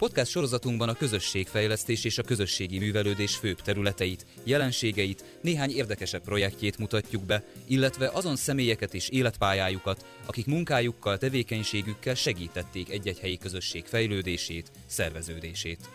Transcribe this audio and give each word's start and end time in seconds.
Podcast 0.00 0.30
sorozatunkban 0.30 0.88
a 0.88 0.94
közösségfejlesztés 0.94 2.04
és 2.04 2.18
a 2.18 2.22
közösségi 2.22 2.78
művelődés 2.78 3.36
főbb 3.36 3.60
területeit, 3.60 4.26
jelenségeit, 4.44 5.24
néhány 5.42 5.70
érdekesebb 5.70 6.22
projektjét 6.22 6.78
mutatjuk 6.78 7.22
be, 7.22 7.44
illetve 7.66 8.10
azon 8.12 8.36
személyeket 8.36 8.94
és 8.94 9.08
életpályájukat, 9.08 10.04
akik 10.26 10.46
munkájukkal, 10.46 11.18
tevékenységükkel 11.18 12.14
segítették 12.14 12.90
egy-egy 12.90 13.18
helyi 13.18 13.38
közösség 13.38 13.84
fejlődését, 13.84 14.70
szerveződését. 14.86 15.88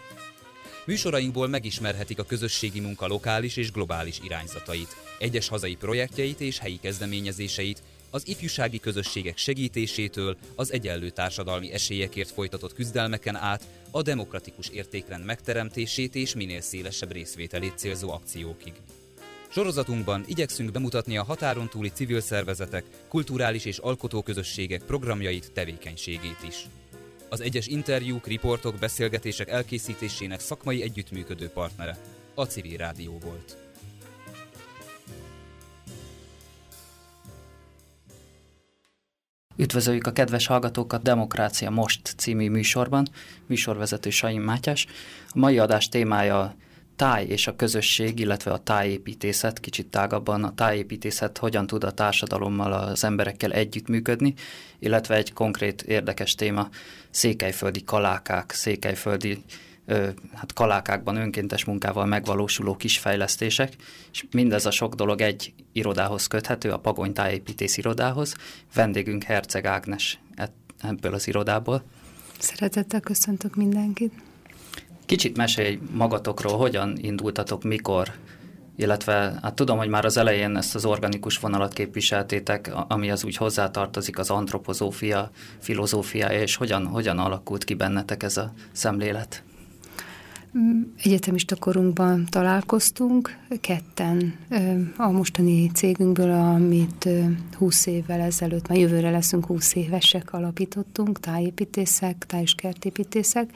Műsorainkból 0.85 1.47
megismerhetik 1.47 2.19
a 2.19 2.23
közösségi 2.23 2.79
munka 2.79 3.07
lokális 3.07 3.57
és 3.57 3.71
globális 3.71 4.19
irányzatait, 4.23 4.95
egyes 5.19 5.47
hazai 5.47 5.75
projektjeit 5.75 6.39
és 6.39 6.59
helyi 6.59 6.79
kezdeményezéseit, 6.81 7.83
az 8.15 8.27
ifjúsági 8.27 8.79
közösségek 8.79 9.37
segítésétől 9.37 10.37
az 10.55 10.71
egyenlő 10.71 11.09
társadalmi 11.09 11.71
esélyekért 11.71 12.31
folytatott 12.31 12.73
küzdelmeken 12.73 13.35
át 13.35 13.67
a 13.91 14.01
demokratikus 14.01 14.69
értékrend 14.69 15.25
megteremtését 15.25 16.15
és 16.15 16.35
minél 16.35 16.61
szélesebb 16.61 17.11
részvételét 17.11 17.77
célzó 17.77 18.11
akciókig. 18.11 18.73
Sorozatunkban 19.49 20.23
igyekszünk 20.27 20.71
bemutatni 20.71 21.17
a 21.17 21.23
határon 21.23 21.69
túli 21.69 21.89
civil 21.89 22.21
szervezetek, 22.21 22.85
kulturális 23.07 23.65
és 23.65 23.77
alkotóközösségek 23.77 24.83
programjait, 24.83 25.51
tevékenységét 25.51 26.43
is. 26.47 26.65
Az 27.29 27.41
egyes 27.41 27.67
interjúk, 27.67 28.27
riportok, 28.27 28.75
beszélgetések 28.75 29.49
elkészítésének 29.49 30.39
szakmai 30.39 30.81
együttműködő 30.81 31.47
partnere 31.47 31.97
a 32.33 32.45
Civil 32.45 32.77
Rádió 32.77 33.17
volt. 33.23 33.64
Üdvözöljük 39.57 40.07
a 40.07 40.11
kedves 40.11 40.45
hallgatókat 40.45 41.01
Demokrácia 41.01 41.69
Most 41.69 42.13
című 42.17 42.49
műsorban, 42.49 43.07
műsorvezető 43.45 44.09
Saim 44.09 44.41
Mátyás. 44.41 44.85
A 45.27 45.39
mai 45.39 45.59
adás 45.59 45.89
témája 45.89 46.55
táj 46.95 47.25
és 47.25 47.47
a 47.47 47.55
közösség, 47.55 48.19
illetve 48.19 48.51
a 48.51 48.57
tájépítészet, 48.57 49.59
kicsit 49.59 49.87
tágabban 49.87 50.43
a 50.43 50.53
tájépítészet 50.53 51.37
hogyan 51.37 51.67
tud 51.67 51.83
a 51.83 51.91
társadalommal, 51.91 52.73
az 52.73 53.03
emberekkel 53.03 53.51
együttműködni, 53.51 54.33
illetve 54.79 55.15
egy 55.15 55.33
konkrét 55.33 55.81
érdekes 55.81 56.35
téma, 56.35 56.69
székelyföldi 57.09 57.83
kalákák, 57.83 58.51
székelyföldi 58.51 59.43
hát 60.33 60.53
kalákákban 60.53 61.15
önkéntes 61.15 61.65
munkával 61.65 62.05
megvalósuló 62.05 62.75
kisfejlesztések, 62.75 63.73
és 64.11 64.25
mindez 64.31 64.65
a 64.65 64.71
sok 64.71 64.95
dolog 64.95 65.21
egy 65.21 65.53
irodához 65.71 66.27
köthető, 66.27 66.71
a 66.71 66.79
Pagony 66.79 67.13
Tájépítész 67.13 67.77
irodához. 67.77 68.33
Vendégünk 68.73 69.23
Herceg 69.23 69.65
Ágnes 69.65 70.19
ebből 70.81 71.13
az 71.13 71.27
irodából. 71.27 71.83
Szeretettel 72.39 72.99
köszöntök 72.99 73.55
mindenkit. 73.55 74.13
Kicsit 75.05 75.37
mesélj 75.37 75.79
magatokról, 75.91 76.57
hogyan 76.57 76.97
indultatok, 76.97 77.63
mikor, 77.63 78.11
illetve 78.75 79.39
hát 79.41 79.53
tudom, 79.53 79.77
hogy 79.77 79.87
már 79.87 80.05
az 80.05 80.17
elején 80.17 80.57
ezt 80.57 80.75
az 80.75 80.85
organikus 80.85 81.37
vonalat 81.37 81.73
képviseltétek, 81.73 82.71
ami 82.87 83.11
az 83.11 83.23
úgy 83.23 83.37
hozzátartozik 83.37 84.19
az 84.19 84.29
antropozófia, 84.29 85.29
filozófia, 85.59 86.27
és 86.27 86.55
hogyan, 86.55 86.85
hogyan 86.85 87.19
alakult 87.19 87.63
ki 87.63 87.73
bennetek 87.73 88.23
ez 88.23 88.37
a 88.37 88.53
szemlélet? 88.71 89.43
Egyetemista 91.03 91.55
korunkban 91.55 92.25
találkoztunk, 92.29 93.37
ketten 93.61 94.35
a 94.97 95.11
mostani 95.11 95.69
cégünkből, 95.73 96.31
amit 96.31 97.09
20 97.57 97.85
évvel 97.85 98.19
ezelőtt, 98.19 98.67
már 98.67 98.77
jövőre 98.77 99.09
leszünk 99.09 99.45
20 99.45 99.75
évesek, 99.75 100.33
alapítottunk, 100.33 101.19
tájépítészek, 101.19 102.25
táj- 102.27 102.43
és 102.43 102.53
kertépítészek, 102.53 103.49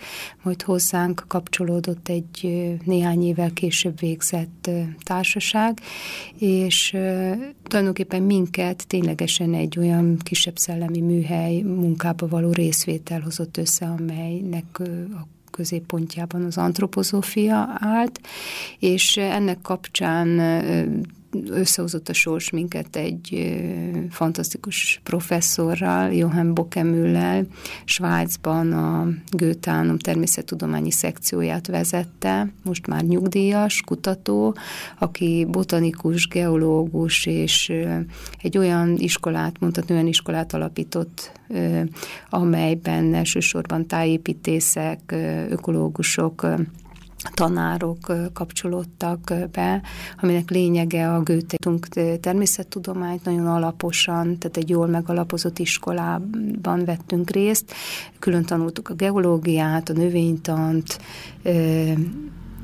majd 0.43 0.61
hozzánk 0.61 1.23
kapcsolódott 1.27 2.09
egy 2.09 2.67
néhány 2.85 3.23
évvel 3.23 3.53
később 3.53 3.99
végzett 3.99 4.69
társaság, 5.03 5.79
és 6.37 6.97
tulajdonképpen 7.63 8.21
minket 8.21 8.87
ténylegesen 8.87 9.53
egy 9.53 9.79
olyan 9.79 10.17
kisebb 10.17 10.57
szellemi 10.57 11.01
műhely 11.01 11.61
munkába 11.61 12.27
való 12.27 12.51
részvétel 12.51 13.19
hozott 13.19 13.57
össze, 13.57 13.85
amelynek 13.85 14.79
a 15.13 15.27
középpontjában 15.59 16.43
az 16.43 16.57
antropozófia 16.57 17.69
állt, 17.79 18.19
és 18.79 19.17
ennek 19.17 19.61
kapcsán 19.61 20.27
összehozott 21.49 22.09
a 22.09 22.13
sors 22.13 22.49
minket 22.49 22.95
egy 22.95 23.55
fantasztikus 24.09 24.99
professzorral, 25.03 26.13
Johann 26.13 26.53
Bokemüllel, 26.53 27.45
Svájcban 27.85 28.73
a 28.73 29.07
Götánum 29.31 29.97
természettudományi 29.97 30.91
szekcióját 30.91 31.67
vezette, 31.67 32.53
most 32.63 32.87
már 32.87 33.03
nyugdíjas, 33.03 33.81
kutató, 33.85 34.55
aki 34.99 35.47
botanikus, 35.49 36.27
geológus, 36.27 37.25
és 37.25 37.73
egy 38.41 38.57
olyan 38.57 38.95
iskolát, 38.97 39.59
mondhatni 39.59 39.93
olyan 39.93 40.07
iskolát 40.07 40.53
alapított, 40.53 41.31
amelyben 42.29 43.13
elsősorban 43.13 43.87
tájépítészek, 43.87 45.15
ökológusok, 45.49 46.47
tanárok 47.33 48.13
kapcsolódtak 48.33 49.33
be, 49.51 49.81
aminek 50.21 50.49
lényege 50.49 51.13
a 51.13 51.21
Gőtétunk 51.21 51.87
természettudományt 52.19 53.23
nagyon 53.23 53.47
alaposan, 53.47 54.37
tehát 54.37 54.57
egy 54.57 54.69
jól 54.69 54.87
megalapozott 54.87 55.59
iskolában 55.59 56.85
vettünk 56.85 57.29
részt, 57.29 57.73
külön 58.19 58.43
tanultuk 58.43 58.89
a 58.89 58.93
geológiát, 58.93 59.89
a 59.89 59.93
növénytant, 59.93 60.99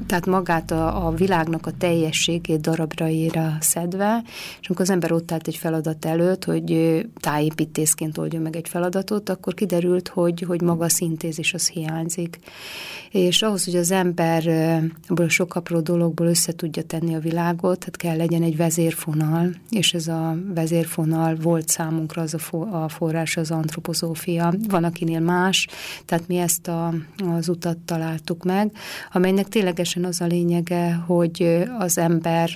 tehát 0.07 0.25
magát 0.25 0.71
a, 0.71 1.07
a 1.07 1.11
világnak 1.11 1.65
a 1.65 1.71
teljességét 1.77 2.61
darabraira 2.61 3.57
szedve, 3.59 4.23
és 4.61 4.67
amikor 4.67 4.85
az 4.85 4.91
ember 4.91 5.11
ott 5.11 5.31
állt 5.31 5.47
egy 5.47 5.55
feladat 5.55 6.05
előtt, 6.05 6.43
hogy 6.43 6.99
tájépítészként 7.19 8.17
oldja 8.17 8.39
meg 8.39 8.55
egy 8.55 8.69
feladatot, 8.69 9.29
akkor 9.29 9.53
kiderült, 9.53 10.07
hogy, 10.07 10.41
hogy 10.41 10.61
maga 10.61 10.85
a 10.85 10.89
szintézis 10.89 11.53
az 11.53 11.67
hiányzik. 11.67 12.39
És 13.11 13.41
ahhoz, 13.41 13.65
hogy 13.65 13.75
az 13.75 13.91
ember 13.91 14.47
ebből 14.47 15.25
a 15.25 15.29
sok 15.29 15.55
apró 15.55 15.79
dologból 15.79 16.27
össze 16.27 16.53
tudja 16.53 16.83
tenni 16.83 17.15
a 17.15 17.19
világot, 17.19 17.83
hát 17.83 17.97
kell 17.97 18.17
legyen 18.17 18.43
egy 18.43 18.57
vezérfonal, 18.57 19.49
és 19.69 19.93
ez 19.93 20.07
a 20.07 20.37
vezérfonal 20.53 21.35
volt 21.35 21.67
számunkra 21.67 22.21
az 22.21 22.33
a, 22.33 22.37
for, 22.37 22.67
a 22.67 22.89
forrás, 22.89 23.37
az 23.37 23.51
antropozófia. 23.51 24.53
Van, 24.67 24.83
akinél 24.83 25.19
más, 25.19 25.67
tehát 26.05 26.27
mi 26.27 26.37
ezt 26.37 26.67
a, 26.67 26.93
az 27.31 27.49
utat 27.49 27.77
találtuk 27.77 28.43
meg, 28.43 28.71
amelynek 29.11 29.47
tényleg 29.49 29.79
ténylegesen 29.85 30.03
az 30.03 30.21
a 30.21 30.25
lényege, 30.25 30.93
hogy 30.93 31.63
az 31.79 31.97
ember, 31.97 32.49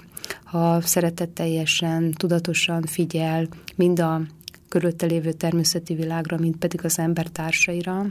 ha 0.44 0.82
szeretetteljesen, 0.82 2.12
tudatosan 2.12 2.82
figyel 2.82 3.48
mind 3.76 4.00
a 4.00 4.22
körülötte 4.70 5.06
lévő 5.06 5.32
természeti 5.32 5.96
világra, 5.96 6.38
mint 6.38 6.58
pedig 6.58 6.86
az 6.86 7.00
ember 7.00 7.28
társaira, 7.28 8.06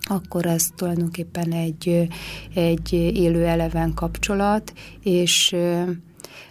akkor 0.00 0.46
ez 0.46 0.66
tulajdonképpen 0.76 1.52
egy, 1.52 2.08
egy 2.54 2.92
élő 2.92 3.46
eleven 3.46 3.94
kapcsolat, 3.94 4.72
és 5.02 5.56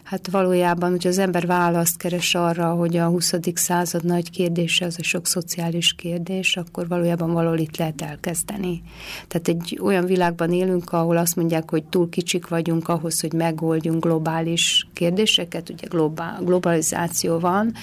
Hát 0.09 0.31
valójában, 0.31 0.89
hogy 0.89 1.07
az 1.07 1.17
ember 1.17 1.45
választ 1.45 1.97
keres 1.97 2.35
arra, 2.35 2.73
hogy 2.73 2.97
a 2.97 3.07
20. 3.07 3.33
század 3.53 4.03
nagy 4.03 4.29
kérdése 4.29 4.85
az 4.85 4.95
a 4.99 5.03
sok 5.03 5.27
szociális 5.27 5.93
kérdés, 5.93 6.57
akkor 6.57 6.87
valójában 6.87 7.31
valahol 7.31 7.57
itt 7.57 7.77
lehet 7.77 8.01
elkezdeni. 8.01 8.81
Tehát 9.27 9.47
egy 9.47 9.79
olyan 9.81 10.05
világban 10.05 10.53
élünk, 10.53 10.91
ahol 10.91 11.17
azt 11.17 11.35
mondják, 11.35 11.69
hogy 11.69 11.83
túl 11.83 12.09
kicsik 12.09 12.47
vagyunk 12.47 12.87
ahhoz, 12.87 13.21
hogy 13.21 13.33
megoldjunk 13.33 14.03
globális 14.03 14.87
kérdéseket, 14.93 15.69
ugye 15.69 15.87
globál, 15.87 16.41
globalizáció 16.43 17.39
van, 17.39 17.73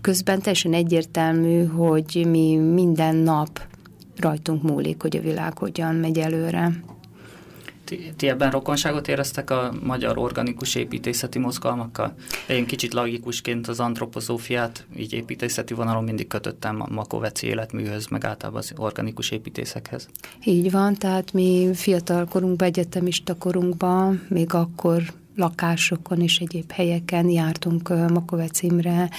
közben 0.00 0.38
teljesen 0.38 0.72
egyértelmű, 0.72 1.64
hogy 1.64 2.26
mi 2.28 2.56
minden 2.56 3.16
nap 3.16 3.60
rajtunk 4.16 4.62
múlik, 4.62 5.02
hogy 5.02 5.16
a 5.16 5.20
világ 5.20 5.58
hogyan 5.58 5.94
megy 5.94 6.18
előre. 6.18 6.72
Ti, 7.86 8.12
ti 8.16 8.28
ebben 8.28 8.50
rokonságot 8.50 9.08
éreztek 9.08 9.50
a 9.50 9.72
magyar 9.82 10.18
organikus 10.18 10.74
építészeti 10.74 11.38
mozgalmakkal? 11.38 12.14
Én 12.48 12.66
kicsit 12.66 12.92
logikusként 12.92 13.68
az 13.68 13.80
antropozófiát 13.80 14.86
így 14.96 15.12
építészeti 15.12 15.74
vonalon 15.74 16.04
mindig 16.04 16.26
kötöttem 16.26 16.80
a 16.80 16.86
makoveci 16.90 17.46
életműhöz, 17.46 18.06
meg 18.06 18.24
általában 18.24 18.60
az 18.60 18.72
organikus 18.76 19.30
építészekhez. 19.30 20.08
Így 20.44 20.70
van, 20.70 20.94
tehát 20.94 21.32
mi 21.32 21.70
fiatal 21.74 22.24
korunkban, 22.24 22.68
egyetemista 22.68 23.34
korunkban, 23.34 24.26
még 24.28 24.54
akkor 24.54 25.02
lakásokon 25.36 26.20
és 26.20 26.38
egyéb 26.38 26.70
helyeken 26.70 27.28
jártunk 27.28 27.88
Makovec 27.88 28.62
Imre, 28.62 29.10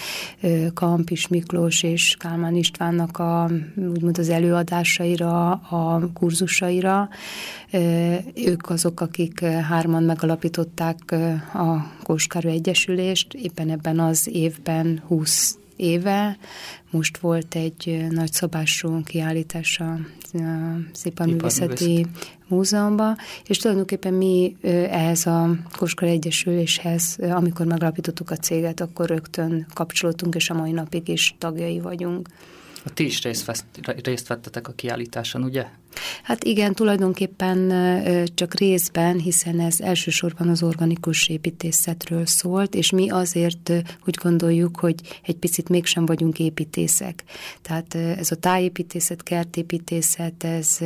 Kampis 0.74 1.28
Miklós 1.28 1.84
és 1.84 2.16
Kálmán 2.20 2.56
Istvánnak 2.56 3.18
a, 3.18 3.50
úgymond 3.76 4.18
az 4.18 4.30
előadásaira, 4.30 5.52
a 5.52 6.10
kurzusaira. 6.14 7.10
Ők 8.36 8.70
azok, 8.70 9.02
akik 9.02 9.44
hárman 9.44 10.04
megalapították 10.04 11.12
a 11.54 11.92
Kóskáru 12.04 12.50
Egyesülést, 12.50 13.34
éppen 13.34 13.70
ebben 13.70 14.00
az 14.00 14.30
évben 14.32 15.04
20 15.08 15.58
éve. 15.78 16.38
Most 16.90 17.18
volt 17.18 17.56
egy 17.56 18.06
nagyszabású 18.10 19.04
kiállítás 19.04 19.80
a 19.80 20.00
Sziparművészeti 20.94 22.06
Múzeumban, 22.48 23.18
és 23.46 23.58
tulajdonképpen 23.58 24.14
mi 24.14 24.56
ehhez 24.90 25.26
a 25.26 25.50
Koskor 25.78 26.08
Egyesüléshez, 26.08 27.18
amikor 27.20 27.66
megalapítottuk 27.66 28.32
a 28.32 28.36
céget, 28.36 28.82
akkor 28.82 29.08
rögtön 29.08 29.66
kapcsolódtunk, 29.74 30.36
és 30.36 30.50
a 30.50 30.54
mai 30.54 30.72
napig 30.72 31.08
is 31.08 31.36
tagjai 31.38 31.80
vagyunk. 31.80 32.30
Ti 32.94 33.06
is 33.06 33.22
részt, 33.22 33.46
vesz, 33.46 33.66
részt 34.04 34.28
vettetek 34.28 34.68
a 34.68 34.72
kiállításon, 34.72 35.44
ugye? 35.44 35.66
Hát 36.24 36.44
igen, 36.44 36.74
tulajdonképpen 36.74 37.74
csak 38.34 38.54
részben, 38.54 39.20
hiszen 39.20 39.60
ez 39.60 39.80
elsősorban 39.80 40.50
az 40.50 40.64
organikus 40.64 41.28
építészetről 41.28 42.26
szólt, 42.26 42.76
és 42.76 42.92
mi 42.92 43.10
azért 43.10 43.72
úgy 44.06 44.16
gondoljuk, 44.22 44.80
hogy 44.80 44.96
egy 45.26 45.36
picit 45.36 45.70
mégsem 45.70 46.06
vagyunk 46.06 46.40
építészek. 46.40 47.24
Tehát 47.62 47.96
ez 47.96 48.32
a 48.32 48.36
tájépítészet, 48.36 49.24
kertépítészet, 49.24 50.44
ez, 50.44 50.78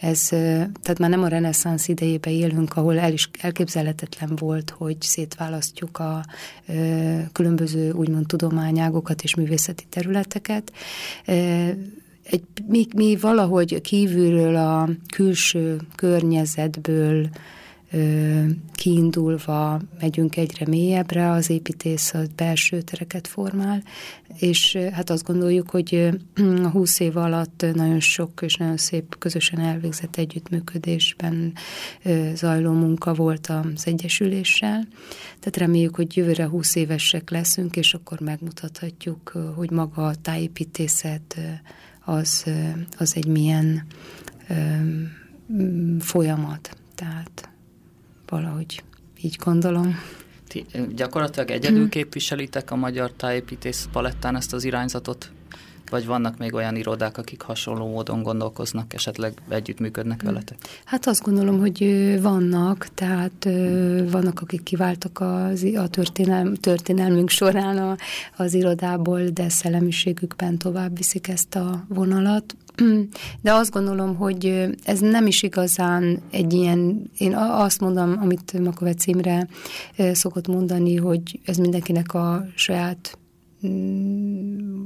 ez 0.00 0.20
tehát 0.28 0.98
már 0.98 1.10
nem 1.10 1.22
a 1.22 1.28
reneszánsz 1.28 1.88
idejében 1.88 2.32
élünk, 2.32 2.76
ahol 2.76 2.98
el 2.98 3.12
is 3.12 3.30
elképzelhetetlen 3.40 4.36
volt, 4.36 4.70
hogy 4.70 4.96
szétválasztjuk 5.00 5.98
a 5.98 6.24
különböző 7.32 7.90
úgymond 7.92 8.26
tudományágokat 8.26 9.22
és 9.22 9.34
művészeti 9.34 9.84
területeket 9.88 10.72
egy, 12.30 12.44
mi, 12.66 12.86
mi 12.96 13.16
valahogy 13.16 13.80
kívülről 13.80 14.56
a 14.56 14.88
külső 15.14 15.80
környezetből 15.94 17.28
ö, 17.92 18.44
kiindulva 18.74 19.80
megyünk 20.00 20.36
egyre 20.36 20.66
mélyebbre, 20.66 21.30
az 21.30 21.50
építészet 21.50 22.34
belső 22.34 22.82
tereket 22.82 23.26
formál, 23.26 23.82
és 24.38 24.78
hát 24.92 25.10
azt 25.10 25.24
gondoljuk, 25.24 25.70
hogy 25.70 26.08
a 26.62 26.68
húsz 26.68 27.00
év 27.00 27.16
alatt 27.16 27.64
nagyon 27.74 28.00
sok 28.00 28.40
és 28.42 28.56
nagyon 28.56 28.76
szép 28.76 29.18
közösen 29.18 29.60
elvégzett 29.60 30.16
együttműködésben 30.16 31.52
zajló 32.34 32.72
munka 32.72 33.14
volt 33.14 33.46
az 33.46 33.86
Egyesüléssel. 33.86 34.86
Tehát 35.28 35.56
reméljük, 35.56 35.96
hogy 35.96 36.16
jövőre 36.16 36.46
húsz 36.46 36.74
évesek 36.74 37.30
leszünk, 37.30 37.76
és 37.76 37.94
akkor 37.94 38.20
megmutathatjuk, 38.20 39.32
hogy 39.56 39.70
maga 39.70 40.06
a 40.06 40.14
tájépítészet 40.14 41.40
az, 42.08 42.44
az 42.98 43.16
egy 43.16 43.26
milyen 43.26 43.86
folyamat. 46.00 46.76
Tehát 46.94 47.48
valahogy 48.26 48.84
így 49.22 49.36
gondolom. 49.44 49.98
Ti 50.46 50.66
gyakorlatilag 50.94 51.50
egyedül 51.50 51.88
képviselitek 51.88 52.70
a 52.70 52.76
magyar 52.76 53.12
tájépítész 53.12 53.88
palettán 53.92 54.36
ezt 54.36 54.52
az 54.52 54.64
irányzatot? 54.64 55.32
Vagy 55.90 56.06
vannak 56.06 56.38
még 56.38 56.54
olyan 56.54 56.76
irodák, 56.76 57.18
akik 57.18 57.40
hasonló 57.40 57.86
módon 57.86 58.22
gondolkoznak, 58.22 58.94
esetleg 58.94 59.32
együttműködnek 59.48 60.20
hmm. 60.20 60.30
veletek? 60.30 60.56
Hát 60.84 61.06
azt 61.06 61.22
gondolom, 61.22 61.58
hogy 61.58 61.78
vannak, 62.22 62.88
tehát 62.94 63.48
vannak, 64.10 64.40
akik 64.40 64.62
kiváltak 64.62 65.20
az, 65.20 65.62
a 65.76 65.88
történelm, 65.88 66.54
történelmünk 66.54 67.28
során 67.28 67.78
a, 67.78 67.96
az 68.36 68.54
irodából, 68.54 69.22
de 69.22 69.48
szellemiségükben 69.48 70.58
tovább 70.58 70.96
viszik 70.96 71.28
ezt 71.28 71.54
a 71.54 71.84
vonalat. 71.88 72.56
De 73.42 73.52
azt 73.52 73.70
gondolom, 73.70 74.16
hogy 74.16 74.68
ez 74.84 75.00
nem 75.00 75.26
is 75.26 75.42
igazán 75.42 76.22
egy 76.30 76.52
ilyen, 76.52 77.10
én 77.18 77.34
azt 77.36 77.80
mondom, 77.80 78.18
amit 78.20 78.58
Makovec 78.58 79.06
Imre 79.06 79.48
szokott 80.12 80.46
mondani, 80.46 80.96
hogy 80.96 81.40
ez 81.44 81.56
mindenkinek 81.56 82.14
a 82.14 82.46
saját 82.54 83.18
mm, 83.66 84.84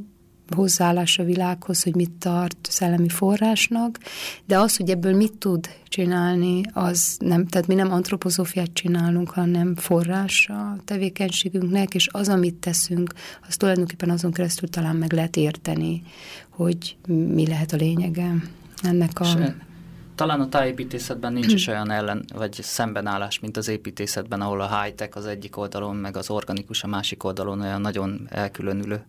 hozzáállás 0.52 1.18
a 1.18 1.24
világhoz, 1.24 1.82
hogy 1.82 1.94
mit 1.94 2.10
tart 2.10 2.56
szellemi 2.70 3.08
forrásnak, 3.08 3.98
de 4.44 4.58
az, 4.58 4.76
hogy 4.76 4.90
ebből 4.90 5.16
mit 5.16 5.32
tud 5.38 5.68
csinálni, 5.88 6.60
az 6.72 7.16
nem, 7.18 7.46
tehát 7.46 7.66
mi 7.66 7.74
nem 7.74 7.92
antropozófiát 7.92 8.70
csinálunk, 8.72 9.30
hanem 9.30 9.76
forrás 9.76 10.48
a 10.48 10.76
tevékenységünknek, 10.84 11.94
és 11.94 12.08
az, 12.12 12.28
amit 12.28 12.54
teszünk, 12.54 13.12
az 13.48 13.56
tulajdonképpen 13.56 14.10
azon 14.10 14.32
keresztül 14.32 14.68
talán 14.68 14.96
meg 14.96 15.12
lehet 15.12 15.36
érteni, 15.36 16.02
hogy 16.48 16.96
mi 17.06 17.46
lehet 17.46 17.72
a 17.72 17.76
lényege 17.76 18.34
ennek 18.82 19.20
a... 19.20 19.24
És 19.24 19.34
talán 20.14 20.40
a 20.40 20.48
tájépítészetben 20.48 21.32
nincs 21.32 21.52
is 21.52 21.66
olyan 21.72 21.90
ellen, 21.90 22.24
vagy 22.34 22.52
szembenállás, 22.52 23.40
mint 23.40 23.56
az 23.56 23.68
építészetben, 23.68 24.40
ahol 24.40 24.60
a 24.60 24.82
high-tech 24.82 25.16
az 25.16 25.26
egyik 25.26 25.56
oldalon, 25.56 25.96
meg 25.96 26.16
az 26.16 26.30
organikus 26.30 26.82
a 26.82 26.86
másik 26.86 27.24
oldalon 27.24 27.60
olyan 27.60 27.80
nagyon 27.80 28.26
elkülönülő. 28.30 29.04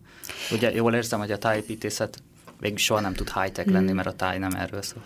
Ugye 0.52 0.74
jól 0.74 0.94
érzem, 0.94 1.18
hogy 1.18 1.30
a 1.30 1.38
tájépítészet 1.38 2.22
végül 2.64 2.78
soha 2.78 3.00
nem 3.00 3.14
tud 3.14 3.30
high-tech 3.32 3.68
lenni, 3.70 3.86
hmm. 3.86 3.96
mert 3.96 4.08
a 4.08 4.12
táj 4.12 4.38
nem 4.38 4.52
erről 4.52 4.82
szól. 4.82 5.02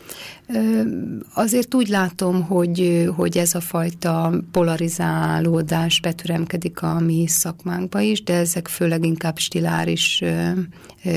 Azért 1.34 1.74
úgy 1.74 1.88
látom, 1.88 2.42
hogy, 2.42 3.08
hogy 3.16 3.38
ez 3.38 3.54
a 3.54 3.60
fajta 3.60 4.32
polarizálódás 4.52 6.00
betüremkedik 6.00 6.82
a 6.82 7.00
mi 7.00 7.26
szakmánkba 7.26 8.00
is, 8.00 8.22
de 8.22 8.34
ezek 8.34 8.68
főleg 8.68 9.04
inkább 9.04 9.38
stiláris 9.38 10.22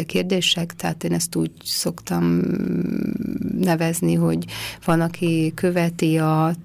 kérdések, 0.06 0.74
tehát 0.76 1.04
én 1.04 1.14
ezt 1.14 1.36
úgy 1.36 1.52
szoktam 1.64 2.42
nevezni, 3.60 4.14
hogy 4.14 4.46
van, 4.86 5.02
aki 5.02 5.52
követi 5.56 6.18
a 6.18 6.56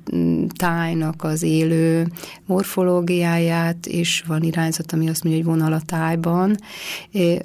tájnak 0.57 1.25
az 1.25 1.43
élő 1.43 2.07
morfológiáját, 2.47 3.87
és 3.87 4.25
van 4.27 4.43
irányzat, 4.43 4.93
ami 4.93 5.09
azt 5.09 5.25
mondja, 5.25 5.43
hogy 5.43 5.53
vonal 5.53 5.73
a 5.73 5.81
tájban. 5.87 6.57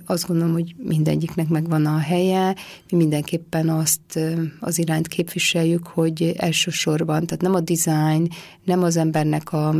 Azt 0.05 0.27
gondolom, 0.27 0.53
hogy 0.53 0.75
mindegyiknek 0.77 1.47
megvan 1.47 1.85
a 1.85 1.97
helye, 2.21 2.55
mi 2.89 2.97
mindenképpen 2.97 3.69
azt 3.69 4.19
az 4.59 4.77
irányt 4.77 5.07
képviseljük, 5.07 5.87
hogy 5.87 6.33
elsősorban, 6.37 7.25
tehát 7.25 7.41
nem 7.41 7.53
a 7.53 7.59
design, 7.59 8.29
nem 8.63 8.83
az 8.83 8.97
embernek 8.97 9.53
a 9.53 9.75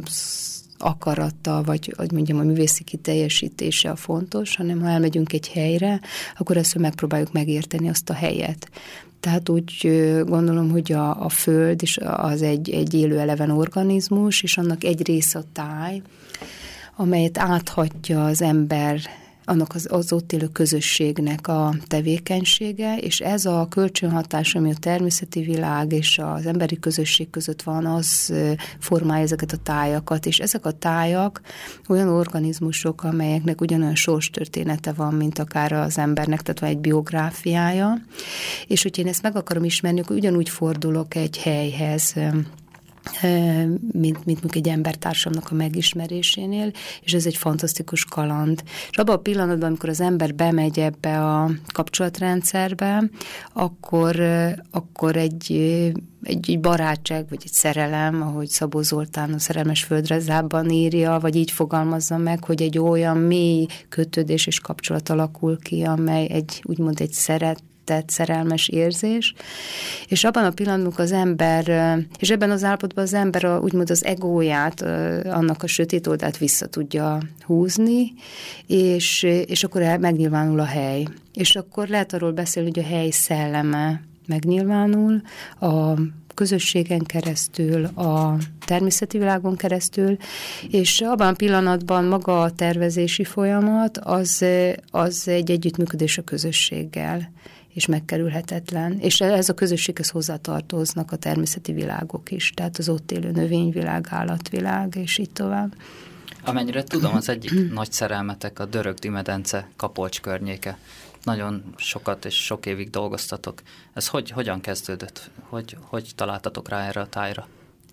akarata, 0.84 1.62
vagy 1.66 1.94
hogy 1.98 2.12
mondjam, 2.12 2.40
a 2.40 2.44
művészi 2.44 2.84
kiteljesítése 2.84 3.90
a 3.90 3.96
fontos, 3.96 4.56
hanem 4.56 4.82
ha 4.82 4.90
elmegyünk 4.90 5.34
egy 5.34 5.48
helyre, 5.48 6.00
akkor 6.38 6.58
ezt 6.58 6.78
megpróbáljuk 6.78 7.32
megérteni 7.32 7.90
azt 7.90 8.10
a 8.10 8.14
helyet. 8.14 8.70
Tehát 9.20 9.50
úgy 9.50 9.88
gondolom, 10.26 10.70
hogy 10.70 10.92
a, 10.92 11.24
a 11.24 11.30
Föld 11.30 11.82
is 11.82 11.98
az 11.98 12.42
egy, 12.42 12.70
egy 12.70 12.94
élő 12.94 13.20
eleven 13.20 13.50
organizmus, 13.52 14.44
és 14.44 14.58
annak 14.58 14.84
egy 14.84 15.08
része 15.08 15.40
a 15.40 15.44
táj, 15.54 16.02
amelyet 16.96 17.38
áthatja 17.38 18.26
az 18.26 18.42
ember 18.42 19.00
annak 19.51 19.75
az, 19.75 19.88
az 19.89 20.13
ott 20.13 20.31
élő 20.31 20.48
közösségnek 20.48 21.48
a 21.48 21.75
tevékenysége, 21.88 22.98
és 22.98 23.19
ez 23.19 23.45
a 23.45 23.68
kölcsönhatás, 23.69 24.56
ami 24.56 24.71
a 24.71 24.75
természeti 24.80 25.42
világ 25.42 25.92
és 25.92 26.19
az 26.23 26.45
emberi 26.45 26.80
közösség 26.80 27.30
között 27.30 27.61
van, 27.61 27.85
az 27.85 28.33
formálja 28.80 29.23
ezeket 29.23 29.52
a 29.52 29.57
tájakat, 29.57 30.26
és 30.26 30.40
ezek 30.40 30.66
a 30.66 30.71
tájak 30.71 31.42
olyan 31.87 32.07
organizmusok, 32.07 33.04
amelyeknek 33.04 33.61
ugyanolyan 33.61 33.95
sorstörténete 33.95 34.92
van, 34.92 35.14
mint 35.14 35.40
akár 35.40 35.71
az 35.71 35.97
embernek, 35.97 36.42
tehát 36.42 36.59
van 36.59 36.69
egy 36.69 36.80
biográfiája, 36.80 38.02
és 38.68 38.83
hogy 38.83 38.97
én 38.97 39.07
ezt 39.07 39.21
meg 39.21 39.35
akarom 39.35 39.64
ismerni, 39.64 39.99
akkor 39.99 40.16
ugyanúgy 40.16 40.49
fordulok 40.49 41.16
egy 41.16 41.37
helyhez, 41.37 42.16
mint, 43.92 44.26
mint 44.26 44.26
mondjuk 44.26 44.56
egy 44.56 44.68
embertársamnak 44.68 45.52
a 45.52 45.56
megismerésénél, 45.56 46.72
és 47.02 47.14
ez 47.14 47.26
egy 47.26 47.38
fantasztikus 47.38 48.06
kaland. 48.06 48.64
És 48.90 48.98
abban 48.98 49.16
a 49.16 49.20
pillanatban, 49.20 49.68
amikor 49.68 49.90
az 49.90 50.02
ember 50.02 50.36
bemegy 50.36 50.80
ebbe 50.80 51.26
a 51.26 51.52
kapcsolatrendszerbe, 51.74 53.04
akkor, 53.54 54.20
akkor 54.72 55.16
egy, 55.16 55.52
egy, 56.24 56.50
egy 56.50 56.60
barátság, 56.60 57.26
vagy 57.30 57.42
egy 57.44 57.52
szerelem, 57.52 58.22
ahogy 58.22 58.48
Szabó 58.48 58.81
Zoltán 58.81 59.34
a 59.34 59.40
Szerelmes 59.40 59.84
Földrezában 59.84 60.70
írja, 60.70 61.20
vagy 61.20 61.36
így 61.36 61.52
fogalmazza 61.52 62.18
meg, 62.18 62.44
hogy 62.44 62.62
egy 62.62 62.78
olyan 62.78 63.18
mély 63.18 63.66
kötődés 63.90 64.48
és 64.48 64.60
kapcsolat 64.60 65.10
alakul 65.10 65.60
ki, 65.60 65.84
amely 65.84 66.28
egy, 66.30 66.62
úgymond 66.66 67.02
egy 67.02 67.12
szeret, 67.12 67.64
tett 67.83 68.09
szerelmes 68.09 68.68
érzés, 68.68 69.33
és 70.07 70.23
abban 70.23 70.45
a 70.45 70.50
pillanatban 70.52 70.94
az 70.97 71.11
ember, 71.11 71.97
és 72.19 72.30
ebben 72.30 72.52
az 72.52 72.64
állapotban 72.64 73.04
az 73.04 73.14
ember 73.14 73.44
a, 73.44 73.59
úgymond 73.59 73.90
az 73.90 74.06
egóját, 74.06 74.81
annak 75.26 75.64
a 75.64 75.68
sötét 75.68 76.07
oldalt 76.07 76.38
vissza 76.38 76.68
tudja 76.68 77.19
húzni, 77.45 78.14
és, 78.68 79.23
és 79.23 79.64
akkor 79.64 79.81
megnyilvánul 80.00 80.59
a 80.59 80.66
hely. 80.66 81.07
És 81.33 81.56
akkor 81.56 81.88
lehet 81.88 82.14
arról 82.14 82.31
beszélni, 82.31 82.69
hogy 82.73 82.83
a 82.83 82.88
hely 82.88 83.09
szelleme 83.09 84.02
megnyilvánul, 84.28 85.21
a 85.59 85.94
közösségen 86.33 87.04
keresztül, 87.04 87.85
a 87.85 88.38
természeti 88.66 89.18
világon 89.18 89.56
keresztül, 89.56 90.18
és 90.69 91.02
abban 91.02 91.28
a 91.28 91.33
pillanatban 91.33 92.06
maga 92.06 92.42
a 92.42 92.52
tervezési 92.52 93.23
folyamat 93.23 93.97
az, 93.97 94.45
az 94.92 95.28
egy 95.28 95.52
együttműködés 95.52 96.18
a 96.18 96.21
közösséggel 96.21 97.31
és 97.73 97.85
megkerülhetetlen. 97.85 98.99
És 98.99 99.21
ez 99.21 99.49
a 99.49 99.54
közösséghez 99.54 100.09
hozzátartoznak 100.09 101.11
a 101.11 101.16
természeti 101.16 101.73
világok 101.73 102.31
is, 102.31 102.51
tehát 102.56 102.78
az 102.78 102.90
ott 102.90 103.11
élő 103.11 103.31
növényvilág, 103.31 104.07
állatvilág, 104.09 104.95
és 104.95 105.18
így 105.18 105.31
tovább. 105.31 105.75
Amennyire 106.44 106.83
tudom, 106.83 107.16
az 107.16 107.30
egyik 107.30 107.51
nagy 107.73 107.92
szerelmetek 107.92 108.59
a 108.59 108.66
Dörögdi 108.66 109.09
medence 109.09 109.68
Kapolcs 109.75 110.21
környéke. 110.21 110.78
Nagyon 111.23 111.63
sokat 111.75 112.25
és 112.25 112.35
sok 112.45 112.66
évig 112.66 112.90
dolgoztatok. 112.90 113.61
Ez 113.94 114.07
hogy, 114.07 114.30
hogyan 114.30 114.61
kezdődött? 114.61 115.30
Hogy, 115.49 115.78
hogy 115.81 116.11
találtatok 116.16 116.69
rá 116.69 116.87
erre 116.87 117.01
a 117.01 117.07
tájra? 117.07 117.47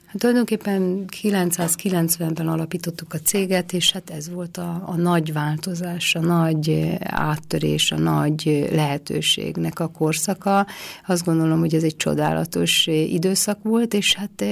Hát 0.08 0.18
tulajdonképpen 0.18 1.04
990-ben 1.22 2.48
alapítottuk 2.48 3.14
a 3.14 3.18
céget, 3.18 3.72
és 3.72 3.92
hát 3.92 4.10
ez 4.10 4.30
volt 4.30 4.56
a, 4.56 4.82
a 4.86 4.96
nagy 4.96 5.32
változás, 5.32 6.14
a 6.14 6.20
nagy 6.20 6.96
áttörés, 7.00 7.92
a 7.92 7.98
nagy 7.98 8.68
lehetőségnek 8.72 9.80
a 9.80 9.88
korszaka. 9.88 10.66
Azt 11.06 11.24
gondolom, 11.24 11.58
hogy 11.58 11.74
ez 11.74 11.82
egy 11.82 11.96
csodálatos 11.96 12.86
időszak 12.86 13.58
volt, 13.62 13.94
és 13.94 14.14
hát 14.14 14.44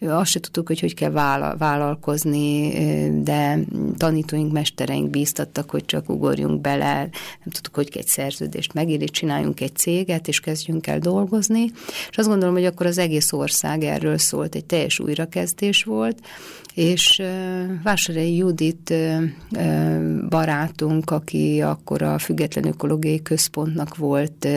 azt 0.00 0.30
se 0.30 0.40
tudtuk, 0.40 0.66
hogy 0.66 0.80
hogy 0.80 0.94
kell 0.94 1.10
vállalkozni, 1.58 2.70
de 3.22 3.58
tanítóink, 3.96 4.52
mestereink 4.52 5.10
bíztattak, 5.10 5.70
hogy 5.70 5.84
csak 5.84 6.08
ugorjunk 6.08 6.60
bele, 6.60 6.94
nem 7.44 7.52
tudtuk, 7.52 7.74
hogy 7.74 7.88
egy 7.94 8.06
szerződést 8.06 8.72
megírni, 8.72 9.04
csináljunk 9.04 9.60
egy 9.60 9.76
céget, 9.76 10.28
és 10.28 10.40
kezdjünk 10.40 10.86
el 10.86 10.98
dolgozni. 10.98 11.64
És 12.10 12.16
azt 12.16 12.28
gondolom, 12.28 12.54
hogy 12.54 12.64
akkor 12.64 12.86
az 12.86 12.98
egész 12.98 13.32
ország 13.32 13.82
erről 13.82 14.18
szólt, 14.18 14.54
egy 14.54 14.64
teljes 14.64 14.90
újrakezdés 15.00 15.84
volt, 15.84 16.18
és 16.74 17.22
Vásárhelyi 17.82 18.36
Judit 18.36 18.94
barátunk, 20.28 21.10
aki 21.10 21.60
akkor 21.60 22.02
a 22.02 22.18
Független 22.18 22.66
Ökológiai 22.66 23.22
Központnak 23.22 23.96
volt 23.96 24.48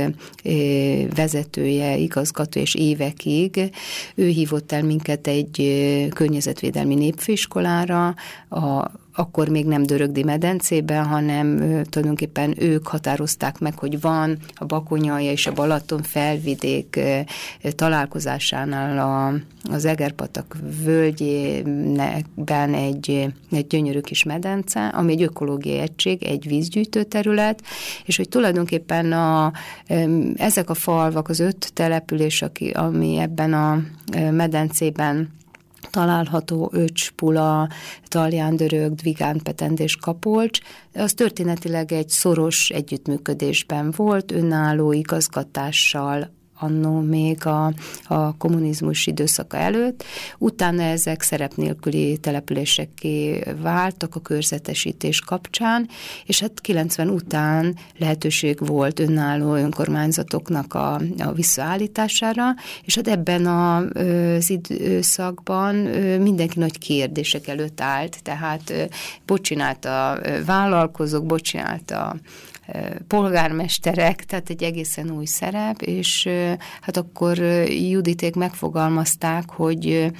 vezetője, 1.15 1.97
igazgató 1.97 2.59
és 2.59 2.75
évekig, 2.75 3.69
ő 4.15 4.27
hívott 4.27 4.71
el 4.71 4.83
minket 4.83 5.27
egy 5.27 5.75
környezetvédelmi 6.13 6.95
népfőiskolára, 6.95 8.15
a 8.49 8.91
akkor 9.15 9.49
még 9.49 9.65
nem 9.65 9.83
Dörögdi 9.83 10.23
medencében, 10.23 11.05
hanem 11.05 11.57
tulajdonképpen 11.89 12.53
ők 12.57 12.87
határozták 12.87 13.59
meg, 13.59 13.77
hogy 13.77 14.01
van 14.01 14.37
a 14.55 14.65
Bakonyalja 14.65 15.31
és 15.31 15.47
a 15.47 15.53
Balaton 15.53 16.01
felvidék 16.01 16.99
találkozásánál 17.75 18.99
a, 18.99 19.33
az 19.73 19.85
Egerpatak 19.85 20.57
völgyében 20.83 22.73
egy, 22.73 23.33
egy 23.51 23.67
gyönyörű 23.67 23.99
kis 23.99 24.23
medence, 24.23 24.87
ami 24.87 25.11
egy 25.11 25.21
ökológiai 25.21 25.77
egység, 25.77 26.23
egy 26.23 26.47
vízgyűjtő 26.47 27.03
terület, 27.03 27.61
és 28.05 28.17
hogy 28.17 28.29
tulajdonképpen 28.29 29.11
a, 29.11 29.51
ezek 30.35 30.69
a 30.69 30.73
falvak, 30.73 31.29
az 31.29 31.39
öt 31.39 31.73
település, 31.73 32.41
aki, 32.41 32.69
ami 32.69 33.17
ebben 33.17 33.53
a 33.53 33.81
medencében 34.31 35.33
található 35.91 36.69
Öcs, 36.73 37.11
Pula, 37.11 37.69
Talján, 38.07 38.55
Dörög, 38.55 38.93
Vigán, 39.03 39.39
Petend 39.43 39.79
és 39.79 39.95
Kapolcs. 39.95 40.59
Az 40.93 41.13
történetileg 41.13 41.91
egy 41.91 42.09
szoros 42.09 42.69
együttműködésben 42.69 43.93
volt, 43.95 44.31
önálló 44.31 44.91
igazgatással, 44.91 46.34
annó 46.59 46.99
még 46.99 47.45
a, 47.45 47.73
a 48.07 48.37
kommunizmus 48.37 49.07
időszaka 49.07 49.57
előtt. 49.57 50.03
Utána 50.37 50.81
ezek 50.81 51.21
szerep 51.21 51.55
nélküli 51.55 52.17
településekké 52.17 53.43
váltak 53.61 54.15
a 54.15 54.19
körzetesítés 54.19 55.19
kapcsán, 55.19 55.87
és 56.25 56.39
hát 56.39 56.61
90 56.61 57.09
után 57.09 57.75
lehetőség 57.97 58.67
volt 58.67 58.99
önálló 58.99 59.53
önkormányzatoknak 59.53 60.73
a, 60.73 60.93
a 61.17 61.31
visszaállítására, 61.33 62.53
és 62.83 62.95
hát 62.95 63.07
ebben 63.07 63.45
a, 63.45 63.77
az 63.77 64.49
időszakban 64.49 65.75
mindenki 66.21 66.59
nagy 66.59 66.77
kérdések 66.77 67.47
előtt 67.47 67.81
állt, 67.81 68.23
tehát 68.23 68.89
bocsinált 69.25 69.85
a 69.85 70.19
vállalkozók, 70.45 71.25
bocsinált 71.25 71.91
a 71.91 72.15
polgármesterek, 73.07 74.25
tehát 74.25 74.49
egy 74.49 74.63
egészen 74.63 75.11
új 75.11 75.25
szerep, 75.25 75.81
és 75.81 76.29
hát 76.81 76.97
akkor 76.97 77.37
Juditék 77.67 78.35
megfogalmazták, 78.35 79.49
hogy 79.49 80.11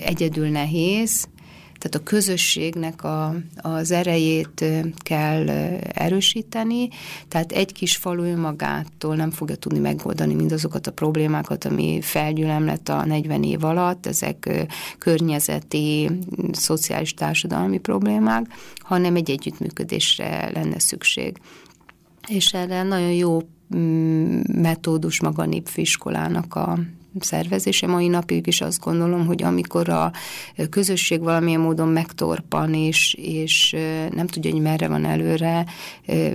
egyedül 0.00 0.48
nehéz, 0.48 1.26
tehát 1.82 2.06
a 2.06 2.10
közösségnek 2.10 3.04
a, 3.04 3.34
az 3.56 3.90
erejét 3.90 4.64
kell 4.96 5.48
erősíteni, 5.92 6.88
tehát 7.28 7.52
egy 7.52 7.72
kis 7.72 7.96
falu 7.96 8.22
önmagától 8.22 9.16
nem 9.16 9.30
fogja 9.30 9.56
tudni 9.56 9.78
megoldani 9.78 10.34
mindazokat 10.34 10.86
a 10.86 10.92
problémákat, 10.92 11.64
ami 11.64 11.98
felgyülemlett 12.02 12.88
a 12.88 13.04
40 13.04 13.42
év 13.42 13.64
alatt, 13.64 14.06
ezek 14.06 14.66
környezeti, 14.98 16.10
szociális, 16.52 17.14
társadalmi 17.14 17.78
problémák, 17.78 18.46
hanem 18.76 19.16
egy 19.16 19.30
együttműködésre 19.30 20.50
lenne 20.54 20.78
szükség 20.78 21.36
és 22.28 22.52
erre 22.52 22.82
nagyon 22.82 23.12
jó 23.12 23.40
mm, 23.76 24.40
metódus 24.54 25.20
maga 25.20 25.42
a 25.42 25.46
népfőiskolának 25.46 26.54
a 26.54 26.78
szervezése. 27.20 27.86
Mai 27.86 28.08
napig 28.08 28.46
is 28.46 28.60
azt 28.60 28.80
gondolom, 28.80 29.26
hogy 29.26 29.42
amikor 29.42 29.88
a 29.88 30.12
közösség 30.70 31.20
valamilyen 31.20 31.60
módon 31.60 31.88
megtorpan, 31.88 32.74
és, 32.74 33.14
és 33.14 33.76
nem 34.10 34.26
tudja, 34.26 34.50
hogy 34.50 34.60
merre 34.60 34.88
van 34.88 35.04
előre, 35.04 35.66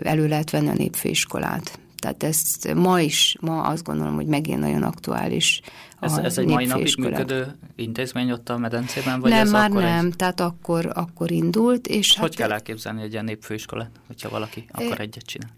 elő 0.03 0.27
lehet 0.27 0.49
venni 0.49 0.67
a 0.67 0.73
népfőiskolát. 0.73 1.79
Tehát 1.97 2.23
ezt 2.23 2.73
ma 2.73 3.01
is, 3.01 3.35
ma 3.41 3.61
azt 3.61 3.83
gondolom, 3.83 4.15
hogy 4.15 4.25
megint 4.25 4.59
nagyon 4.59 4.83
aktuális. 4.83 5.61
Ez, 5.99 6.17
ez 6.17 6.37
egy 6.37 6.47
mai 6.47 6.65
napig 6.65 6.97
működő 6.97 7.55
intézmény 7.75 8.31
ott 8.31 8.49
a 8.49 8.57
medencében? 8.57 9.19
Vagy 9.19 9.31
nem, 9.31 9.41
ez 9.41 9.51
már 9.51 9.71
nem, 9.71 10.05
egy... 10.05 10.15
tehát 10.15 10.39
akkor, 10.39 10.91
akkor 10.93 11.31
indult. 11.31 11.87
És 11.87 12.17
hogy 12.17 12.27
hát, 12.27 12.35
kell 12.35 12.51
elképzelni 12.51 13.01
egy 13.01 13.11
ilyen 13.11 13.25
népfőiskolát, 13.25 13.91
hogyha 14.07 14.29
valaki 14.29 14.65
akar 14.71 14.99
egyet 14.99 15.25
csinálni? 15.25 15.55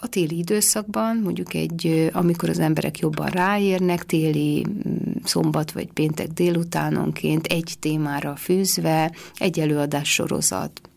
A 0.00 0.06
téli 0.08 0.38
időszakban, 0.38 1.16
mondjuk 1.16 1.54
egy, 1.54 2.10
amikor 2.12 2.48
az 2.48 2.58
emberek 2.58 2.98
jobban 2.98 3.28
ráérnek, 3.28 4.06
téli 4.06 4.66
mm, 4.68 5.12
szombat 5.24 5.72
vagy 5.72 5.92
péntek 5.92 6.28
délutánonként 6.28 7.46
egy 7.46 7.74
témára 7.80 8.36
fűzve, 8.36 9.12
egy 9.34 9.60
előadás 9.60 10.12
sorozat, 10.12 10.89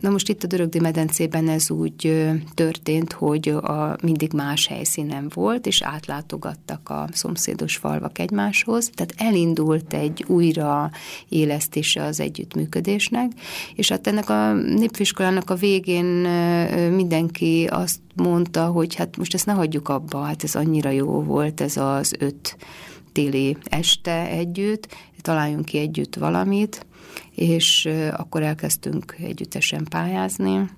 Na 0.00 0.10
most 0.10 0.28
itt 0.28 0.42
a 0.42 0.46
Dörögdi 0.46 0.80
medencében 0.80 1.48
ez 1.48 1.70
úgy 1.70 2.26
történt, 2.54 3.12
hogy 3.12 3.48
a, 3.48 3.96
mindig 4.02 4.32
más 4.32 4.66
helyszínen 4.66 5.30
volt, 5.34 5.66
és 5.66 5.82
átlátogattak 5.82 6.88
a 6.88 7.08
szomszédos 7.12 7.76
falvak 7.76 8.18
egymáshoz, 8.18 8.90
tehát 8.94 9.14
elindult 9.16 9.94
egy 9.94 10.24
újra 10.26 10.90
élesztése 11.28 12.02
az 12.02 12.20
együttműködésnek, 12.20 13.32
és 13.74 13.88
hát 13.88 14.06
ennek 14.06 14.30
a 14.30 14.52
népfiskolának 14.52 15.50
a 15.50 15.54
végén 15.54 16.04
mindenki 16.90 17.66
azt 17.70 18.00
mondta, 18.14 18.66
hogy 18.66 18.94
hát 18.94 19.16
most 19.16 19.34
ezt 19.34 19.46
ne 19.46 19.52
hagyjuk 19.52 19.88
abba, 19.88 20.20
hát 20.22 20.44
ez 20.44 20.54
annyira 20.54 20.90
jó 20.90 21.22
volt 21.22 21.60
ez 21.60 21.76
az 21.76 22.14
öt 22.18 22.56
téli 23.12 23.56
este 23.64 24.26
együtt, 24.28 24.88
találjunk 25.20 25.64
ki 25.64 25.78
együtt 25.78 26.14
valamit, 26.14 26.86
és 27.34 27.88
akkor 28.16 28.42
elkezdtünk 28.42 29.16
együttesen 29.18 29.84
pályázni, 29.84 30.68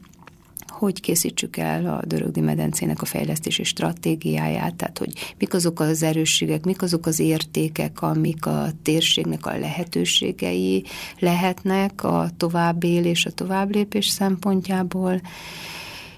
hogy 0.78 1.00
készítsük 1.00 1.56
el 1.56 1.86
a 1.86 2.06
Dörögdi 2.06 2.40
medencének 2.40 3.02
a 3.02 3.04
fejlesztési 3.04 3.64
stratégiáját, 3.64 4.74
tehát 4.74 4.98
hogy 4.98 5.34
mik 5.38 5.54
azok 5.54 5.80
az 5.80 6.02
erősségek, 6.02 6.64
mik 6.64 6.82
azok 6.82 7.06
az 7.06 7.18
értékek, 7.18 8.02
amik 8.02 8.46
a 8.46 8.68
térségnek 8.82 9.46
a 9.46 9.58
lehetőségei 9.58 10.84
lehetnek 11.18 12.04
a 12.04 12.30
továbbélés, 12.36 13.26
a 13.26 13.30
továbblépés 13.30 14.06
szempontjából, 14.06 15.20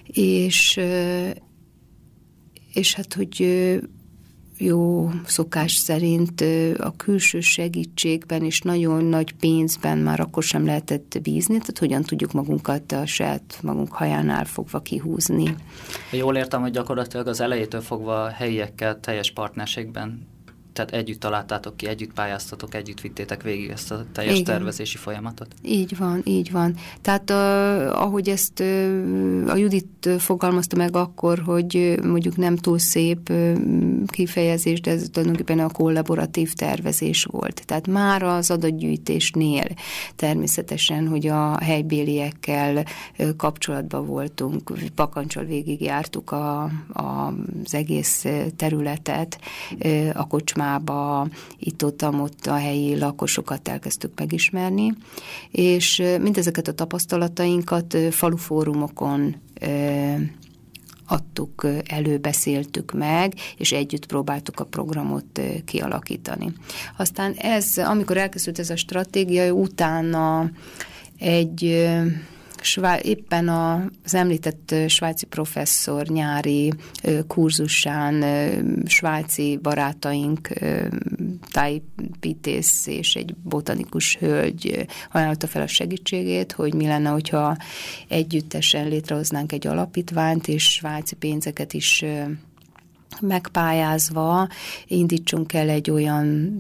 és 0.07 0.81
és 2.73 2.95
hát, 2.95 3.15
hogy 3.15 3.41
jó 4.61 5.11
szokás 5.25 5.73
szerint 5.73 6.41
a 6.79 6.97
külső 6.97 7.41
segítségben 7.41 8.45
és 8.45 8.61
nagyon 8.61 9.05
nagy 9.05 9.33
pénzben 9.33 9.99
már 9.99 10.21
akkor 10.21 10.43
sem 10.43 10.65
lehetett 10.65 11.19
bízni, 11.23 11.59
tehát 11.59 11.79
hogyan 11.79 12.03
tudjuk 12.03 12.33
magunkat 12.33 12.93
a 12.93 13.07
saját 13.07 13.59
magunk 13.63 13.93
hajánál 13.93 14.45
fogva 14.45 14.81
kihúzni. 14.81 15.55
Jól 16.11 16.37
értem, 16.37 16.61
hogy 16.61 16.71
gyakorlatilag 16.71 17.27
az 17.27 17.41
elejétől 17.41 17.81
fogva 17.81 18.29
helyiekkel 18.29 19.01
teljes 19.01 19.31
partnerségben 19.31 20.29
tehát 20.73 20.91
együtt 20.91 21.21
találtátok 21.21 21.77
ki, 21.77 21.87
együtt 21.87 22.13
pályáztatok, 22.13 22.75
együtt 22.75 23.01
vittétek 23.01 23.43
végig 23.43 23.71
ezt 23.71 23.91
a 23.91 24.05
teljes 24.13 24.33
Igen. 24.33 24.45
tervezési 24.45 24.97
folyamatot? 24.97 25.55
Így 25.63 25.97
van, 25.97 26.21
így 26.25 26.51
van. 26.51 26.77
Tehát 27.01 27.31
uh, 27.31 28.03
ahogy 28.03 28.29
ezt 28.29 28.61
uh, 28.61 29.45
a 29.47 29.57
Judit 29.57 30.09
fogalmazta 30.19 30.77
meg 30.77 30.97
akkor, 30.97 31.39
hogy 31.39 31.99
mondjuk 32.03 32.37
nem 32.37 32.57
túl 32.57 32.79
szép 32.79 33.31
uh, 33.31 33.57
kifejezés, 34.07 34.81
de 34.81 34.91
ez 34.91 35.09
tulajdonképpen 35.13 35.59
a 35.59 35.69
kollaboratív 35.69 36.53
tervezés 36.53 37.25
volt. 37.25 37.63
Tehát 37.67 37.87
már 37.87 38.23
az 38.23 38.51
adatgyűjtésnél 38.51 39.67
természetesen, 40.17 41.09
hogy 41.09 41.27
a 41.27 41.63
helybéliekkel 41.63 42.85
uh, 43.19 43.37
kapcsolatban 43.37 44.07
voltunk, 44.07 44.73
pakancsal 44.95 45.45
végigjártuk 45.45 46.31
a, 46.31 46.63
a, 46.93 47.35
az 47.65 47.75
egész 47.75 48.27
területet, 48.57 49.41
uh, 49.85 50.09
a 50.15 50.25
kocsmát 50.25 50.59
kocsmába, 50.61 51.29
itt-ott, 51.59 52.05
ott 52.05 52.47
a 52.47 52.55
helyi 52.55 52.99
lakosokat 52.99 53.69
elkezdtük 53.69 54.13
megismerni, 54.17 54.93
és 55.51 56.03
mindezeket 56.21 56.69
a 56.69 56.73
tapasztalatainkat 56.73 57.97
falufórumokon 58.11 59.37
adtuk 61.07 61.67
elő, 61.87 62.19
beszéltük 62.19 62.93
meg, 62.93 63.35
és 63.57 63.73
együtt 63.73 64.07
próbáltuk 64.07 64.61
a 64.61 64.65
programot 64.65 65.41
kialakítani. 65.65 66.53
Aztán 66.97 67.33
ez, 67.33 67.67
amikor 67.77 68.17
elkészült 68.17 68.59
ez 68.59 68.71
a 68.71 68.77
stratégia, 68.77 69.53
utána 69.53 70.51
egy 71.19 71.89
Svá- 72.63 73.05
éppen 73.05 73.49
az 73.49 74.15
említett 74.15 74.75
svájci 74.87 75.27
professzor 75.27 76.07
nyári 76.07 76.73
kurzusán 77.27 78.25
svájci 78.87 79.59
barátaink 79.63 80.49
tájpitész 81.51 82.87
és 82.87 83.15
egy 83.15 83.35
botanikus 83.43 84.17
hölgy 84.17 84.87
ajánlotta 85.13 85.47
fel 85.47 85.63
a 85.63 85.67
segítségét, 85.67 86.53
hogy 86.53 86.75
mi 86.75 86.87
lenne, 86.87 87.09
hogyha 87.09 87.57
együttesen 88.09 88.89
létrehoznánk 88.89 89.53
egy 89.53 89.67
alapítványt, 89.67 90.49
és 90.49 90.65
svájci 90.65 91.15
pénzeket 91.15 91.73
is 91.73 92.05
megpályázva 93.21 94.49
indítsunk 94.87 95.53
el 95.53 95.69
egy 95.69 95.91
olyan 95.91 96.53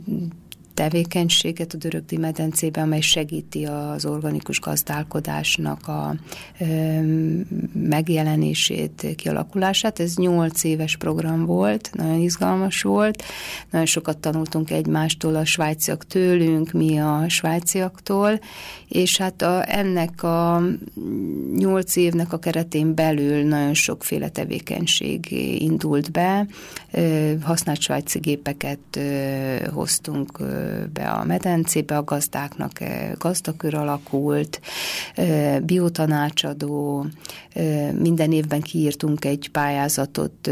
tevékenységet 0.80 1.72
a 1.72 1.76
Dörögdi 1.76 2.16
medencében, 2.16 2.84
amely 2.84 3.00
segíti 3.00 3.64
az 3.64 4.04
organikus 4.04 4.60
gazdálkodásnak 4.60 5.88
a 5.88 6.14
megjelenését, 7.72 9.06
kialakulását. 9.16 10.00
Ez 10.00 10.16
nyolc 10.16 10.64
éves 10.64 10.96
program 10.96 11.44
volt, 11.44 11.90
nagyon 11.92 12.20
izgalmas 12.20 12.82
volt, 12.82 13.25
nagyon 13.70 13.87
sokat 13.87 14.18
tanultunk 14.18 14.70
egymástól, 14.70 15.34
a 15.34 15.44
svájciak 15.44 16.06
tőlünk, 16.06 16.72
mi 16.72 16.99
a 16.99 17.25
svájciaktól, 17.28 18.40
és 18.88 19.18
hát 19.18 19.42
a, 19.42 19.72
ennek 19.76 20.22
a 20.22 20.62
nyolc 21.56 21.96
évnek 21.96 22.32
a 22.32 22.38
keretén 22.38 22.94
belül 22.94 23.42
nagyon 23.42 23.75
sokféle 23.75 24.28
tevékenység 24.28 25.32
indult 25.62 26.10
be, 26.10 26.46
használt 27.42 27.80
svájci 27.80 28.18
gépeket 28.18 29.00
hoztunk 29.72 30.38
be 30.92 31.08
a 31.10 31.24
medencébe, 31.24 31.96
a 31.96 32.04
gazdáknak 32.04 32.72
gazdakör 33.18 33.74
alakult, 33.74 34.60
biotanácsadó, 35.62 37.06
minden 37.98 38.32
évben 38.32 38.60
kiírtunk 38.60 39.24
egy 39.24 39.48
pályázatot 39.52 40.50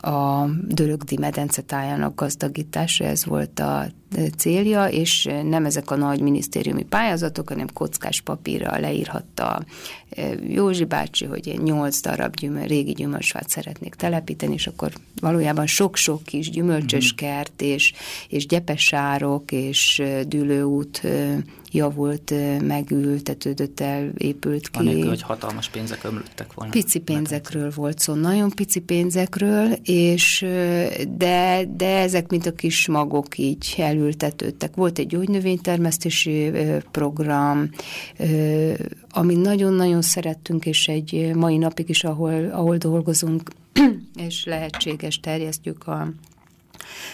a 0.00 0.44
Dörögdi 0.66 1.16
medence 1.16 1.62
tájának 1.62 2.14
gazdagítása, 2.14 3.04
ez 3.04 3.24
volt 3.24 3.58
a 3.58 3.86
célja, 4.36 4.86
és 4.86 5.28
nem 5.42 5.64
ezek 5.64 5.90
a 5.90 5.96
nagy 5.96 6.20
minisztériumi 6.20 6.84
pályázatok, 6.84 7.48
hanem 7.48 7.66
kockás 7.72 8.20
papírra 8.20 8.78
leírhatta 8.78 9.64
Józsi 10.48 10.84
bácsi, 10.84 11.24
hogy 11.24 11.60
nyolc 11.62 12.00
darab 12.00 12.36
gyümöl, 12.36 12.66
régi 12.66 12.92
gyümölcsfát 12.92 13.48
szeretnék 13.48 13.94
telepíteni, 13.94 14.54
és 14.54 14.66
akkor 14.66 14.92
valójában 15.20 15.66
sok-sok 15.66 16.22
kis 16.22 16.50
gyümölcsös 16.50 17.12
mhm. 17.12 17.16
kert, 17.16 17.62
és, 17.62 17.92
és 18.28 18.46
gyepesárok, 18.46 19.52
és 19.52 20.02
dűlőút 20.26 21.02
javult, 21.72 22.32
megültetődött 22.62 23.80
el, 23.80 24.10
épült 24.16 24.68
ki. 24.68 24.78
Anélkül, 24.78 25.08
hogy 25.08 25.22
hatalmas 25.22 25.68
pénzek 25.68 26.04
ömlöttek 26.04 26.52
volna. 26.54 26.72
Pici 26.72 26.98
pénzekről 26.98 27.72
volt 27.74 27.98
szó, 27.98 28.14
nagyon 28.14 28.50
pici 28.50 28.80
pénzekről, 28.80 29.72
és 29.82 30.46
de, 31.16 31.64
de 31.76 31.98
ezek 31.98 32.30
mint 32.30 32.46
a 32.46 32.52
kis 32.52 32.86
magok 32.86 33.38
így 33.38 33.74
elültetődtek. 33.98 34.74
Volt 34.74 34.98
egy 34.98 35.06
gyógynövénytermesztési 35.06 36.50
program, 36.90 37.70
ami 39.10 39.34
nagyon-nagyon 39.34 40.02
szerettünk, 40.02 40.66
és 40.66 40.88
egy 40.88 41.30
mai 41.34 41.56
napig 41.56 41.88
is, 41.88 42.04
ahol, 42.04 42.50
ahol 42.52 42.76
dolgozunk, 42.76 43.50
és 44.28 44.44
lehetséges, 44.44 45.20
terjesztjük 45.20 45.86
a 45.86 46.12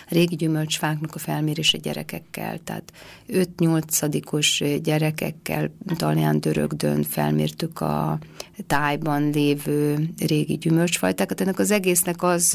régi 0.09 0.37
gyümölcsfáknak 0.37 1.15
a 1.15 1.19
felmérése 1.19 1.79
gyerekekkel, 1.79 2.59
tehát 2.65 2.93
5-8-os 3.29 4.81
gyerekekkel 4.83 5.71
Talján 5.97 6.41
Dörögdön 6.41 7.03
felmértük 7.03 7.81
a 7.81 8.19
tájban 8.67 9.31
lévő 9.31 10.09
régi 10.19 10.57
gyümölcsfajtákat. 10.57 11.41
Ennek 11.41 11.59
az 11.59 11.71
egésznek 11.71 12.23
az 12.23 12.53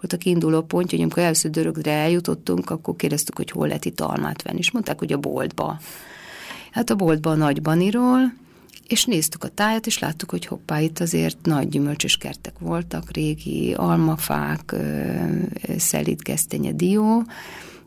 volt 0.00 0.12
a 0.12 0.16
kiinduló 0.16 0.62
pontja, 0.62 0.90
hogy 0.90 1.06
amikor 1.06 1.22
először 1.22 1.50
Dörögre 1.50 1.92
eljutottunk, 1.92 2.70
akkor 2.70 2.96
kérdeztük, 2.96 3.36
hogy 3.36 3.50
hol 3.50 3.66
lehet 3.66 3.84
itt 3.84 4.00
almát 4.00 4.42
venni, 4.42 4.58
és 4.58 4.70
mondták, 4.70 4.98
hogy 4.98 5.12
a 5.12 5.18
boltba. 5.18 5.80
Hát 6.70 6.90
a 6.90 6.94
boltban 6.94 7.32
a 7.32 7.44
Nagybaniról, 7.44 8.32
és 8.90 9.04
néztük 9.04 9.44
a 9.44 9.48
tájat, 9.48 9.86
és 9.86 9.98
láttuk, 9.98 10.30
hogy 10.30 10.46
hoppá, 10.46 10.80
itt 10.80 11.00
azért 11.00 11.38
nagy 11.42 11.68
gyümölcsös 11.68 12.16
kertek 12.16 12.58
voltak, 12.58 13.10
régi 13.12 13.72
almafák, 13.72 14.74
szelítgesztenye, 15.76 16.72
dió, 16.72 17.22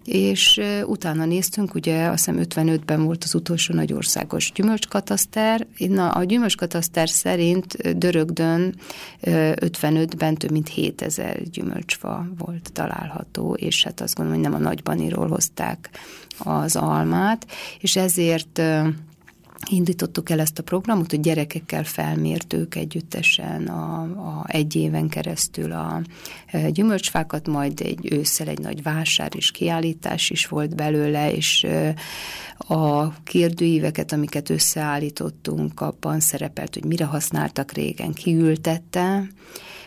és 0.05 0.61
utána 0.85 1.25
néztünk, 1.25 1.75
ugye 1.75 2.05
azt 2.05 2.25
hiszem 2.25 2.45
55-ben 2.49 3.03
volt 3.03 3.23
az 3.23 3.35
utolsó 3.35 3.73
nagy 3.73 3.93
országos 3.93 4.51
gyümölcskataszter. 4.55 5.67
Na, 5.77 6.09
a 6.09 6.23
gyümölcskataszter 6.23 7.09
szerint 7.09 7.97
Dörögdön 7.97 8.75
55-ben 9.21 10.35
több 10.35 10.51
mint 10.51 10.69
7000 10.69 11.41
gyümölcsfa 11.49 12.27
volt 12.37 12.69
található, 12.73 13.53
és 13.53 13.83
hát 13.83 14.01
azt 14.01 14.15
gondolom, 14.15 14.41
hogy 14.41 14.51
nem 14.51 14.59
a 14.61 14.63
nagybaniról 14.63 15.27
hozták 15.27 15.89
az 16.37 16.75
almát, 16.75 17.47
és 17.79 17.95
ezért 17.95 18.61
indítottuk 19.69 20.29
el 20.29 20.39
ezt 20.39 20.59
a 20.59 20.63
programot, 20.63 21.09
hogy 21.09 21.19
gyerekekkel 21.19 21.83
felmértük 21.83 22.75
együttesen 22.75 23.67
a, 23.67 24.01
a 24.01 24.45
egy 24.47 24.75
éven 24.75 25.09
keresztül 25.09 25.71
a 25.71 26.01
e, 26.45 26.69
gyümölcsfákat, 26.69 27.47
majd 27.47 27.81
egy 27.81 28.11
ősszel 28.11 28.47
egy 28.47 28.59
nagy 28.59 28.83
vásár 28.83 29.31
és 29.35 29.51
kiállítás 29.51 30.29
is 30.29 30.47
volt 30.47 30.75
belőle, 30.75 31.33
és 31.33 31.63
e, 31.63 31.95
a 32.57 33.13
kérdőíveket, 33.23 34.11
amiket 34.11 34.49
összeállítottunk, 34.49 35.81
abban 35.81 36.19
szerepelt, 36.19 36.73
hogy 36.73 36.85
mire 36.85 37.05
használtak 37.05 37.71
régen, 37.71 38.13
kiültette, 38.13 39.27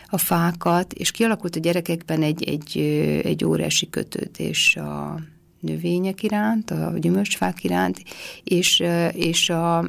a 0.09 0.17
fákat, 0.17 0.93
és 0.93 1.11
kialakult 1.11 1.55
a 1.55 1.59
gyerekekben 1.59 2.21
egy, 2.21 2.43
egy, 2.43 2.77
egy 3.23 3.45
óriási 3.45 3.89
kötődés 3.89 4.75
a 4.75 5.19
növények 5.59 6.23
iránt, 6.23 6.71
a 6.71 6.93
gyümölcsfák 6.97 7.63
iránt, 7.63 8.03
és, 8.43 8.83
és 9.11 9.49
a 9.49 9.85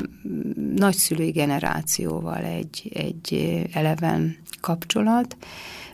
nagyszülői 0.77 1.31
generációval 1.31 2.45
egy, 2.45 2.91
egy 2.95 3.61
eleven 3.73 4.37
kapcsolat. 4.61 5.37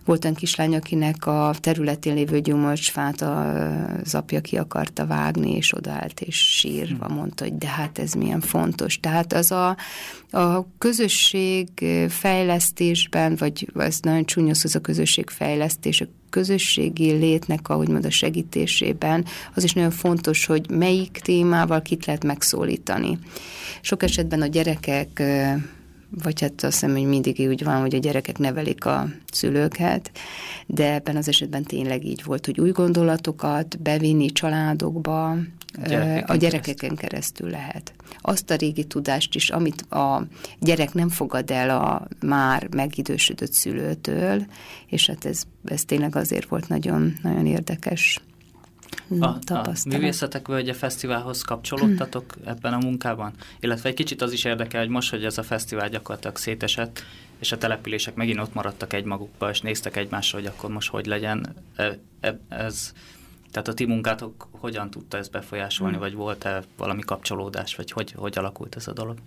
Volt 0.05 0.25
olyan 0.25 0.37
kislány, 0.37 0.75
akinek 0.75 1.27
a 1.27 1.55
területén 1.61 2.15
lévő 2.15 2.41
gyümölcsfát 2.41 3.21
az 3.21 4.15
apja 4.15 4.41
ki 4.41 4.57
akarta 4.57 5.07
vágni, 5.07 5.57
és 5.57 5.75
odaállt, 5.75 6.21
és 6.21 6.37
sírva 6.37 7.09
mondta, 7.09 7.45
hogy 7.45 7.59
de 7.59 7.67
hát 7.67 7.99
ez 7.99 8.13
milyen 8.13 8.41
fontos. 8.41 9.01
Tehát 9.01 9.33
az 9.33 9.51
a, 9.51 9.77
a 10.31 10.67
közösség 10.79 11.69
fejlesztésben, 12.09 13.37
vagy 13.37 13.69
ez 13.77 13.99
nagyon 14.01 14.25
csúnya 14.25 14.53
az 14.63 14.75
a 14.75 14.81
közösség 14.81 15.31
fejlesztés, 15.31 16.01
a 16.01 16.07
közösségi 16.31 17.11
létnek, 17.11 17.69
ahogy 17.69 17.89
mond 17.89 18.05
a 18.05 18.11
segítésében, 18.11 19.25
az 19.55 19.65
is 19.65 19.73
nagyon 19.73 19.91
fontos, 19.91 20.47
hogy 20.47 20.71
melyik 20.71 21.11
témával 21.11 21.83
kit 21.83 22.07
lehet 22.07 22.25
megszólítani. 22.25 23.19
Sok 23.81 24.03
esetben 24.03 24.43
a 24.43 24.47
gyerekek 24.47 25.23
vagy 26.23 26.41
hát 26.41 26.53
azt 26.63 26.73
hiszem, 26.81 26.91
hogy 26.91 27.07
mindig 27.07 27.49
úgy 27.49 27.65
van, 27.65 27.81
hogy 27.81 27.95
a 27.95 27.99
gyerekek 27.99 28.39
nevelik 28.39 28.85
a 28.85 29.09
szülőket, 29.33 30.11
de 30.67 30.93
ebben 30.93 31.17
az 31.17 31.29
esetben 31.29 31.63
tényleg 31.63 32.05
így 32.05 32.25
volt, 32.25 32.47
hogy 32.47 32.61
új 32.61 32.71
gondolatokat 32.71 33.83
bevinni 33.83 34.33
családokba, 34.33 35.37
Gyerekeken 35.87 36.37
a 36.37 36.37
gyerekeken 36.37 36.75
keresztül. 36.75 36.97
keresztül 36.97 37.51
lehet. 37.51 37.93
Azt 38.21 38.51
a 38.51 38.55
régi 38.55 38.85
tudást 38.85 39.35
is, 39.35 39.51
amit 39.51 39.81
a 39.81 40.27
gyerek 40.61 40.95
nem 40.95 41.09
fogad 41.09 41.51
el 41.51 41.71
a 41.71 42.09
már 42.21 42.69
megidősödött 42.75 43.53
szülőtől, 43.53 44.47
és 44.87 45.07
hát 45.07 45.25
ez, 45.25 45.43
ez 45.65 45.85
tényleg 45.85 46.17
azért 46.17 46.49
volt 46.49 46.69
nagyon, 46.69 47.15
nagyon 47.23 47.47
érdekes 47.47 48.21
a, 49.21 49.27
a 49.53 49.73
Művészetek 49.89 50.47
Völgye 50.47 50.73
Fesztiválhoz 50.73 51.43
kapcsolódtatok 51.43 52.33
hmm. 52.33 52.49
ebben 52.49 52.73
a 52.73 52.79
munkában? 52.79 53.33
Illetve 53.61 53.89
egy 53.89 53.95
kicsit 53.95 54.23
az 54.23 54.33
is 54.33 54.45
érdekel, 54.45 54.81
hogy 54.81 54.91
most, 54.91 55.11
hogy 55.11 55.25
ez 55.25 55.39
a 55.39 55.43
fesztivál 55.43 55.89
gyakorlatilag 55.89 56.37
szétesett, 56.37 57.03
és 57.39 57.53
a 57.53 57.59
települések 57.59 58.15
megint 58.15 58.41
ott 58.41 58.55
maradtak 58.55 58.93
egymagukba, 58.93 59.51
és 59.51 59.61
néztek 59.61 59.97
egymásra, 59.97 60.39
hogy 60.39 60.47
akkor 60.47 60.71
most 60.71 60.91
hogy 60.91 61.07
legyen. 61.07 61.55
E, 61.77 61.99
e, 62.21 62.39
ez, 62.49 62.93
tehát 63.51 63.69
a 63.69 63.75
ti 63.75 63.85
munkátok 63.85 64.49
hogyan 64.51 64.91
tudta 64.91 65.17
ezt 65.17 65.31
befolyásolni, 65.31 65.93
hmm. 65.93 66.03
vagy 66.03 66.15
volt-e 66.15 66.63
valami 66.77 67.03
kapcsolódás, 67.03 67.75
vagy 67.77 67.91
hogy, 67.91 68.13
hogy 68.17 68.39
alakult 68.39 68.77
ez 68.77 68.89
a 68.89 68.93
dolog? 68.93 69.19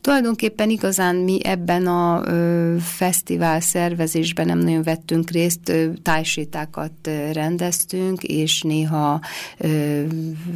Tulajdonképpen 0.00 0.70
igazán 0.70 1.16
mi 1.16 1.44
ebben 1.44 1.86
a 1.86 2.22
ö, 2.24 2.76
fesztivál 2.80 3.60
szervezésben 3.60 4.46
nem 4.46 4.58
nagyon 4.58 4.82
vettünk 4.82 5.30
részt, 5.30 5.68
ö, 5.68 5.86
tájsétákat 6.02 6.92
ö, 7.02 7.32
rendeztünk, 7.32 8.22
és 8.22 8.62
néha 8.62 9.20
ö, 9.58 10.02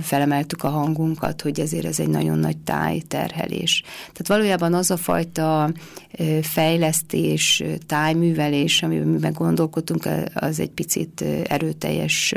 felemeltük 0.03 0.63
a 0.63 0.69
hangunkat, 0.69 1.43
hogy 1.43 1.61
ezért 1.61 1.85
ez 1.85 2.01
egy 2.01 2.09
nagyon 2.09 2.39
nagy 2.39 2.57
tájterhelés. 2.57 3.83
Tehát 4.01 4.27
valójában 4.27 4.75
az 4.75 4.91
a 4.91 4.97
fajta 4.97 5.73
ö, 6.19 6.39
fejlesztés, 6.43 7.63
tájművelés, 7.87 8.83
amiben 8.83 9.33
gondolkodtunk, 9.33 10.09
az 10.35 10.61
egy 10.61 10.71
picit 10.71 11.25
erőteljes 11.49 12.35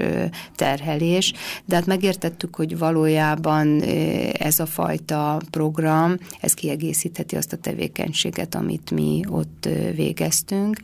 terhelés, 0.56 1.34
de 1.66 1.76
hát 1.76 1.86
megértettük, 1.86 2.56
hogy 2.56 2.78
valójában 2.78 3.82
ez 4.32 4.60
a 4.60 4.66
fajta 4.66 5.42
program, 5.52 6.18
ez 6.42 6.54
kiegészít 6.54 6.96
kiegészítheti 6.98 7.36
azt 7.36 7.54
a 7.54 7.58
tevékenységet, 7.58 8.56
amit 8.56 8.92
mi 8.92 9.24
ott 9.30 9.70
végeztünk. 9.96 10.78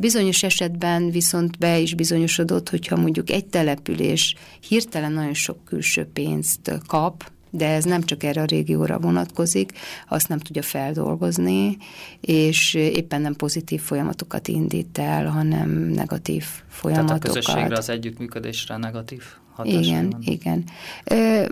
Bizonyos 0.00 0.42
esetben 0.42 1.10
viszont 1.10 1.58
be 1.58 1.78
is 1.78 1.94
bizonyosodott, 1.94 2.68
hogyha 2.68 2.96
mondjuk 2.96 3.30
egy 3.30 3.46
település 3.46 4.34
hirtelen 4.68 5.12
nagyon 5.12 5.34
sok 5.34 5.64
külső 5.64 6.04
pénzt 6.12 6.80
kap, 6.86 7.30
de 7.50 7.68
ez 7.68 7.84
nem 7.84 8.02
csak 8.02 8.22
erre 8.22 8.42
a 8.42 8.44
régióra 8.44 8.98
vonatkozik, 8.98 9.72
azt 10.08 10.28
nem 10.28 10.38
tudja 10.38 10.62
feldolgozni, 10.62 11.76
és 12.20 12.74
éppen 12.74 13.20
nem 13.20 13.34
pozitív 13.34 13.80
folyamatokat 13.80 14.48
indít 14.48 14.98
el, 14.98 15.26
hanem 15.26 15.70
negatív 15.70 16.44
folyamatokat. 16.68 17.20
Tehát 17.22 17.36
a 17.36 17.40
közösségre, 17.40 17.76
az 17.76 17.88
együttműködésre 17.88 18.76
negatív 18.76 19.22
igen, 19.62 20.10
van. 20.10 20.22
igen. 20.24 20.64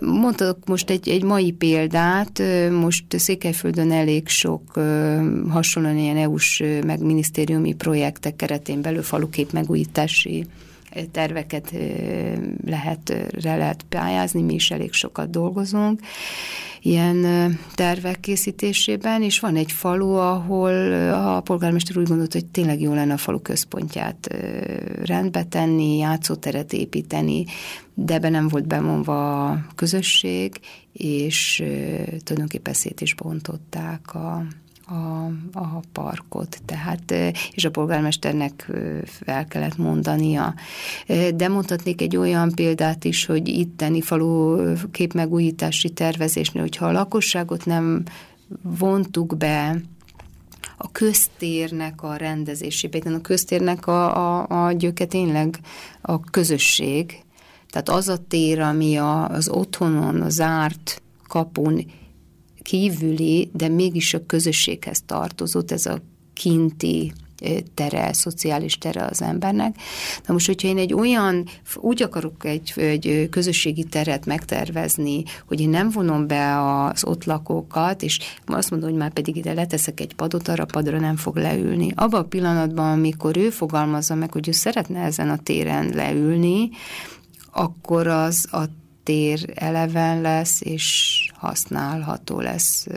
Mondtak 0.01 0.65
most 0.65 0.89
egy, 0.89 1.09
egy 1.09 1.23
mai 1.23 1.51
példát, 1.51 2.41
most 2.71 3.05
Székelyföldön 3.09 3.91
elég 3.91 4.27
sok 4.27 4.61
hasonlóan 5.49 5.97
ilyen 5.97 6.17
EU-s 6.17 6.63
meg 6.85 7.03
minisztériumi 7.03 7.73
projektek 7.73 8.35
keretén 8.35 8.81
belül 8.81 9.03
falukép 9.03 9.51
megújítási 9.51 10.45
terveket 11.11 11.73
lehet, 12.65 13.13
re 13.31 13.55
lehet 13.55 13.85
pályázni, 13.89 14.41
mi 14.41 14.53
is 14.53 14.71
elég 14.71 14.93
sokat 14.93 15.29
dolgozunk 15.29 15.99
ilyen 16.81 17.25
tervek 17.75 18.19
készítésében, 18.19 19.23
és 19.23 19.39
van 19.39 19.55
egy 19.55 19.71
falu, 19.71 20.13
ahol 20.13 20.93
a 21.13 21.41
polgármester 21.41 21.97
úgy 21.97 22.07
gondolt, 22.07 22.33
hogy 22.33 22.45
tényleg 22.45 22.81
jó 22.81 22.93
lenne 22.93 23.13
a 23.13 23.17
falu 23.17 23.41
központját 23.41 24.35
rendbe 25.03 25.43
tenni, 25.43 25.97
játszóteret 25.97 26.73
építeni, 26.73 27.45
de 27.93 28.19
be 28.19 28.29
nem 28.29 28.47
volt 28.47 28.67
bemondva 28.67 29.45
a 29.45 29.65
közösség, 29.75 30.59
és 30.93 31.63
tulajdonképpen 32.23 32.73
szét 32.73 33.01
is 33.01 33.15
bontották 33.15 34.13
a, 34.13 34.43
a, 34.89 35.25
a 35.59 35.81
parkot, 35.91 36.61
tehát, 36.65 37.13
és 37.51 37.65
a 37.65 37.71
polgármesternek 37.71 38.71
fel 39.03 39.45
kellett 39.45 39.77
mondania. 39.77 40.53
De 41.35 41.47
mondhatnék 41.47 42.01
egy 42.01 42.17
olyan 42.17 42.51
példát 42.51 43.03
is, 43.03 43.25
hogy 43.25 43.47
itteni 43.47 44.01
falu 44.01 44.57
képmegújítási 44.91 45.89
tervezésnél, 45.89 46.61
hogyha 46.61 46.85
a 46.85 46.91
lakosságot 46.91 47.65
nem 47.65 48.03
vontuk 48.61 49.37
be 49.37 49.81
a 50.77 50.91
köztérnek 50.91 52.03
a 52.03 52.15
rendezésébe, 52.15 52.99
a 53.13 53.21
köztérnek 53.21 53.87
a, 53.87 54.15
a, 54.39 54.65
a 54.65 54.71
gyöke 54.71 55.05
tényleg 55.05 55.59
a 56.01 56.19
közösség, 56.19 57.23
tehát 57.69 57.89
az 57.89 58.07
a 58.07 58.17
tér, 58.27 58.59
ami 58.59 58.97
a, 58.97 59.27
az 59.27 59.49
otthonon, 59.49 60.21
az 60.21 60.33
zárt 60.33 61.01
kapun 61.27 61.85
kívüli, 62.69 63.49
de 63.53 63.67
mégis 63.67 64.13
a 64.13 64.25
közösséghez 64.25 65.01
tartozott, 65.05 65.71
ez 65.71 65.85
a 65.85 66.01
kinti 66.33 67.13
tere, 67.73 68.13
szociális 68.13 68.77
tere 68.77 69.05
az 69.05 69.21
embernek. 69.21 69.75
Na 70.25 70.33
most, 70.33 70.45
hogyha 70.45 70.67
én 70.67 70.77
egy 70.77 70.93
olyan, 70.93 71.45
úgy 71.75 72.01
akarok 72.01 72.45
egy, 72.45 72.73
egy 72.75 73.27
közösségi 73.31 73.83
teret 73.83 74.25
megtervezni, 74.25 75.23
hogy 75.47 75.59
én 75.61 75.69
nem 75.69 75.89
vonom 75.89 76.27
be 76.27 76.61
az 76.61 77.03
ott 77.03 77.23
lakókat, 77.23 78.03
és 78.03 78.19
azt 78.45 78.69
mondom, 78.69 78.89
hogy 78.89 78.99
már 78.99 79.13
pedig 79.13 79.35
ide 79.35 79.53
leteszek 79.53 79.99
egy 79.99 80.15
padot, 80.15 80.47
arra 80.47 80.65
padra 80.65 80.99
nem 80.99 81.15
fog 81.15 81.37
leülni. 81.37 81.91
Abban 81.95 82.21
a 82.21 82.27
pillanatban, 82.27 82.91
amikor 82.91 83.37
ő 83.37 83.49
fogalmazza 83.49 84.15
meg, 84.15 84.31
hogy 84.31 84.47
ő 84.47 84.51
szeretne 84.51 84.99
ezen 84.99 85.29
a 85.29 85.37
téren 85.37 85.89
leülni, 85.93 86.69
akkor 87.51 88.07
az 88.07 88.47
a 88.51 88.63
tér 89.03 89.51
eleven 89.55 90.21
lesz, 90.21 90.61
és 90.61 91.28
használható 91.39 92.39
lesz. 92.39 92.87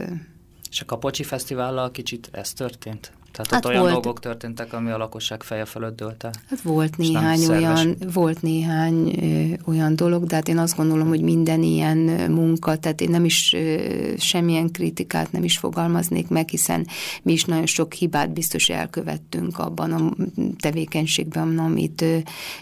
És 0.71 0.81
a 0.81 0.85
Kapocsi 0.85 1.23
Fesztivállal 1.23 1.91
kicsit 1.91 2.29
ez 2.33 2.53
történt? 2.53 3.13
Tehát 3.33 3.51
hát 3.51 3.65
ott 3.65 3.71
olyan 3.71 3.81
volt, 3.81 3.93
dolgok 3.93 4.21
történtek, 4.21 4.73
ami 4.73 4.91
a 4.91 4.97
lakosság 4.97 5.43
feje 5.43 5.65
fölött 5.65 5.97
dőlt 5.97 6.25
el? 6.25 6.31
Hát 6.49 6.61
volt 6.61 6.97
néhány 6.97 7.47
olyan, 7.47 7.97
volt 8.13 8.43
néhány 8.43 9.19
ö, 9.23 9.71
olyan 9.71 9.97
dolog, 9.97 10.25
de 10.25 10.35
hát 10.35 10.49
én 10.49 10.59
azt 10.59 10.77
gondolom, 10.77 11.09
hogy 11.09 11.21
minden 11.23 11.63
ilyen 11.63 11.99
munka, 12.31 12.77
tehát 12.77 13.01
én 13.01 13.11
nem 13.11 13.25
is 13.25 13.53
ö, 13.53 13.77
semmilyen 14.19 14.71
kritikát 14.71 15.33
nem 15.33 15.45
is 15.45 15.59
fogalmaznék 15.59 16.29
meg, 16.29 16.49
hiszen 16.49 16.87
mi 17.23 17.33
is 17.33 17.45
nagyon 17.45 17.67
sok 17.67 17.93
hibát 17.93 18.33
biztos 18.33 18.69
elkövettünk 18.69 19.59
abban 19.59 19.93
a 19.93 20.11
tevékenységben, 20.61 21.59
amit 21.59 22.03
ö, 22.03 22.17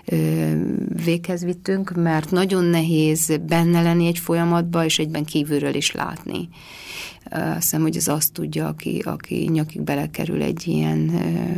ö, 0.05 0.17
véghez 1.05 1.45
vittünk, 1.45 1.93
mert 1.97 2.31
nagyon 2.31 2.65
nehéz 2.65 3.39
benne 3.47 3.83
lenni 3.83 4.07
egy 4.07 4.19
folyamatban, 4.19 4.85
és 4.85 4.99
egyben 4.99 5.25
kívülről 5.25 5.75
is 5.75 5.93
látni. 5.93 6.49
Azt 7.31 7.55
hiszem, 7.55 7.83
hogy 7.83 7.97
ez 7.97 8.09
azt 8.09 8.33
tudja, 8.33 8.67
aki, 8.67 8.99
aki 9.05 9.49
nyakig 9.53 9.81
belekerül 9.81 10.43
egy 10.43 10.67
ilyen 10.67 10.99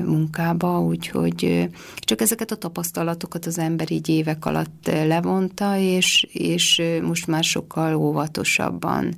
munkába, 0.07 0.81
úgyhogy 0.81 1.69
csak 1.95 2.21
ezeket 2.21 2.51
a 2.51 2.57
tapasztalatokat 2.57 3.47
az 3.47 3.59
ember 3.59 3.91
így 3.91 4.09
évek 4.09 4.47
alatt 4.47 4.91
levonta, 5.07 5.77
és, 5.77 6.27
és 6.33 6.83
most 7.03 7.27
már 7.27 7.45
sokkal 7.45 7.95
óvatosabban 7.95 9.15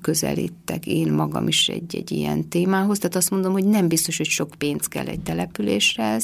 közelítek 0.00 0.86
én 0.86 1.12
magam 1.12 1.48
is 1.48 1.68
egy, 1.68 1.96
egy 1.96 2.10
ilyen 2.12 2.48
témához. 2.48 2.98
Tehát 2.98 3.16
azt 3.16 3.30
mondom, 3.30 3.52
hogy 3.52 3.64
nem 3.64 3.88
biztos, 3.88 4.16
hogy 4.16 4.26
sok 4.26 4.50
pénz 4.58 4.86
kell 4.86 5.06
egy 5.06 5.20
településre 5.20 6.18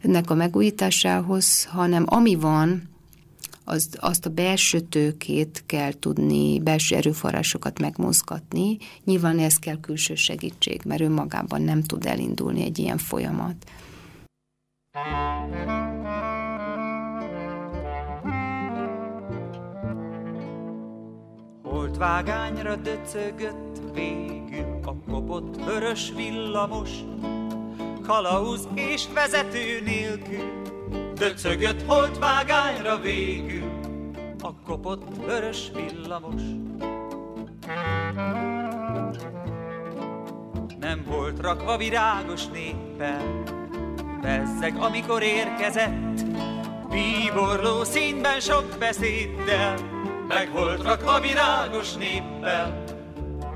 ennek 0.00 0.30
a 0.30 0.34
megújításához, 0.34 1.64
hanem 1.64 2.04
ami 2.06 2.34
van, 2.34 2.88
az, 3.70 3.88
azt 4.00 4.26
a 4.26 4.30
belső 4.30 4.80
tőkét 4.80 5.62
kell 5.66 5.92
tudni, 5.92 6.60
belső 6.60 6.96
erőforrásokat 6.96 7.78
megmozgatni. 7.78 8.76
Nyilván 9.04 9.38
ez 9.38 9.58
kell 9.58 9.80
külső 9.80 10.14
segítség, 10.14 10.80
mert 10.84 11.00
önmagában 11.00 11.62
nem 11.62 11.82
tud 11.82 12.06
elindulni 12.06 12.62
egy 12.62 12.78
ilyen 12.78 12.98
folyamat. 12.98 13.56
vágányra 22.00 22.76
döcögött 22.76 23.92
végül 23.94 24.80
a 24.84 24.94
kopott 25.10 25.64
vörös 25.64 26.12
villamos, 26.16 26.90
kalauz 28.02 28.68
és 28.74 29.06
vezető 29.14 29.80
nélkül 29.84 30.69
Döcögött 31.20 31.84
vágányra 32.18 32.98
végül 32.98 33.70
a 34.42 34.54
kopott 34.54 35.16
vörös 35.26 35.70
villamos. 35.74 36.42
Nem 40.78 41.04
volt 41.06 41.40
rakva 41.40 41.76
virágos 41.76 42.46
néppel, 42.46 43.42
bezzeg, 44.22 44.76
amikor 44.76 45.22
érkezett, 45.22 46.24
bíborló 46.90 47.84
színben 47.84 48.40
sok 48.40 48.76
beszéddel, 48.78 49.74
meg 50.28 50.50
volt 50.52 50.82
rakva 50.82 51.20
virágos 51.20 51.94
néppel, 51.94 52.84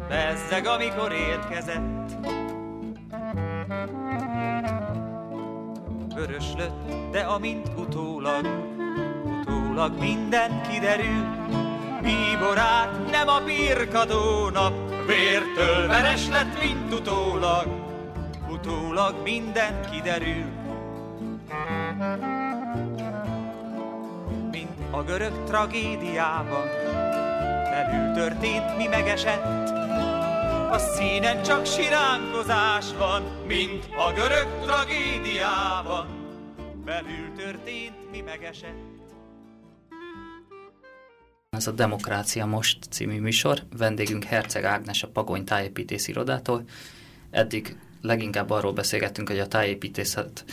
bezzeg, 0.08 0.66
amikor 0.66 1.12
érkezett. 1.12 1.93
Amint 7.34 7.68
utólag, 7.76 8.46
utólag 9.24 9.98
minden 9.98 10.62
kiderül, 10.70 11.26
bíborát 12.02 13.10
nem 13.10 13.28
a 13.28 13.40
birkadó 13.40 14.48
nap, 14.48 14.72
vértől 15.06 15.86
veres 15.86 16.28
lett, 16.28 16.62
mint 16.62 16.92
utólag, 16.92 17.66
utólag 18.50 19.14
minden 19.22 19.90
kiderül. 19.90 20.44
Mint 24.50 24.78
a 24.90 25.02
görög 25.02 25.44
tragédiában, 25.44 26.68
belül 27.70 28.12
történt, 28.14 28.76
mi 28.76 28.86
megesett, 28.86 29.68
a 30.70 30.78
színen 30.78 31.42
csak 31.42 31.66
siránkozás 31.66 32.84
van, 32.98 33.22
mint 33.46 33.88
a 33.96 34.12
görög 34.12 34.46
tragédiában. 34.62 36.23
Belül 36.84 37.32
történt, 37.36 38.10
mi 38.10 38.20
megesett. 38.20 38.76
Ez 41.50 41.66
a 41.66 41.70
Demokrácia 41.70 42.46
Most 42.46 42.78
című 42.90 43.20
műsor. 43.20 43.62
Vendégünk 43.76 44.24
Herceg 44.24 44.64
Ágnes 44.64 45.02
a 45.02 45.08
Pagony 45.08 45.44
tájépítész 45.44 46.08
irodától. 46.08 46.64
Eddig 47.30 47.76
leginkább 48.00 48.50
arról 48.50 48.72
beszélgettünk, 48.72 49.28
hogy 49.28 49.38
a 49.38 49.48
tájépítészet 49.48 50.44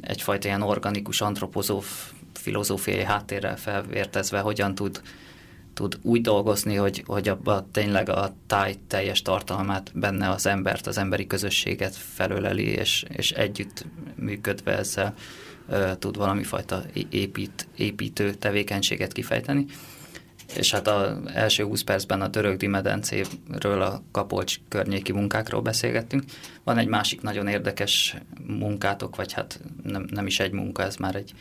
egyfajta 0.00 0.48
ilyen 0.48 0.62
organikus, 0.62 1.20
antropozóf, 1.20 2.12
filozófiai 2.34 3.04
háttérrel 3.04 3.56
felvértezve 3.56 4.40
hogyan 4.40 4.74
tud, 4.74 5.02
tud 5.78 5.98
úgy 6.02 6.20
dolgozni, 6.20 6.74
hogy, 6.74 7.02
hogy 7.06 7.28
abban 7.28 7.68
tényleg 7.72 8.08
a 8.08 8.34
táj 8.46 8.74
teljes 8.86 9.22
tartalmát 9.22 9.90
benne 9.94 10.30
az 10.30 10.46
embert, 10.46 10.86
az 10.86 10.98
emberi 10.98 11.26
közösséget 11.26 11.96
felöleli, 11.96 12.66
és, 12.66 13.04
és 13.08 13.30
együtt 13.30 13.84
működve 14.14 14.78
ezzel 14.78 15.14
tud 15.98 16.16
valami 16.16 16.42
fajta 16.42 16.82
épít, 17.10 17.66
építő 17.76 18.34
tevékenységet 18.34 19.12
kifejteni 19.12 19.66
és 20.56 20.70
hát 20.70 20.88
az 20.88 21.16
első 21.32 21.64
20 21.64 21.82
percben 21.82 22.20
a 22.20 22.28
Dörögdi 22.28 22.66
medencéről, 22.66 23.82
a 23.82 24.02
Kapolcs 24.10 24.56
környéki 24.68 25.12
munkákról 25.12 25.60
beszélgettünk. 25.60 26.24
Van 26.64 26.78
egy 26.78 26.86
másik 26.86 27.20
nagyon 27.20 27.46
érdekes 27.46 28.16
munkátok, 28.46 29.16
vagy 29.16 29.32
hát 29.32 29.60
nem, 29.82 30.06
nem 30.10 30.26
is 30.26 30.40
egy 30.40 30.52
munka, 30.52 30.82
ez 30.82 30.96
már 30.96 31.14
egy, 31.14 31.32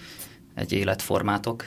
egy 0.53 0.71
életformátok, 0.73 1.65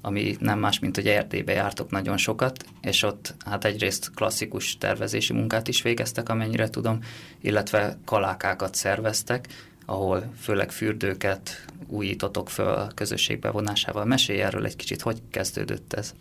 ami 0.00 0.36
nem 0.40 0.58
más, 0.58 0.78
mint 0.78 0.96
hogy 0.96 1.06
Erdélybe 1.06 1.52
jártok 1.52 1.90
nagyon 1.90 2.16
sokat, 2.16 2.64
és 2.82 3.02
ott 3.02 3.34
hát 3.44 3.64
egyrészt 3.64 4.10
klasszikus 4.14 4.78
tervezési 4.78 5.32
munkát 5.32 5.68
is 5.68 5.82
végeztek, 5.82 6.28
amennyire 6.28 6.68
tudom, 6.68 6.98
illetve 7.40 7.98
kalákákat 8.04 8.74
szerveztek, 8.74 9.48
ahol 9.86 10.32
főleg 10.40 10.70
fürdőket 10.70 11.64
újítotok 11.86 12.50
föl 12.50 12.68
a 12.68 12.90
közösség 12.94 13.38
bevonásával. 13.38 14.04
Mesélj 14.04 14.40
erről 14.40 14.64
egy 14.64 14.76
kicsit, 14.76 15.02
hogy 15.02 15.22
kezdődött 15.30 15.92
ez? 15.92 16.14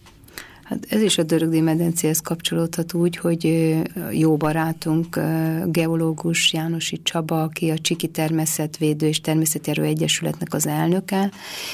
Hát 0.70 0.86
ez 0.90 1.02
is 1.02 1.18
a 1.18 1.24
Dörögdi 1.24 1.60
medencéhez 1.60 2.20
kapcsolódhat 2.20 2.94
úgy, 2.94 3.18
hogy 3.18 3.74
jó 4.12 4.38
barátunk, 4.38 5.20
geológus 5.66 6.54
Jánosi 6.54 7.02
Csaba, 7.04 7.44
aki 7.44 7.70
a 7.70 7.78
Csiki 7.78 8.08
Természetvédő 8.08 9.08
és 9.08 9.22
Természetjáró 9.22 9.84
Egyesületnek 9.84 10.54
az 10.54 10.68
elnöke, 10.68 11.32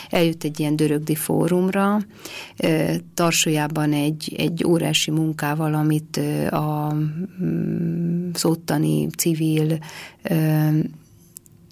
eljött 0.10 0.44
egy 0.44 0.60
ilyen 0.60 0.76
Dörögdi 0.76 1.16
fórumra, 1.16 2.00
Tarsójában 3.14 3.94
egy, 3.94 4.34
egy 4.38 4.64
órási 4.66 5.12
munkával, 5.12 5.74
amit 5.74 6.20
a, 6.50 6.94
mm, 7.44 8.30
az 8.34 8.46
ottani 8.46 9.08
civil 9.18 9.78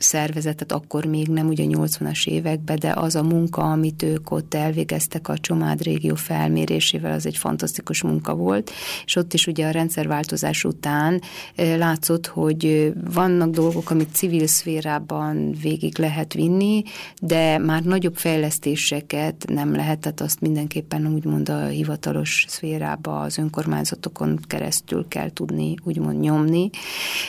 szervezetet, 0.03 0.71
akkor 0.71 1.05
még 1.05 1.27
nem 1.27 1.47
ugye 1.47 1.63
80-as 1.67 2.27
években, 2.27 2.79
de 2.79 2.91
az 2.95 3.15
a 3.15 3.23
munka, 3.23 3.61
amit 3.61 4.03
ők 4.03 4.31
ott 4.31 4.53
elvégeztek 4.53 5.27
a 5.27 5.37
Csomád 5.37 5.81
régió 5.81 6.15
felmérésével, 6.15 7.11
az 7.11 7.25
egy 7.25 7.37
fantasztikus 7.37 8.01
munka 8.01 8.35
volt, 8.35 8.71
és 9.05 9.15
ott 9.15 9.33
is 9.33 9.47
ugye 9.47 9.67
a 9.67 9.71
rendszerváltozás 9.71 10.63
után 10.63 11.21
látszott, 11.55 12.27
hogy 12.27 12.93
vannak 13.13 13.49
dolgok, 13.49 13.89
amit 13.89 14.13
civil 14.13 14.47
szférában 14.47 15.51
végig 15.61 15.97
lehet 15.97 16.33
vinni, 16.33 16.83
de 17.21 17.57
már 17.57 17.83
nagyobb 17.83 18.15
fejlesztéseket 18.15 19.45
nem 19.47 19.75
lehet, 19.75 19.99
tehát 19.99 20.21
azt 20.21 20.41
mindenképpen 20.41 21.13
úgymond 21.13 21.49
a 21.49 21.65
hivatalos 21.65 22.45
szférába, 22.47 23.19
az 23.19 23.37
önkormányzatokon 23.37 24.39
keresztül 24.47 25.07
kell 25.07 25.29
tudni 25.33 25.75
úgymond 25.83 26.19
nyomni, 26.19 26.69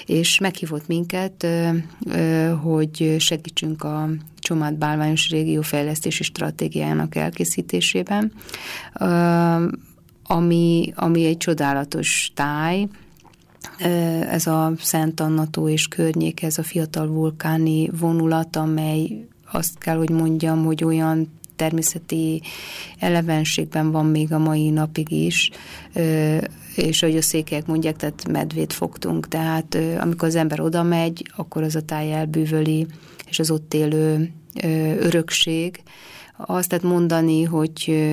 és 0.07 0.39
meghívott 0.39 0.87
minket, 0.87 1.47
hogy 2.65 3.17
segítsünk 3.19 3.83
a 3.83 4.09
Csomád 4.39 4.75
Bálványos 4.75 5.29
Régió 5.31 5.63
fejlesztési 5.63 6.23
stratégiájának 6.23 7.15
elkészítésében, 7.15 8.33
ami, 10.23 10.93
ami 10.97 11.25
egy 11.25 11.37
csodálatos 11.37 12.33
táj, 12.35 12.89
ez 14.31 14.47
a 14.47 14.73
Szent 14.79 15.21
Annató 15.21 15.69
és 15.69 15.87
környék, 15.87 16.43
ez 16.43 16.59
a 16.59 16.63
fiatal 16.63 17.07
vulkáni 17.07 17.91
vonulat, 17.99 18.57
amely 18.57 19.27
azt 19.53 19.79
kell, 19.79 19.97
hogy 19.97 20.11
mondjam, 20.11 20.65
hogy 20.65 20.85
olyan 20.85 21.29
természeti 21.57 22.43
elevenségben 22.99 23.91
van 23.91 24.07
még 24.07 24.33
a 24.33 24.39
mai 24.39 24.71
napig 24.71 25.11
is, 25.11 25.51
és 26.77 27.03
ahogy 27.03 27.17
a 27.17 27.23
székelyek 27.23 27.67
mondják, 27.67 27.97
tehát 27.97 28.29
medvét 28.29 28.73
fogtunk, 28.73 29.29
tehát 29.29 29.79
amikor 29.99 30.29
az 30.29 30.35
ember 30.35 30.61
oda 30.61 30.83
megy, 30.83 31.31
akkor 31.37 31.63
az 31.63 31.77
a 31.77 31.83
táj 31.83 32.13
elbűvöli, 32.13 32.87
és 33.29 33.39
az 33.39 33.51
ott 33.51 33.75
élő 33.75 34.33
örökség, 34.99 35.83
azt 36.37 36.71
lehet 36.71 36.87
mondani, 36.87 37.43
hogy 37.43 38.07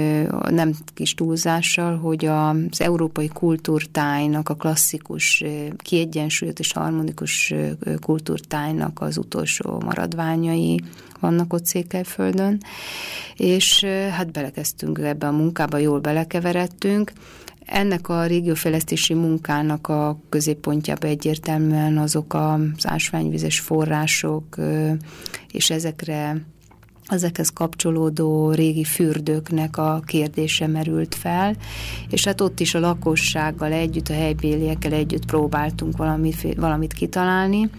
nem 0.49 0.73
kis 0.93 1.13
túlzással, 1.13 1.97
hogy 1.97 2.25
az 2.25 2.81
európai 2.81 3.27
kultúrtájnak, 3.27 4.49
a 4.49 4.55
klasszikus, 4.55 5.43
kiegyensúlyot 5.77 6.59
és 6.59 6.73
harmonikus 6.73 7.53
kultúrtájnak 8.01 9.01
az 9.01 9.17
utolsó 9.17 9.81
maradványai 9.85 10.81
vannak 11.19 11.53
ott 11.53 11.65
Székelyföldön, 11.65 12.61
és 13.35 13.83
hát 14.11 14.31
belekezdtünk 14.31 14.99
ebbe 14.99 15.27
a 15.27 15.31
munkába, 15.31 15.77
jól 15.77 15.99
belekeveredtünk, 15.99 17.11
ennek 17.65 18.09
a 18.09 18.25
régiófejlesztési 18.25 19.13
munkának 19.13 19.87
a 19.87 20.19
középpontjába 20.29 21.07
egyértelműen 21.07 21.97
azok 21.97 22.33
az 22.33 22.87
ásványvizes 22.87 23.59
források, 23.59 24.57
és 25.51 25.69
ezekre 25.69 26.41
ezekhez 27.05 27.49
kapcsolódó 27.49 28.51
régi 28.51 28.83
fürdőknek 28.83 29.77
a 29.77 30.01
kérdése 30.05 30.67
merült 30.67 31.15
fel, 31.15 31.55
és 32.09 32.25
hát 32.25 32.41
ott 32.41 32.59
is 32.59 32.75
a 32.75 32.79
lakossággal 32.79 33.71
együtt, 33.71 34.07
a 34.07 34.13
helybéliekkel 34.13 34.93
együtt 34.93 35.25
próbáltunk 35.25 35.97
valamit, 35.97 36.55
valamit 36.55 36.93
kitalálni, 36.93 37.69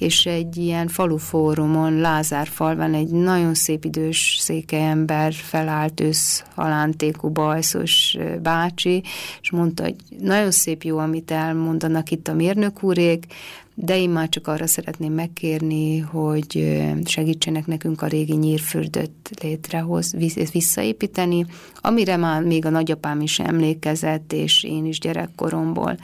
és 0.00 0.26
egy 0.26 0.56
ilyen 0.56 0.88
falufórumon, 0.88 2.00
Lázárfalban 2.00 2.94
egy 2.94 3.10
nagyon 3.10 3.54
szép 3.54 3.84
idős 3.84 4.36
székelyember 4.40 5.32
felállt 5.32 6.00
ősz 6.00 6.44
halántékú 6.54 7.28
bajszos 7.28 8.16
bácsi, 8.42 9.02
és 9.40 9.50
mondta, 9.50 9.82
hogy 9.82 9.96
nagyon 10.18 10.50
szép 10.50 10.82
jó, 10.82 10.98
amit 10.98 11.30
elmondanak 11.30 12.10
itt 12.10 12.28
a 12.28 12.34
mérnök 12.34 12.82
úrék, 12.82 13.26
de 13.74 13.98
én 13.98 14.10
már 14.10 14.28
csak 14.28 14.46
arra 14.46 14.66
szeretném 14.66 15.12
megkérni, 15.12 15.98
hogy 15.98 16.82
segítsenek 17.04 17.66
nekünk 17.66 18.02
a 18.02 18.06
régi 18.06 18.34
nyírfürdőt 18.36 19.30
létrehoz, 19.42 20.14
visszaépíteni, 20.52 21.46
amire 21.80 22.16
már 22.16 22.42
még 22.42 22.64
a 22.64 22.70
nagyapám 22.70 23.20
is 23.20 23.38
emlékezett, 23.38 24.32
és 24.32 24.64
én 24.64 24.84
is 24.84 24.98
gyerekkoromból. 24.98 25.96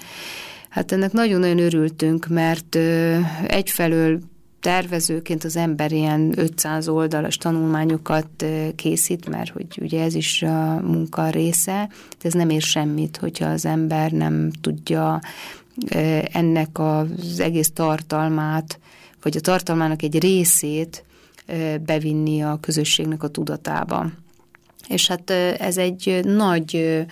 Hát 0.69 0.93
ennek 0.93 1.13
nagyon-nagyon 1.13 1.59
örültünk, 1.59 2.27
mert 2.27 2.79
egyfelől 3.47 4.21
tervezőként 4.61 5.45
az 5.45 5.57
ember 5.57 5.93
ilyen 5.93 6.33
500 6.37 6.89
oldalas 6.89 7.37
tanulmányokat 7.37 8.45
készít, 8.77 9.29
mert 9.29 9.51
hogy 9.51 9.67
ugye 9.81 10.03
ez 10.03 10.15
is 10.15 10.43
a 10.43 10.81
munka 10.81 11.31
része, 11.31 11.89
de 12.21 12.29
ez 12.29 12.33
nem 12.33 12.51
ér 12.51 12.63
semmit, 12.63 13.17
hogyha 13.17 13.49
az 13.49 13.65
ember 13.67 14.11
nem 14.11 14.51
tudja 14.61 15.21
ennek 16.33 16.79
az 16.79 17.41
egész 17.41 17.71
tartalmát, 17.71 18.79
vagy 19.23 19.37
a 19.37 19.41
tartalmának 19.41 20.03
egy 20.03 20.19
részét 20.19 21.05
bevinni 21.85 22.43
a 22.43 22.59
közösségnek 22.61 23.23
a 23.23 23.29
tudatába. 23.29 24.11
És 24.89 25.07
hát 25.09 25.31
ez 25.59 25.77
egy 25.77 26.21
nagy 26.25 27.05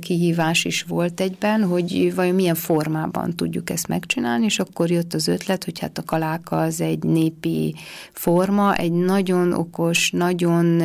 kihívás 0.00 0.64
is 0.64 0.82
volt 0.82 1.20
egyben, 1.20 1.64
hogy 1.64 2.14
vajon 2.14 2.34
milyen 2.34 2.54
formában 2.54 3.36
tudjuk 3.36 3.70
ezt 3.70 3.88
megcsinálni, 3.88 4.44
és 4.44 4.58
akkor 4.58 4.90
jött 4.90 5.14
az 5.14 5.28
ötlet, 5.28 5.64
hogy 5.64 5.78
hát 5.78 5.98
a 5.98 6.04
kaláka 6.04 6.60
az 6.60 6.80
egy 6.80 7.02
népi 7.02 7.74
forma, 8.12 8.74
egy 8.74 8.92
nagyon 8.92 9.52
okos, 9.52 10.10
nagyon 10.10 10.82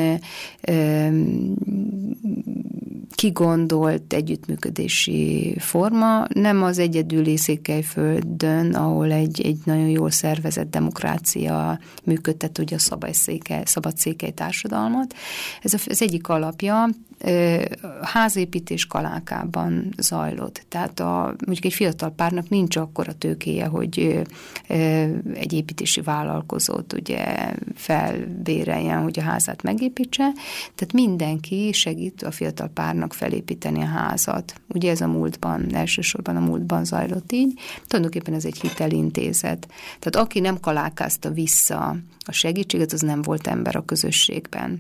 kigondolt 3.21 4.13
együttműködési 4.13 5.55
forma, 5.59 6.25
nem 6.33 6.63
az 6.63 6.79
egyedüli 6.79 7.37
Székelyföldön, 7.37 8.73
ahol 8.73 9.11
egy, 9.11 9.41
egy 9.41 9.57
nagyon 9.63 9.87
jól 9.87 10.11
szervezett 10.11 10.69
demokrácia 10.69 11.79
működtet 12.03 12.57
ugye 12.57 12.75
a 12.75 12.79
szabad 12.79 13.13
székely, 13.13 13.61
szabad 13.65 13.97
székely 13.97 14.31
társadalmat. 14.31 15.13
Ez 15.61 15.73
az 15.87 16.01
egyik 16.21 16.27
alapja, 16.27 16.89
házépítés 18.01 18.85
kalákában 18.85 19.93
zajlott. 19.97 20.65
Tehát 20.67 20.99
a, 20.99 21.35
mondjuk 21.45 21.65
egy 21.65 21.73
fiatal 21.73 22.09
párnak 22.09 22.49
nincs 22.49 22.75
akkor 22.75 23.07
a 23.07 23.13
tőkéje, 23.13 23.65
hogy 23.65 24.21
egy 25.33 25.53
építési 25.53 26.01
vállalkozót 26.01 26.93
ugye 26.93 27.53
felbéreljen, 27.75 29.01
hogy 29.01 29.19
a 29.19 29.23
házát 29.23 29.63
megépítse. 29.63 30.31
Tehát 30.75 30.93
mindenki 30.93 31.71
segít 31.73 32.23
a 32.23 32.31
fiatal 32.31 32.67
párnak 32.67 33.13
felépíteni 33.13 33.81
a 33.81 33.85
házat. 33.85 34.53
Ugye 34.67 34.91
ez 34.91 35.01
a 35.01 35.07
múltban, 35.07 35.75
elsősorban 35.75 36.35
a 36.35 36.39
múltban 36.39 36.85
zajlott 36.85 37.31
így. 37.31 37.59
Tulajdonképpen 37.87 38.33
ez 38.33 38.45
egy 38.45 38.59
hitelintézet. 38.61 39.67
Tehát 39.99 40.27
aki 40.27 40.39
nem 40.39 40.59
kalákázta 40.59 41.31
vissza 41.31 41.95
a 42.25 42.31
segítséget, 42.31 42.91
az 42.91 43.01
nem 43.01 43.21
volt 43.21 43.47
ember 43.47 43.75
a 43.75 43.85
közösségben. 43.85 44.79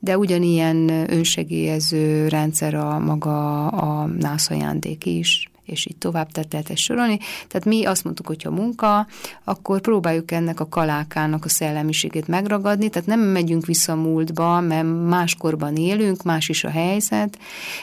De 0.00 0.18
ugyanilyen 0.18 0.88
önsegélyező 1.12 2.28
rendszer 2.28 2.74
a 2.74 2.98
maga 2.98 3.66
a 3.68 4.06
nász 4.06 4.50
ajándék 4.50 5.06
is 5.06 5.50
és 5.70 5.86
így 5.86 5.96
tovább, 5.96 6.30
tehát 6.30 6.52
lehet 6.52 6.70
ezt 6.70 6.80
sorolni. 6.80 7.18
Tehát 7.48 7.64
mi 7.64 7.84
azt 7.84 8.04
mondtuk, 8.04 8.26
hogy 8.26 8.42
ha 8.42 8.50
munka, 8.50 9.06
akkor 9.44 9.80
próbáljuk 9.80 10.30
ennek 10.30 10.60
a 10.60 10.68
kalákának 10.68 11.44
a 11.44 11.48
szellemiségét 11.48 12.28
megragadni, 12.28 12.88
tehát 12.88 13.08
nem 13.08 13.20
megyünk 13.20 13.66
vissza 13.66 13.92
a 13.92 13.96
múltba, 13.96 14.60
mert 14.60 14.86
máskorban 15.08 15.76
élünk, 15.76 16.22
más 16.22 16.48
is 16.48 16.64
a 16.64 16.70
helyzet. 16.70 17.38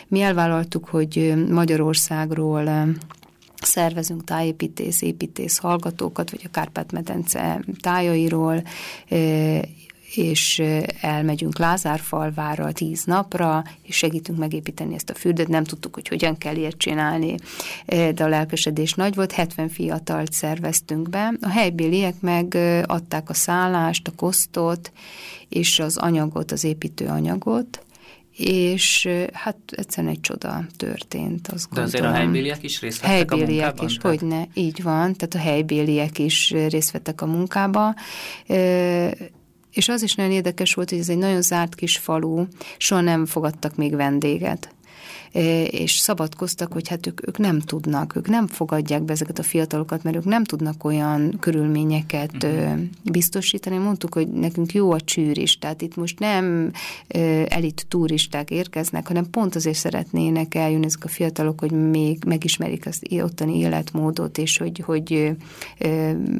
Mi 0.07 0.21
elvállaltuk, 0.21 0.87
hogy 0.87 1.33
Magyarországról 1.49 2.87
szervezünk 3.61 4.23
tájépítész, 4.23 5.01
építész 5.01 5.57
hallgatókat, 5.57 6.31
vagy 6.31 6.41
a 6.43 6.49
Kárpát-medence 6.51 7.63
tájairól, 7.81 8.63
és 10.15 10.61
elmegyünk 11.01 11.57
Lázárfalvára 11.57 12.71
tíz 12.71 13.03
napra, 13.03 13.63
és 13.81 13.95
segítünk 13.95 14.37
megépíteni 14.37 14.93
ezt 14.93 15.09
a 15.09 15.13
fürdőt. 15.13 15.47
Nem 15.47 15.63
tudtuk, 15.63 15.93
hogy 15.93 16.07
hogyan 16.07 16.37
kell 16.37 16.55
ilyet 16.55 16.77
csinálni, 16.77 17.35
de 17.85 18.23
a 18.23 18.27
lelkesedés 18.27 18.93
nagy 18.93 19.15
volt. 19.15 19.31
70 19.31 19.69
fiatalt 19.69 20.33
szerveztünk 20.33 21.09
be. 21.09 21.33
A 21.41 21.49
helybéliek 21.49 22.15
meg 22.19 22.57
adták 22.85 23.29
a 23.29 23.33
szállást, 23.33 24.07
a 24.07 24.11
kosztot, 24.15 24.91
és 25.49 25.79
az 25.79 25.97
anyagot, 25.97 26.51
az 26.51 26.63
építőanyagot, 26.63 27.81
és 28.37 29.09
hát 29.33 29.57
egyszerűen 29.67 30.13
egy 30.13 30.19
csoda 30.19 30.65
történt. 30.77 31.47
Azt 31.47 31.73
De 31.73 31.81
azért 31.81 32.03
a 32.03 32.11
helybéliek 32.11 32.63
is 32.63 32.81
részt 32.81 33.01
vettek 33.01 33.29
helybéliek 33.29 33.63
a 33.63 33.65
munkában? 33.65 33.85
is, 33.87 33.97
tehát? 33.97 34.19
hogy 34.19 34.27
ne, 34.27 34.43
így 34.53 34.83
van, 34.83 35.13
tehát 35.13 35.33
a 35.33 35.49
helybéliek 35.49 36.19
is 36.19 36.49
részt 36.49 36.91
vettek 36.91 37.21
a 37.21 37.25
munkába, 37.25 37.95
és 39.77 39.89
az 39.89 40.01
is 40.01 40.15
nagyon 40.15 40.31
érdekes 40.31 40.73
volt, 40.73 40.89
hogy 40.89 40.99
ez 40.99 41.09
egy 41.09 41.17
nagyon 41.17 41.41
zárt 41.41 41.75
kis 41.75 41.97
falu, 41.97 42.45
soha 42.77 43.01
nem 43.01 43.25
fogadtak 43.25 43.75
még 43.75 43.95
vendéget 43.95 44.75
és 45.69 45.91
szabadkoztak, 45.91 46.73
hogy 46.73 46.87
hát 46.87 47.07
ők, 47.07 47.27
ők 47.27 47.37
nem 47.37 47.59
tudnak, 47.59 48.15
ők 48.15 48.27
nem 48.27 48.47
fogadják 48.47 49.03
be 49.03 49.13
ezeket 49.13 49.39
a 49.39 49.43
fiatalokat, 49.43 50.03
mert 50.03 50.15
ők 50.15 50.25
nem 50.25 50.43
tudnak 50.43 50.83
olyan 50.83 51.37
körülményeket 51.39 52.43
uh-huh. 52.43 52.79
biztosítani. 53.03 53.77
Mondtuk, 53.77 54.13
hogy 54.13 54.27
nekünk 54.27 54.73
jó 54.73 54.91
a 54.91 55.01
csűr 55.01 55.37
is, 55.37 55.57
tehát 55.57 55.81
itt 55.81 55.95
most 55.95 56.19
nem 56.19 56.71
elit 57.47 57.85
turisták 57.87 58.51
érkeznek, 58.51 59.07
hanem 59.07 59.29
pont 59.29 59.55
azért 59.55 59.77
szeretnének 59.77 60.55
eljönni 60.55 60.85
ezek 60.85 61.03
a 61.03 61.07
fiatalok, 61.07 61.59
hogy 61.59 61.71
még 61.71 62.23
megismerik 62.25 62.85
az 62.85 63.01
ottani 63.21 63.57
életmódot, 63.57 64.37
és 64.37 64.57
hogy, 64.57 64.79
hogy 64.85 65.31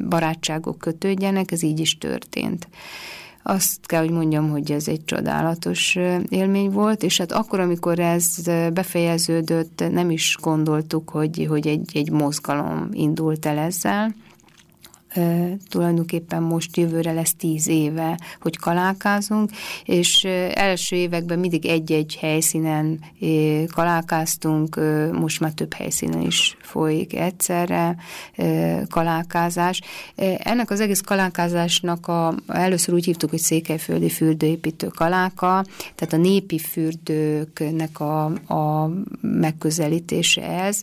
barátságok 0.08 0.78
kötődjenek, 0.78 1.50
ez 1.52 1.62
így 1.62 1.80
is 1.80 1.98
történt 1.98 2.68
azt 3.48 3.86
kell, 3.86 4.00
hogy 4.00 4.10
mondjam, 4.10 4.50
hogy 4.50 4.72
ez 4.72 4.88
egy 4.88 5.04
csodálatos 5.04 5.98
élmény 6.28 6.70
volt, 6.70 7.02
és 7.02 7.18
hát 7.18 7.32
akkor, 7.32 7.60
amikor 7.60 7.98
ez 7.98 8.26
befejeződött, 8.72 9.84
nem 9.90 10.10
is 10.10 10.36
gondoltuk, 10.40 11.10
hogy, 11.10 11.46
hogy 11.48 11.66
egy, 11.66 11.90
egy 11.94 12.10
mozgalom 12.10 12.88
indult 12.92 13.46
el 13.46 13.58
ezzel, 13.58 14.14
tulajdonképpen 15.68 16.42
most 16.42 16.76
jövőre 16.76 17.12
lesz 17.12 17.34
tíz 17.34 17.68
éve, 17.68 18.18
hogy 18.40 18.56
kalálkázunk, 18.56 19.50
és 19.84 20.24
első 20.54 20.96
években 20.96 21.38
mindig 21.38 21.66
egy-egy 21.66 22.16
helyszínen 22.20 23.00
kalálkáztunk, 23.74 24.80
most 25.12 25.40
már 25.40 25.52
több 25.52 25.74
helyszínen 25.74 26.20
is 26.20 26.56
folyik 26.60 27.14
egyszerre 27.14 27.96
kalálkázás. 28.88 29.80
Ennek 30.38 30.70
az 30.70 30.80
egész 30.80 31.00
kalálkázásnak 31.00 32.06
a, 32.06 32.34
először 32.46 32.94
úgy 32.94 33.04
hívtuk, 33.04 33.30
hogy 33.30 33.38
Székelyföldi 33.38 34.08
fürdőépítő 34.08 34.86
kaláka, 34.86 35.64
tehát 35.94 36.12
a 36.12 36.16
népi 36.16 36.58
fürdőknek 36.58 38.00
a, 38.00 38.24
a 38.54 38.90
megközelítése 39.20 40.42
ez. 40.42 40.82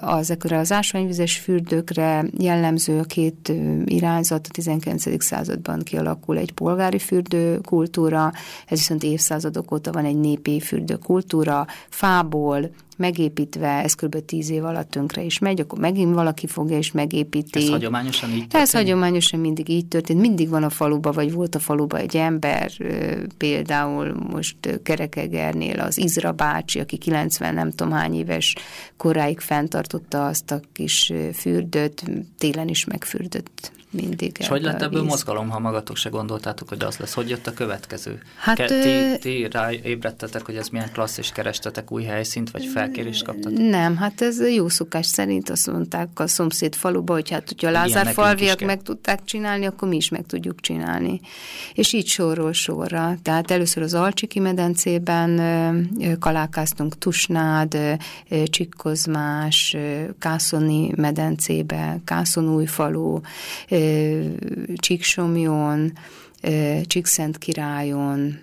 Ezekre 0.00 0.58
az 0.58 0.72
ásványvizes 0.72 1.38
fürdőkre 1.38 2.24
jellemző 2.38 2.98
a 2.98 3.02
két 3.02 3.52
irányzat, 3.84 4.46
a 4.46 4.50
19. 4.52 5.24
században 5.24 5.82
kialakul 5.82 6.38
egy 6.38 6.52
polgári 6.52 6.98
fürdőkultúra, 6.98 8.32
ez 8.66 8.78
viszont 8.78 9.02
évszázadok 9.02 9.72
óta 9.72 9.92
van 9.92 10.04
egy 10.04 10.16
népi 10.18 10.60
fürdőkultúra, 10.60 11.66
fából, 11.88 12.70
megépítve, 12.96 13.68
ez 13.68 13.94
kb. 13.94 14.24
tíz 14.24 14.50
év 14.50 14.64
alatt 14.64 14.90
tönkre 14.90 15.22
is 15.22 15.38
megy, 15.38 15.60
akkor 15.60 15.78
megint 15.78 16.14
valaki 16.14 16.46
fogja 16.46 16.76
és 16.76 16.92
megépíti. 16.92 17.62
Ez 17.62 17.68
hagyományosan 17.68 18.30
így 18.30 18.38
történt? 18.38 18.62
Ez 18.62 18.72
hagyományosan 18.72 19.40
mindig 19.40 19.68
így 19.68 19.86
történt. 19.86 20.20
Mindig 20.20 20.48
van 20.48 20.62
a 20.62 20.70
faluba, 20.70 21.12
vagy 21.12 21.32
volt 21.32 21.54
a 21.54 21.58
faluba 21.58 21.98
egy 21.98 22.16
ember, 22.16 22.70
például 23.36 24.14
most 24.30 24.80
Kerekegernél 24.82 25.80
az 25.80 25.98
Izra 25.98 26.32
bácsi, 26.32 26.80
aki 26.80 26.96
90 26.96 27.54
nem 27.54 27.70
tudom 27.70 27.92
hány 27.92 28.14
éves 28.14 28.54
koráig 28.96 29.40
fenntartotta 29.40 30.26
azt 30.26 30.50
a 30.50 30.60
kis 30.72 31.12
fürdőt, 31.34 32.04
télen 32.38 32.68
is 32.68 32.84
megfürdött 32.84 33.74
mindig. 33.90 34.36
És 34.38 34.48
hogy 34.48 34.62
lett 34.62 34.82
ebből 34.82 35.00
víz. 35.00 35.10
mozgalom, 35.10 35.48
ha 35.48 35.58
magatok 35.58 35.96
se 35.96 36.08
gondoltátok, 36.08 36.68
hogy 36.68 36.84
az 36.84 36.96
lesz? 36.96 37.14
Hogy 37.14 37.28
jött 37.28 37.46
a 37.46 37.52
következő? 37.52 38.22
Hát, 38.36 38.56
Ke- 38.56 38.82
ti, 38.82 39.18
ti 39.18 39.48
ráébredtetek, 39.50 40.44
hogy 40.44 40.56
ez 40.56 40.68
milyen 40.68 40.92
klassz, 40.92 41.18
és 41.18 41.30
kerestetek 41.32 41.92
új 41.92 42.02
helyszínt, 42.02 42.50
vagy 42.50 42.66
felkérést 42.66 43.24
kaptatok? 43.24 43.58
Nem, 43.58 43.96
hát 43.96 44.20
ez 44.20 44.50
jó 44.54 44.68
szokás 44.68 45.06
szerint 45.06 45.50
azt 45.50 45.70
mondták 45.70 46.08
a 46.14 46.26
szomszéd 46.26 46.74
faluba, 46.74 47.12
hogy 47.12 47.30
hát, 47.30 47.48
hogyha 47.48 47.68
a 47.68 47.70
Lázár 47.70 48.12
falviak 48.12 48.60
meg 48.60 48.82
tudták 48.82 49.24
csinálni, 49.24 49.66
akkor 49.66 49.88
mi 49.88 49.96
is 49.96 50.08
meg 50.08 50.26
tudjuk 50.26 50.60
csinálni. 50.60 51.20
És 51.74 51.92
így 51.92 52.06
sorról 52.06 52.52
sorra. 52.52 53.14
Tehát 53.22 53.50
először 53.50 53.82
az 53.82 53.94
Alcsiki 53.94 54.38
medencében 54.38 55.40
kalálkáztunk 56.18 56.98
Tusnád, 56.98 57.78
Csikkozmás, 58.44 59.76
Kászoni 60.18 60.92
medencébe, 60.96 61.98
Kászonújfalu, 62.04 63.20
Csíksomjon, 64.76 65.92
Csíkszent 66.86 67.38
királyon, 67.38 68.38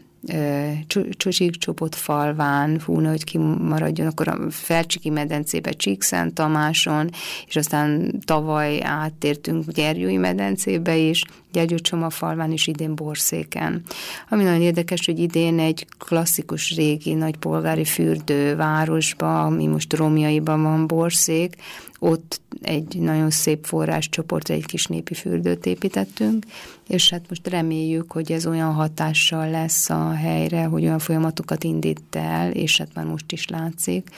Csíkcsopot 1.17 1.95
falván, 1.95 2.81
hú, 2.85 3.05
hogy 3.05 3.23
kimaradjon, 3.23 4.07
akkor 4.07 4.27
a 4.27 4.37
Felcsiki 4.49 5.09
medencébe 5.09 5.71
Csíkszent 5.71 6.33
Tamáson, 6.33 7.09
és 7.47 7.55
aztán 7.55 8.19
tavaly 8.25 8.81
áttértünk 8.83 9.71
Gyergyói 9.71 10.17
medencébe 10.17 10.95
is, 10.97 11.23
Gyergyócsoma 11.51 12.09
falván 12.09 12.51
is 12.51 12.67
idén 12.67 12.95
Borszéken. 12.95 13.81
Ami 14.29 14.43
nagyon 14.43 14.61
érdekes, 14.61 15.05
hogy 15.05 15.19
idén 15.19 15.59
egy 15.59 15.87
klasszikus 15.97 16.75
régi 16.75 17.13
nagy 17.13 17.37
polgári 17.37 17.85
fürdővárosba, 17.85 19.43
ami 19.43 19.67
most 19.67 19.93
Romjaiban 19.93 20.61
van 20.61 20.87
Borszék, 20.87 21.55
ott 22.03 22.41
egy 22.61 22.97
nagyon 22.99 23.29
szép 23.29 23.65
forráscsoport, 23.65 24.49
egy 24.49 24.65
kis 24.65 24.85
népi 24.85 25.13
fürdőt 25.13 25.65
építettünk, 25.65 26.45
és 26.87 27.09
hát 27.09 27.25
most 27.29 27.47
reméljük, 27.47 28.11
hogy 28.11 28.31
ez 28.31 28.45
olyan 28.45 28.73
hatással 28.73 29.49
lesz 29.49 29.89
a 29.89 30.11
helyre, 30.11 30.63
hogy 30.63 30.83
olyan 30.83 30.99
folyamatokat 30.99 31.63
indít 31.63 32.01
el, 32.11 32.51
és 32.51 32.77
hát 32.77 32.93
már 32.93 33.05
most 33.05 33.31
is 33.31 33.47
látszik, 33.47 34.09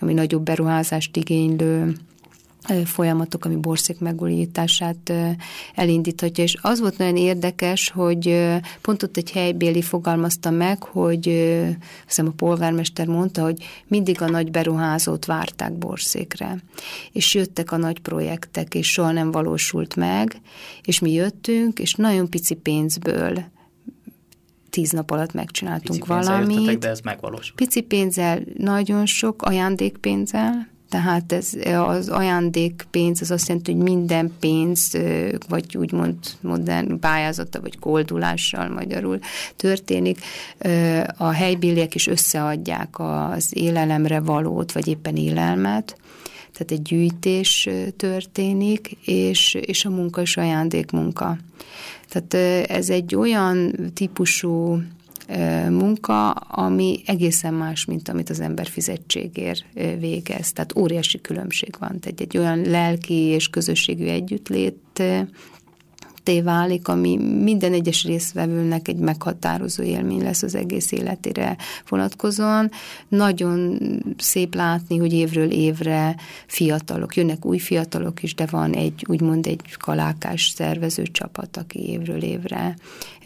ami 0.00 0.12
nagyobb 0.12 0.42
beruházást 0.42 1.16
igénylő 1.16 1.96
folyamatok, 2.84 3.44
ami 3.44 3.56
borszék 3.56 3.98
megújítását 3.98 5.12
elindíthatja. 5.74 6.44
És 6.44 6.56
az 6.60 6.80
volt 6.80 6.98
nagyon 6.98 7.16
érdekes, 7.16 7.90
hogy 7.90 8.50
pont 8.80 9.02
ott 9.02 9.16
egy 9.16 9.30
helybéli 9.30 9.82
fogalmazta 9.82 10.50
meg, 10.50 10.82
hogy 10.82 11.24
hiszem 12.06 12.26
a 12.26 12.32
polgármester 12.36 13.06
mondta, 13.06 13.42
hogy 13.42 13.64
mindig 13.86 14.22
a 14.22 14.28
nagy 14.28 14.50
beruházót 14.50 15.24
várták 15.24 15.72
borszékre. 15.72 16.62
És 17.12 17.34
jöttek 17.34 17.72
a 17.72 17.76
nagy 17.76 18.00
projektek, 18.00 18.74
és 18.74 18.90
soha 18.90 19.12
nem 19.12 19.30
valósult 19.30 19.96
meg, 19.96 20.40
és 20.82 20.98
mi 20.98 21.12
jöttünk, 21.12 21.78
és 21.78 21.94
nagyon 21.94 22.30
pici 22.30 22.54
pénzből 22.54 23.44
tíz 24.70 24.90
nap 24.90 25.10
alatt 25.10 25.32
megcsináltunk 25.32 25.98
Pici 25.98 26.08
valamit. 26.12 26.56
Jöttetek, 26.56 26.78
de 26.78 26.88
ez 26.88 27.00
megvalósult. 27.00 27.54
Pici 27.54 27.80
pénzzel, 27.80 28.40
nagyon 28.56 29.06
sok 29.06 29.42
ajándékpénzzel, 29.42 30.68
tehát 30.88 31.32
ez 31.32 31.50
az 31.86 32.08
ajándékpénz, 32.08 33.20
az 33.20 33.30
azt 33.30 33.48
jelenti, 33.48 33.72
hogy 33.72 33.82
minden 33.82 34.32
pénz, 34.40 34.98
vagy 35.48 35.76
úgymond 35.76 36.16
modern 36.40 36.98
pályázata, 37.00 37.60
vagy 37.60 37.78
koldulással 37.78 38.68
magyarul 38.68 39.18
történik. 39.56 40.18
A 41.16 41.30
helybéliek 41.30 41.94
is 41.94 42.06
összeadják 42.06 42.88
az 42.98 43.48
élelemre 43.50 44.20
valót, 44.20 44.72
vagy 44.72 44.88
éppen 44.88 45.16
élelmet, 45.16 45.96
tehát 46.52 46.70
egy 46.70 46.82
gyűjtés 46.82 47.68
történik, 47.96 48.96
és, 49.04 49.54
és 49.54 49.84
a 49.84 49.90
munka 49.90 50.20
is 50.20 50.36
ajándékmunka. 50.36 51.38
Tehát 52.08 52.68
ez 52.70 52.88
egy 52.88 53.14
olyan 53.14 53.74
típusú 53.94 54.82
munka, 55.70 56.30
ami 56.30 57.02
egészen 57.06 57.54
más, 57.54 57.84
mint 57.84 58.08
amit 58.08 58.30
az 58.30 58.40
ember 58.40 58.66
fizetségért 58.66 59.64
végez. 59.98 60.52
Tehát 60.52 60.76
óriási 60.76 61.20
különbség 61.20 61.74
van. 61.78 62.00
Tehát 62.00 62.20
egy 62.20 62.38
olyan 62.38 62.60
lelki 62.60 63.14
és 63.14 63.48
közösségű 63.48 64.06
együttlét 64.06 65.02
ketté 66.24 66.40
válik, 66.40 66.88
ami 66.88 67.16
minden 67.16 67.72
egyes 67.72 68.04
részvevőnek 68.04 68.88
egy 68.88 68.96
meghatározó 68.96 69.82
élmény 69.82 70.22
lesz 70.22 70.42
az 70.42 70.54
egész 70.54 70.92
életére 70.92 71.56
vonatkozóan. 71.88 72.70
Nagyon 73.08 73.78
szép 74.18 74.54
látni, 74.54 74.96
hogy 74.96 75.12
évről 75.12 75.50
évre 75.50 76.16
fiatalok, 76.46 77.16
jönnek 77.16 77.44
új 77.44 77.58
fiatalok 77.58 78.22
is, 78.22 78.34
de 78.34 78.46
van 78.50 78.72
egy 78.74 79.04
úgymond 79.08 79.46
egy 79.46 79.76
kalákás 79.78 80.52
szervező 80.54 81.02
csapat, 81.02 81.56
aki 81.56 81.88
évről 81.88 82.22
évre 82.22 82.76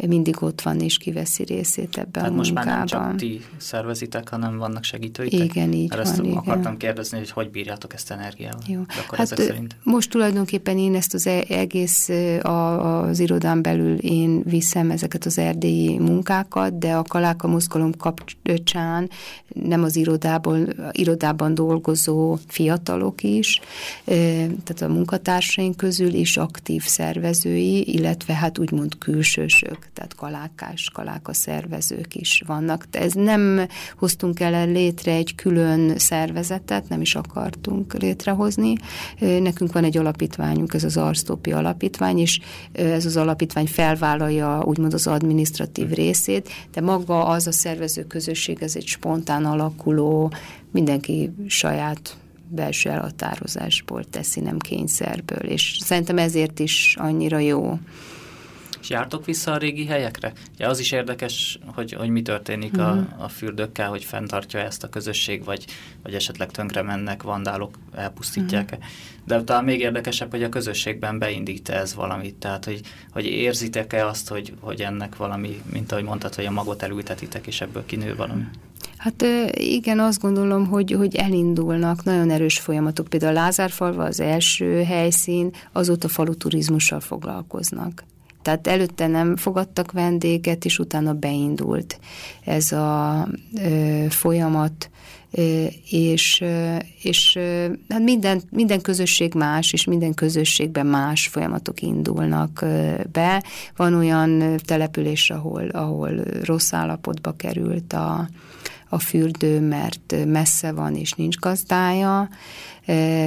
mindig 0.06 0.42
ott 0.42 0.60
van 0.60 0.80
és 0.80 0.96
kiveszi 0.98 1.44
részét 1.44 1.96
ebben 1.96 2.22
hát 2.22 2.32
a 2.32 2.34
most 2.34 2.54
munkában. 2.54 2.78
már 2.78 2.88
nem 2.88 3.08
csak 3.08 3.16
ti 3.16 3.40
szervezitek, 3.56 4.28
hanem 4.28 4.56
vannak 4.56 4.84
segítőitek? 4.84 5.44
Igen, 5.44 5.72
így 5.72 5.88
Mert 5.88 6.02
van, 6.02 6.12
ezt 6.12 6.22
igen. 6.22 6.36
akartam 6.36 6.76
kérdezni, 6.76 7.18
hogy 7.18 7.30
hogy 7.30 7.50
bírjátok 7.50 7.94
ezt 7.94 8.10
energiával? 8.10 8.60
Jó. 8.66 8.80
Akkor 9.04 9.18
Hát 9.18 9.52
most 9.82 10.10
tulajdonképpen 10.10 10.78
én 10.78 10.94
ezt 10.94 11.14
az 11.14 11.26
e- 11.26 11.44
egész 11.48 12.08
a, 12.42 12.87
az 12.88 13.18
irodán 13.18 13.62
belül 13.62 13.96
én 13.98 14.42
viszem 14.44 14.90
ezeket 14.90 15.24
az 15.24 15.38
erdélyi 15.38 15.98
munkákat, 15.98 16.78
de 16.78 16.92
a 16.92 17.02
Kaláka 17.02 17.48
mozgalom 17.48 17.92
kapcsán 17.96 19.10
nem 19.54 19.82
az 19.82 19.96
irodából, 19.96 20.58
irodában 20.92 21.54
dolgozó 21.54 22.38
fiatalok 22.46 23.22
is, 23.22 23.60
tehát 24.04 24.80
a 24.80 24.88
munkatársaink 24.88 25.76
közül 25.76 26.14
is 26.14 26.36
aktív 26.36 26.82
szervezői, 26.82 27.94
illetve 27.94 28.34
hát 28.34 28.58
úgymond 28.58 28.98
külsősök, 28.98 29.88
tehát 29.92 30.14
kalákás, 30.14 30.90
kaláka 30.94 31.32
szervezők 31.34 32.14
is 32.14 32.42
vannak. 32.46 32.86
De 32.90 33.00
ez 33.00 33.12
nem 33.12 33.66
hoztunk 33.96 34.40
el 34.40 34.70
létre 34.70 35.12
egy 35.12 35.34
külön 35.34 35.98
szervezetet, 35.98 36.88
nem 36.88 37.00
is 37.00 37.14
akartunk 37.14 37.94
létrehozni. 37.94 38.74
Nekünk 39.18 39.72
van 39.72 39.84
egy 39.84 39.96
alapítványunk, 39.96 40.74
ez 40.74 40.84
az 40.84 40.96
Arsztópi 40.96 41.52
Alapítvány, 41.52 42.18
és 42.18 42.40
ez 42.78 43.06
az 43.06 43.16
alapítvány 43.16 43.66
felvállalja 43.66 44.62
úgymond 44.64 44.94
az 44.94 45.06
administratív 45.06 45.90
részét, 45.90 46.48
de 46.72 46.80
maga 46.80 47.26
az 47.26 47.46
a 47.46 47.52
szervező 47.52 48.06
közösség, 48.06 48.62
ez 48.62 48.76
egy 48.76 48.86
spontán 48.86 49.44
alakuló, 49.44 50.32
mindenki 50.72 51.30
saját 51.46 52.16
belső 52.48 52.90
elhatározásból 52.90 54.04
teszi, 54.04 54.40
nem 54.40 54.58
kényszerből, 54.58 55.50
és 55.50 55.78
szerintem 55.82 56.18
ezért 56.18 56.58
is 56.58 56.96
annyira 56.98 57.38
jó. 57.38 57.78
És 58.80 58.90
jártok 58.90 59.24
vissza 59.24 59.52
a 59.52 59.56
régi 59.56 59.86
helyekre? 59.86 60.32
Ja, 60.58 60.68
az 60.68 60.78
is 60.78 60.92
érdekes, 60.92 61.58
hogy, 61.74 61.92
hogy 61.92 62.08
mi 62.08 62.22
történik 62.22 62.78
a, 62.78 62.94
Mhm. 62.94 63.22
a 63.22 63.28
fürdőkkel, 63.28 63.88
hogy 63.88 64.04
fenntartja 64.04 64.60
ezt 64.60 64.84
a 64.84 64.88
közösség, 64.88 65.44
vagy, 65.44 65.64
vagy 66.02 66.14
esetleg 66.14 66.50
tönkre 66.50 66.82
mennek, 66.82 67.22
vandálok 67.22 67.78
elpusztítják-e. 67.94 68.76
Mhm. 68.76 68.84
Uh-huh. 68.84 69.16
De 69.24 69.42
talán 69.44 69.64
még 69.64 69.80
érdekesebb, 69.80 70.30
hogy 70.30 70.42
a 70.42 70.48
közösségben 70.48 71.18
beindít 71.18 71.68
ez 71.68 71.94
valamit, 71.94 72.34
tehát 72.34 72.64
hogy, 72.64 72.80
hogy 73.12 73.24
érzitek-e 73.26 74.06
azt, 74.06 74.28
hogy, 74.28 74.52
hogy 74.60 74.80
ennek 74.80 75.16
valami, 75.16 75.62
mint 75.72 75.92
ahogy 75.92 76.04
mondtad, 76.04 76.34
hogy 76.34 76.44
a 76.44 76.50
magot 76.50 76.82
elültetitek, 76.82 77.46
és 77.46 77.60
ebből 77.60 77.86
kinő 77.86 78.16
valami? 78.16 78.42
Hát 78.96 79.24
igen, 79.52 79.98
azt 79.98 80.20
gondolom, 80.20 80.66
hogy, 80.66 80.92
hogy 80.92 81.14
elindulnak 81.16 82.04
nagyon 82.04 82.30
erős 82.30 82.58
folyamatok. 82.58 83.08
Például 83.08 83.36
a 83.36 83.40
Lázárfalva 83.40 84.04
az 84.04 84.20
első 84.20 84.82
helyszín, 84.82 85.50
azóta 85.72 86.08
falu 86.08 86.34
turizmussal 86.34 87.00
foglalkoznak. 87.00 88.04
Tehát 88.42 88.66
előtte 88.66 89.06
nem 89.06 89.36
fogadtak 89.36 89.92
vendéget, 89.92 90.64
és 90.64 90.78
utána 90.78 91.12
beindult 91.12 92.00
ez 92.44 92.72
a 92.72 93.28
ö, 93.64 94.04
folyamat, 94.08 94.90
ö, 95.30 95.64
és, 95.90 96.40
ö, 96.40 96.76
és 97.02 97.36
ö, 97.36 97.66
hát 97.88 98.02
minden, 98.02 98.42
minden 98.50 98.80
közösség 98.80 99.34
más, 99.34 99.72
és 99.72 99.84
minden 99.84 100.14
közösségben 100.14 100.86
más 100.86 101.26
folyamatok 101.26 101.82
indulnak 101.82 102.62
ö, 102.62 102.94
be. 103.12 103.42
Van 103.76 103.94
olyan 103.94 104.56
település, 104.64 105.30
ahol, 105.30 105.68
ahol 105.68 106.10
rossz 106.44 106.72
állapotba 106.72 107.32
került 107.36 107.92
a, 107.92 108.28
a 108.88 108.98
fürdő, 108.98 109.60
mert 109.60 110.14
messze 110.26 110.72
van 110.72 110.94
és 110.94 111.12
nincs 111.12 111.36
gazdája, 111.36 112.28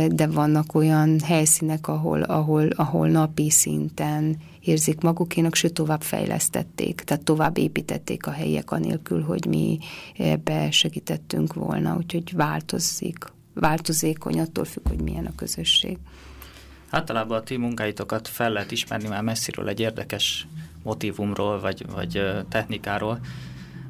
de 0.07 0.27
vannak 0.27 0.75
olyan 0.75 1.19
helyszínek, 1.19 1.87
ahol, 1.87 2.21
ahol, 2.21 2.67
ahol 2.67 3.07
napi 3.07 3.49
szinten 3.49 4.37
érzik 4.59 5.01
magukénak, 5.01 5.55
sőt 5.55 5.73
tovább 5.73 6.01
fejlesztették, 6.01 7.01
tehát 7.01 7.23
tovább 7.23 7.57
építették 7.57 8.27
a 8.27 8.31
helyiek 8.31 8.71
anélkül, 8.71 9.23
hogy 9.23 9.45
mi 9.45 9.79
ebbe 10.17 10.71
segítettünk 10.71 11.53
volna, 11.53 11.95
úgyhogy 11.95 12.33
változik, 12.35 13.17
változékony, 13.53 14.39
attól 14.39 14.65
függ, 14.65 14.87
hogy 14.87 15.01
milyen 15.01 15.25
a 15.25 15.35
közösség. 15.35 15.97
Általában 16.89 17.37
a 17.37 17.43
ti 17.43 17.57
munkáitokat 17.57 18.27
fel 18.27 18.51
lehet 18.51 18.71
ismerni 18.71 19.07
már 19.07 19.23
messziről 19.23 19.67
egy 19.67 19.79
érdekes 19.79 20.47
motivumról, 20.83 21.59
vagy, 21.59 21.85
vagy 21.91 22.21
technikáról, 22.49 23.19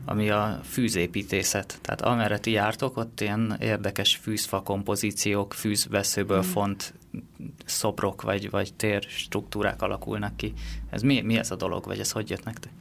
ami 0.05 0.29
a 0.29 0.59
fűzépítészet. 0.63 1.79
Tehát 1.81 2.01
amerre 2.01 2.37
ti 2.37 2.51
jártok, 2.51 2.97
ott 2.97 3.21
ilyen 3.21 3.57
érdekes 3.59 4.15
fűzfa 4.15 4.61
kompozíciók, 4.61 5.53
fűzveszőből 5.53 6.43
font 6.43 6.93
szobrok, 7.65 8.21
vagy, 8.21 8.49
vagy 8.49 8.73
tér 8.73 9.03
struktúrák 9.09 9.81
alakulnak 9.81 10.37
ki. 10.37 10.53
Ez 10.89 11.01
mi, 11.01 11.21
mi 11.21 11.37
ez 11.37 11.51
a 11.51 11.55
dolog, 11.55 11.85
vagy 11.85 11.99
ez 11.99 12.11
hogy 12.11 12.29
jött 12.29 12.43
nektek? 12.43 12.71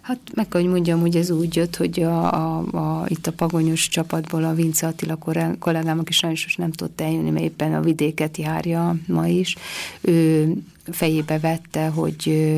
Hát 0.00 0.18
meg 0.34 0.52
hogy 0.52 0.66
mondjam, 0.66 1.00
hogy 1.00 1.16
ez 1.16 1.30
úgy 1.30 1.56
jött, 1.56 1.76
hogy 1.76 2.02
a, 2.02 2.32
a, 2.32 2.58
a, 2.58 3.04
itt 3.08 3.26
a 3.26 3.32
pagonyos 3.32 3.88
csapatból 3.88 4.44
a 4.44 4.54
Vince 4.54 4.86
Attila 4.86 5.16
kollégám, 5.58 5.98
aki 5.98 6.12
sajnos 6.12 6.56
nem 6.56 6.70
tudott 6.70 7.00
eljönni, 7.00 7.30
mert 7.30 7.44
éppen 7.44 7.74
a 7.74 7.80
vidéket 7.80 8.36
járja 8.36 8.96
ma 9.06 9.26
is, 9.26 9.56
ő 10.00 10.52
fejébe 10.90 11.38
vette, 11.38 11.86
hogy 11.86 12.52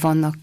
vannak, 0.00 0.36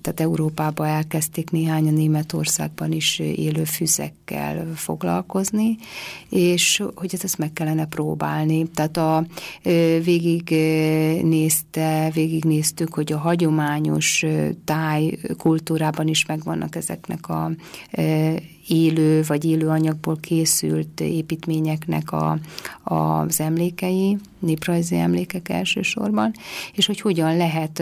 tehát 0.00 0.20
Európában 0.20 0.86
elkezdték 0.86 1.50
néhány 1.50 1.88
a 1.88 1.90
Németországban 1.90 2.92
is 2.92 3.18
élő 3.18 3.64
füzekkel 3.64 4.66
foglalkozni, 4.74 5.76
és 6.28 6.82
hogy 6.94 7.14
ezt 7.22 7.38
meg 7.38 7.52
kellene 7.52 7.86
próbálni. 7.86 8.68
Tehát 8.68 8.96
a, 8.96 9.26
végig 10.04 10.50
nézte, 11.24 12.10
végig 12.14 12.44
néztük, 12.44 12.94
hogy 12.94 13.12
a 13.12 13.18
hagyományos 13.18 14.24
táj 14.64 15.18
kultúrában 15.36 16.08
is 16.08 16.26
megvannak 16.26 16.76
ezeknek 16.76 17.28
a 17.28 17.50
élő 18.68 19.22
vagy 19.26 19.44
élő 19.44 19.68
anyagból 19.68 20.16
készült 20.20 21.00
építményeknek 21.00 22.12
a, 22.12 22.38
az 22.84 23.40
emlékei, 23.40 24.18
néprajzi 24.38 24.96
emlékek 24.96 25.48
elsősorban, 25.48 26.32
és 26.72 26.86
hogy 26.86 27.00
hogyan 27.00 27.36
lehet 27.36 27.78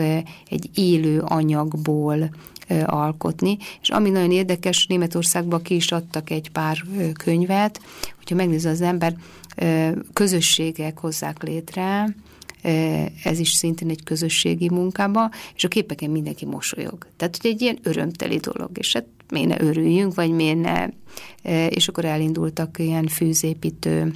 egy 0.49 0.69
élő 0.73 1.19
anyagból 1.19 2.29
alkotni. 2.85 3.57
És 3.81 3.89
ami 3.89 4.09
nagyon 4.09 4.31
érdekes, 4.31 4.85
Németországban 4.85 5.61
ki 5.61 5.75
is 5.75 5.91
adtak 5.91 6.29
egy 6.29 6.49
pár 6.51 6.83
könyvet, 7.23 7.81
hogyha 8.17 8.35
megnézi 8.35 8.67
az 8.67 8.81
ember, 8.81 9.15
közösségek 10.13 10.97
hozzák 10.99 11.43
létre, 11.43 12.15
ez 13.23 13.39
is 13.39 13.49
szintén 13.49 13.89
egy 13.89 14.03
közösségi 14.03 14.69
munkába, 14.69 15.29
és 15.55 15.63
a 15.63 15.67
képeken 15.67 16.09
mindenki 16.09 16.45
mosolyog. 16.45 17.07
Tehát, 17.17 17.37
hogy 17.41 17.51
egy 17.51 17.61
ilyen 17.61 17.79
örömteli 17.83 18.37
dolog, 18.37 18.69
és 18.73 18.93
hát 18.93 19.05
miért 19.31 19.47
ne 19.47 19.61
örüljünk, 19.61 20.15
vagy 20.15 20.31
miért 20.31 20.61
ne, 20.61 20.87
és 21.67 21.87
akkor 21.87 22.05
elindultak 22.05 22.79
ilyen 22.79 23.07
fűzépítő 23.07 24.13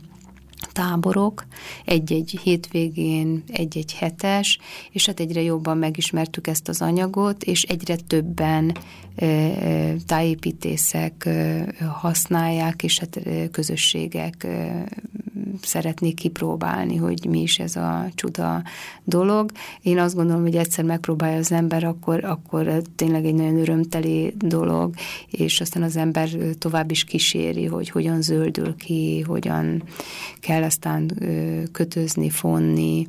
táborok, 0.72 1.46
egy-egy 1.86 2.40
hétvégén, 2.44 3.44
egy-egy 3.48 3.94
hetes, 3.94 4.60
és 4.92 5.06
hát 5.06 5.20
egyre 5.20 5.42
jobban 5.42 5.78
megismertük 5.78 6.48
ezt 6.48 6.68
az 6.68 6.82
anyagot, 6.82 7.44
és 7.44 7.64
egyre 7.64 7.96
többen 7.96 8.78
tájépítészek 10.06 11.30
használják, 11.94 12.84
és 12.84 13.00
hát 13.00 13.20
közösségek 13.52 14.48
szeretnék 15.62 16.16
kipróbálni, 16.16 16.96
hogy 16.96 17.26
mi 17.30 17.42
is 17.42 17.60
ez 17.60 17.76
a 17.76 18.08
csuda 18.16 18.64
dolog. 19.04 19.52
Én 19.82 20.00
azt 20.00 20.16
gondolom, 20.16 20.42
hogy 20.42 20.56
egyszer 20.56 20.86
megpróbálja 20.86 21.38
az 21.38 21.52
ember, 21.52 21.84
akkor, 21.84 22.24
akkor 22.24 22.82
tényleg 22.96 23.26
egy 23.26 23.34
nagyon 23.34 23.60
örömteli 23.60 24.34
dolog, 24.38 24.94
és 25.28 25.62
aztán 25.62 25.84
az 25.84 25.96
ember 25.96 26.30
tovább 26.58 26.92
is 26.92 27.04
kíséri, 27.04 27.66
hogy 27.66 27.90
hogyan 27.90 28.22
zöldül 28.22 28.76
ki, 28.76 29.22
hogyan 29.22 29.84
kell 30.40 30.64
aztán 30.64 31.12
kötözni, 31.72 32.30
fonni. 32.30 33.06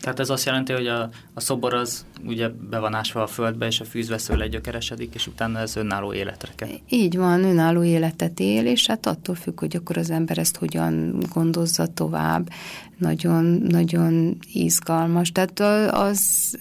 Tehát 0.00 0.20
ez 0.20 0.30
azt 0.30 0.44
jelenti, 0.44 0.72
hogy 0.72 0.86
a, 0.86 1.08
a 1.34 1.40
szobor 1.40 1.74
az 1.74 2.06
ugye 2.26 2.48
be 2.48 2.78
van 2.78 2.94
ásva 2.94 3.22
a 3.22 3.26
földbe, 3.26 3.66
és 3.66 3.80
a 3.80 3.84
fűzvesző 3.84 4.36
legyökeresedik, 4.36 5.14
és 5.14 5.26
utána 5.26 5.58
ez 5.58 5.76
önálló 5.76 6.12
életre 6.12 6.52
kell. 6.54 6.68
Így 6.88 7.16
van, 7.16 7.44
önálló 7.44 7.82
életet 7.82 8.40
él, 8.40 8.66
és 8.66 8.86
hát 8.86 9.06
attól 9.06 9.34
függ, 9.34 9.60
hogy 9.60 9.76
akkor 9.76 9.96
az 9.96 10.10
ember 10.10 10.38
ezt 10.38 10.56
hogyan 10.56 11.22
gondozza 11.32 11.83
tovább. 11.86 12.48
Nagyon, 12.98 13.44
nagyon 13.68 14.36
izgalmas. 14.52 15.32
Tehát 15.32 15.60
az 15.94 16.52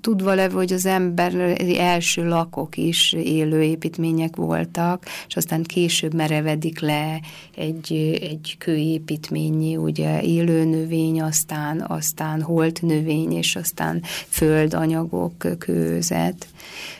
tudva 0.00 0.34
levő, 0.34 0.54
hogy 0.54 0.72
az 0.72 0.86
ember 0.86 1.34
első 1.78 2.28
lakok 2.28 2.76
is 2.76 3.12
élő 3.12 3.62
építmények 3.62 4.36
voltak, 4.36 5.04
és 5.28 5.36
aztán 5.36 5.62
később 5.62 6.14
merevedik 6.14 6.80
le 6.80 7.20
egy, 7.56 7.92
egy 8.20 8.56
kőépítményi, 8.58 9.76
ugye 9.76 10.22
élő 10.22 10.64
növény, 10.64 11.22
aztán, 11.22 11.84
aztán 11.88 12.42
holt 12.42 12.82
növény, 12.82 13.32
és 13.32 13.56
aztán 13.56 14.02
földanyagok, 14.28 15.58
kőzet. 15.58 16.46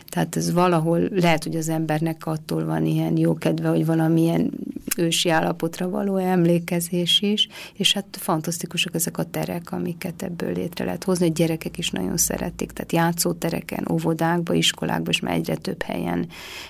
Tehát 0.08 0.36
ez 0.36 0.52
valahol, 0.52 1.08
lehet, 1.10 1.44
hogy 1.44 1.56
az 1.56 1.68
embernek 1.68 2.26
attól 2.26 2.64
van 2.64 2.86
ilyen 2.86 3.16
jó 3.16 3.34
kedve, 3.34 3.68
hogy 3.68 3.86
valamilyen 3.86 4.50
ősi 4.96 5.28
állapotra 5.28 5.88
való 5.88 6.16
emlékezés 6.16 7.20
is, 7.20 7.48
és 7.72 7.92
hát 7.92 8.16
fantasztikusak 8.20 8.94
ezek 8.94 9.18
a 9.18 9.24
terek, 9.24 9.72
amiket 9.72 10.22
ebből 10.22 10.52
létre 10.52 10.84
lehet 10.84 11.04
hozni, 11.04 11.26
hogy 11.26 11.34
gyerekek 11.34 11.78
is 11.78 11.90
nagyon 11.90 12.16
szeretik, 12.16 12.72
tehát 12.72 12.92
játszótereken, 12.92 13.86
óvodákba, 13.90 14.54
iskolákba, 14.54 15.10
és 15.10 15.20
már 15.20 15.34
egyre 15.34 15.56
több 15.56 15.82
helyen 15.82 16.28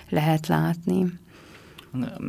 lehet 0.09 0.47
látni. 0.47 1.13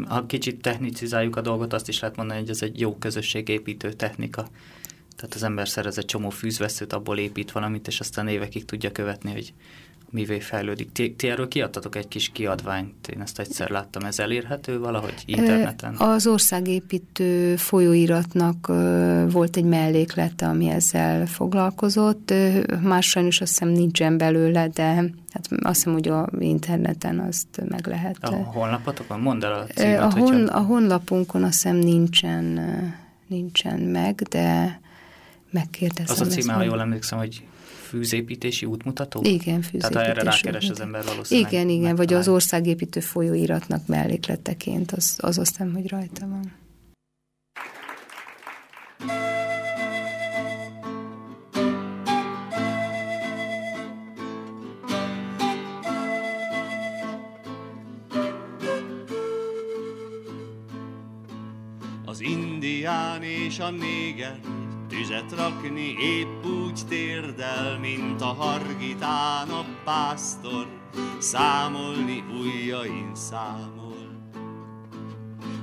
Ha 0.07 0.25
kicsit 0.25 0.61
technicizáljuk 0.61 1.35
a 1.35 1.41
dolgot, 1.41 1.73
azt 1.73 1.87
is 1.87 1.99
lehet 1.99 2.15
mondani, 2.15 2.39
hogy 2.39 2.49
ez 2.49 2.61
egy 2.61 2.79
jó 2.79 2.95
közösségépítő 2.95 3.93
technika. 3.93 4.47
Tehát 5.15 5.35
az 5.35 5.43
ember 5.43 5.67
szerez 5.67 5.97
egy 5.97 6.05
csomó 6.05 6.29
fűzveszőt, 6.29 6.93
abból 6.93 7.17
épít 7.17 7.51
valamit, 7.51 7.87
és 7.87 7.99
aztán 7.99 8.27
évekig 8.27 8.65
tudja 8.65 8.91
követni, 8.91 9.31
hogy 9.31 9.53
mivé 10.11 10.39
fejlődik. 10.39 10.91
Ti, 10.91 11.13
ti 11.13 11.29
erről 11.29 11.47
kiadtatok 11.47 11.95
egy 11.95 12.07
kis 12.07 12.29
kiadványt, 12.29 13.07
én 13.07 13.21
ezt 13.21 13.39
egyszer 13.39 13.69
láttam, 13.69 14.03
ez 14.03 14.19
elérhető 14.19 14.79
valahogy 14.79 15.13
interneten? 15.25 15.95
Az 15.95 16.27
országépítő 16.27 17.55
folyóiratnak 17.55 18.67
volt 19.31 19.57
egy 19.57 19.63
melléklete, 19.63 20.47
ami 20.47 20.69
ezzel 20.69 21.25
foglalkozott, 21.25 22.33
más 22.81 23.05
sajnos 23.05 23.41
azt 23.41 23.51
hiszem 23.51 23.67
nincsen 23.67 24.17
belőle, 24.17 24.67
de 24.67 24.83
hát 24.83 25.47
azt 25.61 25.75
hiszem, 25.75 25.93
hogy 25.93 26.07
a 26.07 26.29
interneten 26.39 27.19
azt 27.19 27.61
meg 27.69 27.87
lehet. 27.87 28.17
A 28.21 28.35
honlapotokon? 28.35 29.19
Mondd 29.19 29.43
el 29.43 29.53
a 29.53 29.65
címet, 29.65 29.99
a, 29.99 30.19
hon, 30.19 30.47
a 30.47 30.59
honlapunkon 30.59 31.43
azt 31.43 31.53
hiszem 31.53 31.75
nincsen, 31.75 32.59
nincsen 33.27 33.79
meg, 33.79 34.15
de 34.15 34.79
megkérdezem. 35.51 36.15
Az 36.19 36.21
a 36.21 36.25
címe, 36.25 36.53
ha 36.53 36.63
jól 36.63 36.79
emlékszem, 36.79 37.17
hogy 37.17 37.43
fűzépítési 37.89 38.65
útmutató? 38.65 39.21
Igen, 39.23 39.61
fűzépítési 39.61 39.93
Tehát 39.93 40.07
erre 40.07 40.23
rákeres 40.23 40.69
az 40.69 40.79
ember 40.79 41.03
valószínűleg. 41.03 41.51
Igen, 41.51 41.69
igen, 41.69 41.95
vagy 41.95 42.13
az 42.13 42.27
országépítő 42.27 42.99
folyóiratnak 42.99 43.87
mellékleteként, 43.87 44.91
az, 44.91 45.17
az 45.21 45.37
azt 45.37 45.59
nem, 45.59 45.73
hogy 45.73 45.89
rajta 45.89 46.27
van. 46.27 46.57
Az 62.05 62.21
indián 62.21 63.23
és 63.23 63.59
a 63.59 63.69
néger 63.69 64.39
Tüzet 64.99 65.31
rakni 65.35 65.95
épp 65.99 66.45
úgy 66.45 66.79
térdel, 66.89 67.79
mint 67.79 68.21
a 68.21 68.25
hargitán 68.25 69.49
a 69.49 69.65
pásztor, 69.83 70.67
számolni 71.17 72.23
ujjain 72.39 73.11
számol. 73.13 74.29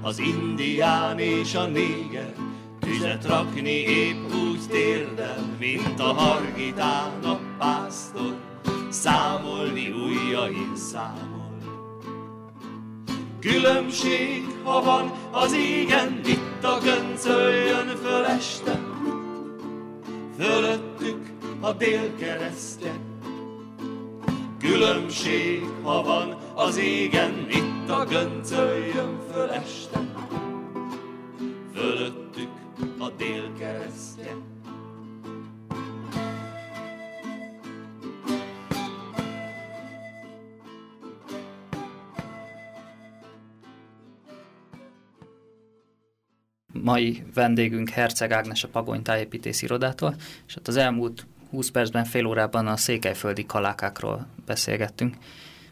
Az 0.02 0.18
indián 0.18 1.18
és 1.18 1.54
a 1.54 1.66
néger 1.66 2.34
tüzet 2.80 3.26
rakni 3.26 3.70
épp 3.80 4.32
úgy 4.34 4.60
térdel, 4.68 5.56
mint 5.58 6.00
a 6.00 6.12
hargitán 6.12 7.24
a 7.24 7.38
pásztor, 7.58 8.36
számolni 8.88 9.90
ujjain 9.90 10.76
számol. 10.76 11.58
Különbség, 13.40 14.44
ha 14.64 14.82
van 14.82 15.12
az 15.30 15.52
égen, 15.52 16.20
itt 16.26 16.64
a 16.64 16.78
göncöljön 16.82 17.86
föl 17.86 18.24
este, 18.24 18.94
fölöttük 20.38 21.30
a 21.60 21.72
délkeresztje. 21.72 22.92
Különbség, 24.58 25.62
ha 25.82 26.02
van 26.02 26.36
az 26.54 26.76
égen, 26.76 27.46
itt 27.50 27.90
a 27.90 28.04
göncöljön 28.04 29.18
föl 29.32 29.50
este, 29.50 30.00
fölöttük 31.74 32.50
a 32.98 33.10
délkeresztje. 33.16 34.45
Mai 46.86 47.22
vendégünk 47.34 47.88
Herceg 47.88 48.32
Ágnes 48.32 48.64
a 48.64 48.68
Pagony 48.68 49.02
tájépítész 49.02 49.62
irodától, 49.62 50.14
és 50.46 50.54
hát 50.54 50.68
az 50.68 50.76
elmúlt 50.76 51.26
20 51.50 51.70
percben, 51.70 52.04
fél 52.04 52.26
órában 52.26 52.66
a 52.66 52.76
székelyföldi 52.76 53.46
kalákákról 53.46 54.26
beszélgettünk. 54.46 55.16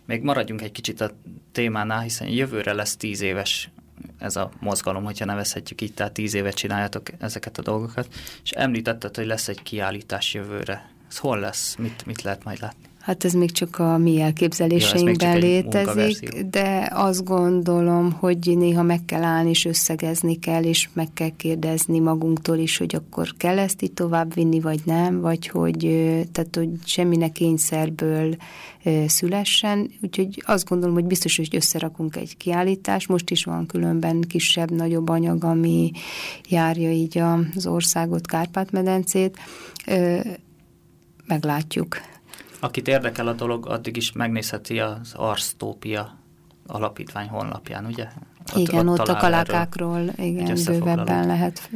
Még 0.04 0.22
maradjunk 0.22 0.62
egy 0.62 0.72
kicsit 0.72 1.00
a 1.00 1.10
témánál, 1.52 2.00
hiszen 2.00 2.28
jövőre 2.28 2.72
lesz 2.72 2.96
10 2.96 3.20
éves 3.20 3.70
ez 4.18 4.36
a 4.36 4.50
mozgalom, 4.60 5.04
hogyha 5.04 5.24
nevezhetjük 5.24 5.80
így, 5.80 5.94
tehát 5.94 6.12
10 6.12 6.34
évet 6.34 6.54
csináljátok 6.54 7.08
ezeket 7.18 7.58
a 7.58 7.62
dolgokat, 7.62 8.08
és 8.42 8.50
említetted, 8.50 9.16
hogy 9.16 9.26
lesz 9.26 9.48
egy 9.48 9.62
kiállítás 9.62 10.34
jövőre. 10.34 10.90
Ez 11.08 11.18
hol 11.18 11.38
lesz? 11.38 11.76
Mit, 11.76 12.06
mit 12.06 12.22
lehet 12.22 12.44
majd 12.44 12.60
látni? 12.60 12.88
Hát 13.05 13.24
ez 13.24 13.32
még 13.32 13.52
csak 13.52 13.78
a 13.78 13.98
mi 13.98 14.20
elképzeléseinkben 14.20 15.32
ja, 15.32 15.38
létezik, 15.38 16.44
de 16.50 16.90
azt 16.92 17.24
gondolom, 17.24 18.12
hogy 18.12 18.57
néha 18.57 18.82
meg 18.82 19.05
kell 19.05 19.22
állni, 19.22 19.50
és 19.50 19.64
összegezni 19.64 20.38
kell, 20.38 20.62
és 20.62 20.88
meg 20.92 21.09
kell 21.14 21.30
kérdezni 21.36 21.98
magunktól 21.98 22.57
is, 22.57 22.76
hogy 22.76 22.94
akkor 22.94 23.28
kell 23.36 23.59
ezt 23.59 23.82
így 23.82 23.92
tovább 23.92 24.34
vinni, 24.34 24.61
vagy 24.61 24.80
nem, 24.84 25.20
vagy 25.20 25.48
hogy, 25.48 25.78
tehát, 26.32 26.57
hogy 26.57 26.68
semminek 26.84 27.32
kényszerből 27.32 28.36
szülessen. 29.07 29.90
Úgyhogy 30.02 30.42
azt 30.46 30.68
gondolom, 30.68 30.94
hogy 30.94 31.05
biztos, 31.05 31.36
hogy 31.36 31.57
összerakunk 31.57 32.16
egy 32.16 32.36
kiállítást. 32.36 33.09
Most 33.09 33.30
is 33.30 33.44
van 33.44 33.66
különben 33.66 34.20
kisebb, 34.20 34.70
nagyobb 34.70 35.09
anyag, 35.09 35.44
ami 35.44 35.90
járja 36.48 36.90
így 36.90 37.18
az 37.57 37.66
országot, 37.66 38.26
Kárpát-medencét. 38.26 39.38
Meglátjuk. 41.26 42.12
Akit 42.64 42.88
érdekel 42.88 43.28
a 43.28 43.32
dolog, 43.32 43.66
addig 43.68 43.96
is 43.96 44.12
megnézheti 44.12 44.78
az 44.78 45.12
Arstópia 45.14 46.18
alapítvány 46.66 47.28
honlapján, 47.28 47.86
ugye? 47.86 48.08
Ott, 48.52 48.58
igen, 48.58 48.88
ott, 48.88 49.00
ott 49.00 49.08
a 49.08 49.16
kalákákról 49.16 50.12
igen, 50.16 50.58
bővebben 50.64 51.26
lehet. 51.26 51.70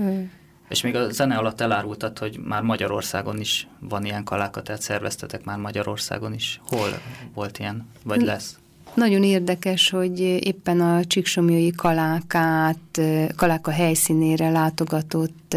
És 0.69 0.83
még 0.83 0.97
a 0.97 1.11
zene 1.11 1.37
alatt 1.37 1.61
elárultad, 1.61 2.19
hogy 2.19 2.39
már 2.45 2.63
Magyarországon 2.63 3.41
is 3.41 3.69
van 3.81 4.05
ilyen 4.05 4.25
kaláka, 4.25 4.63
tehát 4.63 4.83
szerveztetek 4.83 5.45
már 5.45 5.59
Magyarországon 5.59 6.35
is. 6.35 6.61
Hol 6.67 6.89
volt 7.35 7.59
ilyen, 7.59 7.87
vagy 8.05 8.23
lesz? 8.23 8.59
Nagyon 8.99 9.23
érdekes, 9.23 9.91
hogy 9.91 10.21
éppen 10.21 10.81
a 10.81 11.05
Csíksomjói 11.05 11.71
kalákát, 11.71 13.01
kaláka 13.37 13.71
helyszínére 13.71 14.51
látogatott 14.51 15.55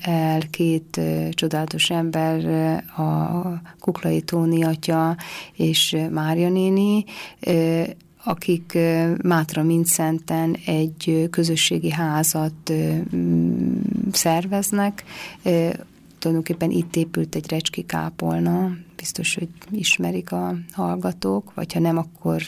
el 0.00 0.40
két 0.50 1.00
csodálatos 1.30 1.90
ember, 1.90 2.44
a 2.96 3.42
Kuklai 3.78 4.20
Tóni 4.20 4.64
atya 4.64 5.16
és 5.56 5.96
Mária 6.10 6.48
néni, 6.48 7.04
akik 8.24 8.78
Mátra 9.22 9.62
Mincenten 9.62 10.56
egy 10.66 11.28
közösségi 11.30 11.90
házat 11.90 12.72
szerveznek. 14.12 15.04
Tulajdonképpen 16.18 16.70
itt 16.70 16.96
épült 16.96 17.34
egy 17.34 17.50
recski 17.50 17.82
kápolna, 17.82 18.70
biztos, 18.96 19.34
hogy 19.34 19.48
ismerik 19.70 20.32
a 20.32 20.54
hallgatók, 20.72 21.54
vagy 21.54 21.72
ha 21.72 21.80
nem, 21.80 21.96
akkor 21.96 22.42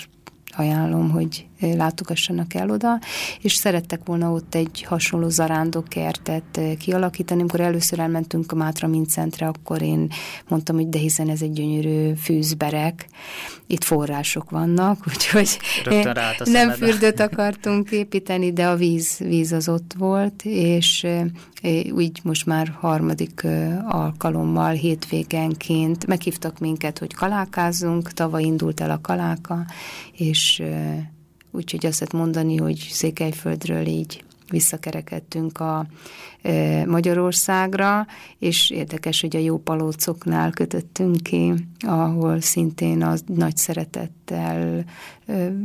ajánlom, 0.57 1.11
hogy 1.11 1.47
látogassanak 1.61 2.55
el 2.55 2.71
oda, 2.71 2.99
és 3.41 3.55
szerettek 3.55 4.01
volna 4.05 4.31
ott 4.31 4.55
egy 4.55 4.83
hasonló 4.83 5.29
zarándokkertet 5.29 6.61
kialakítani. 6.79 7.41
Amikor 7.41 7.61
először 7.61 7.99
elmentünk 7.99 8.53
a 8.53 8.55
Mátra 8.55 8.89
Mincentre, 8.89 9.47
akkor 9.47 9.83
én 9.83 10.09
mondtam, 10.49 10.77
hogy 10.77 10.89
de 10.89 10.99
hiszen 10.99 11.29
ez 11.29 11.43
egy 11.43 11.53
gyönyörű 11.53 12.15
fűzberek, 12.15 13.09
itt 13.67 13.85
források 13.85 14.51
vannak, 14.51 15.05
úgyhogy 15.15 15.59
nem 16.45 16.71
fürdőt 16.71 17.21
akartunk 17.21 17.91
építeni, 17.91 18.53
de 18.53 18.67
a 18.67 18.77
víz, 18.77 19.19
víz 19.19 19.53
az 19.53 19.69
ott 19.69 19.95
volt, 19.99 20.43
és 20.45 21.07
úgy 21.91 22.21
most 22.23 22.47
már 22.47 22.77
harmadik 22.81 23.47
alkalommal 23.87 24.73
hétvégenként 24.73 26.07
meghívtak 26.07 26.59
minket, 26.59 26.99
hogy 26.99 27.15
kalákázzunk, 27.15 28.13
tavaly 28.13 28.43
indult 28.43 28.81
el 28.81 28.91
a 28.91 29.01
kaláka, 29.01 29.65
és 30.13 30.63
úgyhogy 31.51 31.87
azt 31.87 32.01
lehet 32.01 32.15
mondani, 32.15 32.57
hogy 32.57 32.89
Székelyföldről 32.91 33.87
így 33.87 34.25
visszakerekedtünk 34.51 35.61
a 35.61 35.87
Magyarországra, 36.87 38.07
és 38.39 38.71
érdekes, 38.71 39.21
hogy 39.21 39.37
a 39.37 39.41
jó 39.41 39.59
palócoknál 39.59 40.51
kötöttünk 40.51 41.23
ki, 41.23 41.55
ahol 41.79 42.41
szintén 42.41 43.03
az 43.03 43.25
nagy 43.27 43.57
szeretettel 43.57 44.85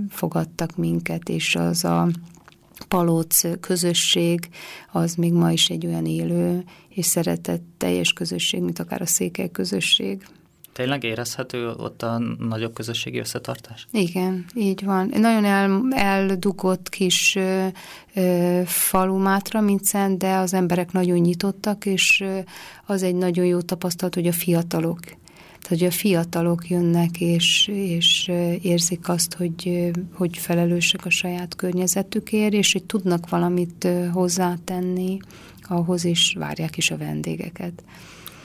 fogadtak 0.09 0.75
minket, 0.75 1.29
és 1.29 1.55
az 1.55 1.83
a 1.83 2.09
palóc 2.87 3.41
közösség, 3.59 4.49
az 4.91 5.15
még 5.15 5.33
ma 5.33 5.51
is 5.51 5.69
egy 5.69 5.85
olyan 5.85 6.05
élő 6.05 6.63
és 6.89 7.05
szeretett 7.05 7.63
teljes 7.77 8.13
közösség, 8.13 8.61
mint 8.61 8.79
akár 8.79 9.01
a 9.01 9.05
székely 9.05 9.51
közösség. 9.51 10.25
Tényleg 10.73 11.03
érezhető 11.03 11.69
ott 11.69 12.03
a 12.03 12.17
nagyobb 12.39 12.73
közösségi 12.73 13.19
összetartás? 13.19 13.87
Igen, 13.91 14.45
így 14.55 14.83
van. 14.83 15.11
Nagyon 15.15 15.45
el, 15.45 15.81
eldugott 15.89 16.89
kis 16.89 17.35
ö, 17.35 17.67
ö, 18.13 18.61
falu 18.65 19.17
Mátra, 19.17 19.61
Mincen, 19.61 20.17
de 20.17 20.35
az 20.35 20.53
emberek 20.53 20.91
nagyon 20.91 21.17
nyitottak, 21.17 21.85
és 21.85 22.21
ö, 22.21 22.39
az 22.85 23.03
egy 23.03 23.15
nagyon 23.15 23.45
jó 23.45 23.61
tapasztalat, 23.61 24.15
hogy 24.15 24.27
a 24.27 24.33
fiatalok 24.33 24.99
tehát, 25.61 25.79
hogy 25.79 25.83
a 25.83 25.91
fiatalok 25.91 26.69
jönnek, 26.69 27.19
és, 27.21 27.67
és 27.67 28.31
érzik 28.61 29.09
azt, 29.09 29.33
hogy, 29.33 29.91
hogy 30.13 30.37
felelősek 30.37 31.05
a 31.05 31.09
saját 31.09 31.55
környezetükért, 31.55 32.53
és 32.53 32.71
hogy 32.71 32.83
tudnak 32.83 33.29
valamit 33.29 33.87
hozzátenni 34.11 35.19
ahhoz, 35.61 36.03
is 36.03 36.35
várják 36.39 36.77
is 36.77 36.91
a 36.91 36.97
vendégeket. 36.97 37.83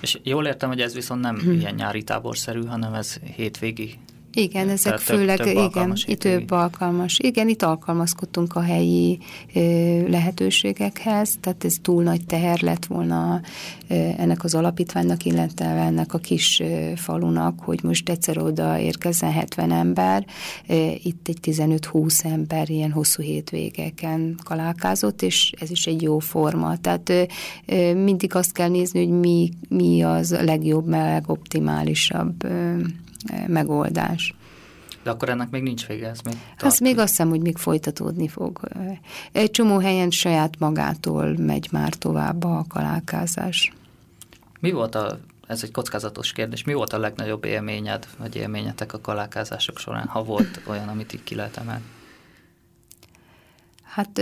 És 0.07 0.19
jól 0.23 0.47
értem, 0.47 0.69
hogy 0.69 0.81
ez 0.81 0.95
viszont 0.95 1.21
nem 1.21 1.39
hmm. 1.39 1.53
ilyen 1.53 1.75
nyári 1.75 2.03
táborszerű, 2.03 2.65
hanem 2.65 2.95
ez 2.95 3.17
hétvégi 3.35 3.99
igen, 4.37 4.69
ezek 4.69 4.85
Tehát 4.85 5.01
főleg, 5.01 5.37
több, 5.37 5.47
több 5.47 5.71
igen, 5.71 5.93
itt 6.07 6.19
több 6.19 6.51
alkalmas. 6.51 7.19
Igen, 7.19 7.49
itt 7.49 7.63
alkalmazkodtunk 7.63 8.55
a 8.55 8.61
helyi 8.61 9.19
ö, 9.55 9.61
lehetőségekhez, 10.09 11.37
tehát 11.41 11.65
ez 11.65 11.75
túl 11.83 12.03
nagy 12.03 12.27
teher 12.27 12.61
lett 12.61 12.87
volna 12.87 13.41
ö, 13.89 13.95
ennek 13.95 14.45
az 14.45 14.55
alapítványnak, 14.55 15.25
illetve 15.25 15.65
ennek 15.65 16.15
a 16.15 16.19
kis 16.19 16.61
ö, 16.61 16.93
falunak, 16.97 17.61
hogy 17.61 17.81
most 17.83 18.09
egyszer 18.09 18.39
oda 18.39 18.79
érkezzen 18.79 19.33
70 19.33 19.73
ember, 19.73 20.27
ö, 20.67 20.89
itt 21.03 21.29
egy 21.29 21.39
15-20 21.43 22.25
ember 22.25 22.71
ilyen 22.71 22.91
hosszú 22.91 23.23
hétvégeken 23.23 24.39
kalálkázott, 24.45 25.23
és 25.23 25.53
ez 25.61 25.71
is 25.71 25.87
egy 25.87 26.03
jó 26.03 26.19
forma. 26.19 26.77
Tehát 26.77 27.09
ö, 27.09 27.23
ö, 27.67 27.95
mindig 27.95 28.35
azt 28.35 28.53
kell 28.53 28.69
nézni, 28.69 29.05
hogy 29.05 29.19
mi, 29.19 29.51
mi 29.69 30.03
az 30.03 30.37
legjobb, 30.45 30.89
legoptimálisabb 30.89 32.45
ö, 32.45 32.77
megoldás. 33.47 34.35
De 35.03 35.11
akkor 35.11 35.29
ennek 35.29 35.51
még 35.51 35.63
nincs 35.63 35.87
vége, 35.87 36.09
ez 36.09 36.21
még 36.25 36.35
Az 36.61 36.79
még 36.79 36.99
azt 36.99 37.09
hiszem, 37.09 37.29
hogy 37.29 37.41
még 37.41 37.57
folytatódni 37.57 38.29
fog. 38.29 38.61
Egy 39.33 39.51
csomó 39.51 39.79
helyen 39.79 40.11
saját 40.11 40.59
magától 40.59 41.37
megy 41.37 41.69
már 41.71 41.95
tovább 41.95 42.45
a 42.45 42.65
kalálkázás. 42.69 43.73
Mi 44.61 44.71
volt 44.71 44.95
a, 44.95 45.19
ez 45.47 45.63
egy 45.63 45.71
kockázatos 45.71 46.33
kérdés, 46.33 46.65
mi 46.65 46.73
volt 46.73 46.93
a 46.93 46.99
legnagyobb 46.99 47.45
élményed, 47.45 48.07
vagy 48.19 48.37
élményetek 48.37 48.93
a 48.93 49.01
kalálkázások 49.01 49.79
során, 49.79 50.07
ha 50.07 50.25
volt 50.25 50.61
olyan, 50.67 50.89
amit 50.89 51.13
így 51.13 51.25
ki 51.25 51.35
lehet 51.35 51.57
emelni? 51.57 51.85
Hát 53.97 54.19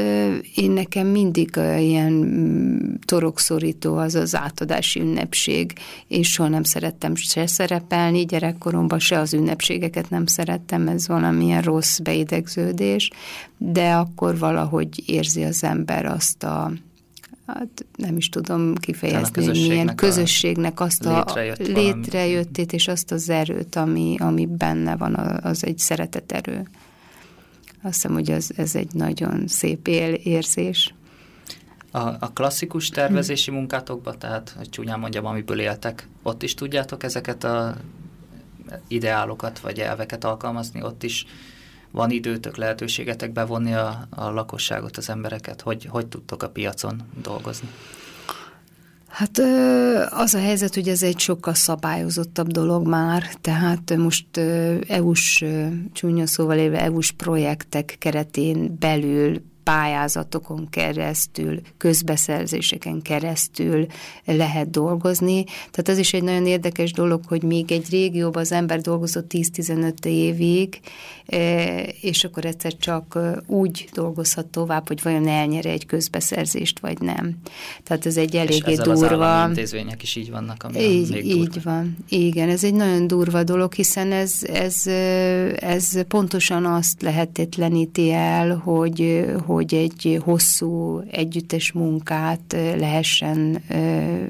én 0.55 0.70
nekem 0.70 1.07
mindig 1.07 1.51
ilyen 1.79 2.12
mm, 2.12 2.95
torokszorító 3.05 3.97
az 3.97 4.14
az 4.14 4.35
átadási 4.35 5.01
ünnepség. 5.01 5.72
Én 6.07 6.22
soha 6.22 6.49
nem 6.49 6.62
szerettem 6.62 7.14
se 7.14 7.47
szerepelni 7.47 8.25
gyerekkoromban, 8.25 8.99
se 8.99 9.18
az 9.18 9.35
ünnepségeket 9.35 10.11
nem 10.11 10.27
szerettem, 10.27 10.89
ez 10.89 11.09
valamilyen 11.09 11.62
rossz 11.62 11.99
beidegződés, 11.99 13.11
de 13.59 13.93
akkor 13.93 14.39
valahogy 14.39 15.03
érzi 15.07 15.43
az 15.43 15.64
ember 15.64 16.07
azt 16.07 16.43
a 16.43 16.72
hát 17.47 17.87
nem 17.97 18.16
is 18.16 18.29
tudom 18.29 18.75
kifejezni, 18.75 19.47
milyen 19.47 19.95
közösségnek 19.95 20.81
azt 20.81 21.07
a 21.07 21.16
létrejött 21.18 21.66
létrejöttét 21.66 22.72
és 22.72 22.89
azt 22.89 23.12
az 23.12 23.29
erőt, 23.29 23.77
ami, 23.77 24.16
ami 24.18 24.47
benne 24.47 24.97
van, 24.97 25.14
az 25.43 25.64
egy 25.64 25.79
szeretet 25.79 26.33
erő. 26.33 26.68
Azt 27.85 27.95
hiszem, 27.95 28.12
hogy 28.12 28.30
ez, 28.30 28.49
ez 28.57 28.74
egy 28.74 28.93
nagyon 28.93 29.47
szép 29.47 29.89
él, 29.89 30.14
érzés. 30.14 30.95
A, 31.91 31.99
a 31.99 32.30
klasszikus 32.35 32.89
tervezési 32.89 33.51
munkátokban, 33.51 34.18
tehát, 34.18 34.55
hogy 34.57 34.68
csúnyán 34.68 34.99
mondjam, 34.99 35.26
amiből 35.26 35.61
éltek, 35.61 36.09
ott 36.22 36.43
is 36.43 36.55
tudjátok 36.55 37.03
ezeket 37.03 37.45
a 37.45 37.76
ideálokat 38.89 39.61
vagy 39.61 39.78
elveket 39.78 40.24
alkalmazni, 40.24 40.82
ott 40.82 41.03
is 41.03 41.26
van 41.91 42.11
időtök, 42.11 42.57
lehetőségetek 42.57 43.32
bevonni 43.32 43.74
a, 43.74 44.07
a 44.11 44.30
lakosságot, 44.30 44.97
az 44.97 45.09
embereket, 45.09 45.61
hogy, 45.61 45.85
hogy 45.85 46.07
tudtok 46.07 46.43
a 46.43 46.49
piacon 46.51 47.03
dolgozni? 47.22 47.68
Hát 49.14 49.38
az 50.10 50.34
a 50.34 50.38
helyzet, 50.38 50.74
hogy 50.74 50.88
ez 50.88 51.02
egy 51.02 51.18
sokkal 51.18 51.54
szabályozottabb 51.54 52.46
dolog 52.46 52.86
már, 52.86 53.34
tehát 53.40 53.96
most 53.96 54.36
EU-s, 54.88 55.44
csúnya 55.92 56.26
szóval 56.26 56.58
éve 56.58 56.80
EU-s 56.80 57.12
projektek 57.12 57.96
keretén 57.98 58.76
belül 58.78 59.42
pályázatokon 59.64 60.68
keresztül, 60.70 61.60
közbeszerzéseken 61.76 63.02
keresztül 63.02 63.86
lehet 64.24 64.70
dolgozni. 64.70 65.44
Tehát 65.44 65.88
ez 65.88 65.98
is 65.98 66.12
egy 66.12 66.22
nagyon 66.22 66.46
érdekes 66.46 66.92
dolog, 66.92 67.20
hogy 67.28 67.42
még 67.42 67.72
egy 67.72 67.90
régióban 67.90 68.42
az 68.42 68.52
ember 68.52 68.80
dolgozott 68.80 69.30
10-15 69.34 70.04
évig, 70.04 70.80
e, 71.26 71.82
és 71.82 72.24
akkor 72.24 72.44
egyszer 72.44 72.76
csak 72.76 73.14
e, 73.16 73.42
úgy 73.46 73.88
dolgozhat 73.92 74.46
tovább, 74.46 74.88
hogy 74.88 75.02
vajon 75.02 75.28
elnyere 75.28 75.70
egy 75.70 75.86
közbeszerzést, 75.86 76.78
vagy 76.78 77.00
nem. 77.00 77.36
Tehát 77.82 78.06
ez 78.06 78.16
egy 78.16 78.36
eléggé 78.36 78.74
durva... 78.74 79.42
Az 79.42 79.48
intézmények 79.48 80.02
is 80.02 80.16
így 80.16 80.30
vannak, 80.30 80.62
ami 80.62 80.80
így, 80.80 81.10
még 81.10 81.22
durva. 81.22 81.42
Így 81.42 81.62
van. 81.62 81.96
Igen, 82.08 82.48
ez 82.48 82.64
egy 82.64 82.74
nagyon 82.74 83.06
durva 83.06 83.42
dolog, 83.42 83.72
hiszen 83.72 84.12
ez, 84.12 84.34
ez, 84.42 84.86
e, 84.86 84.92
ez 85.58 86.02
pontosan 86.08 86.64
azt 86.64 87.02
lehetetleníti 87.02 88.12
el, 88.12 88.56
hogy, 88.56 89.24
hogy 89.46 89.53
hogy 89.55 89.74
egy 89.74 90.20
hosszú 90.24 91.00
együttes 91.11 91.72
munkát 91.72 92.57
lehessen 92.78 93.62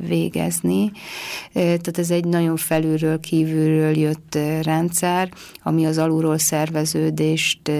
végezni. 0.06 0.92
Tehát 1.52 1.98
ez 1.98 2.10
egy 2.10 2.24
nagyon 2.24 2.56
felülről, 2.56 3.20
kívülről 3.20 3.96
jött 3.96 4.38
rendszer, 4.62 5.32
ami 5.62 5.84
az 5.84 5.98
alulról 5.98 6.38
szerveződést 6.38 7.70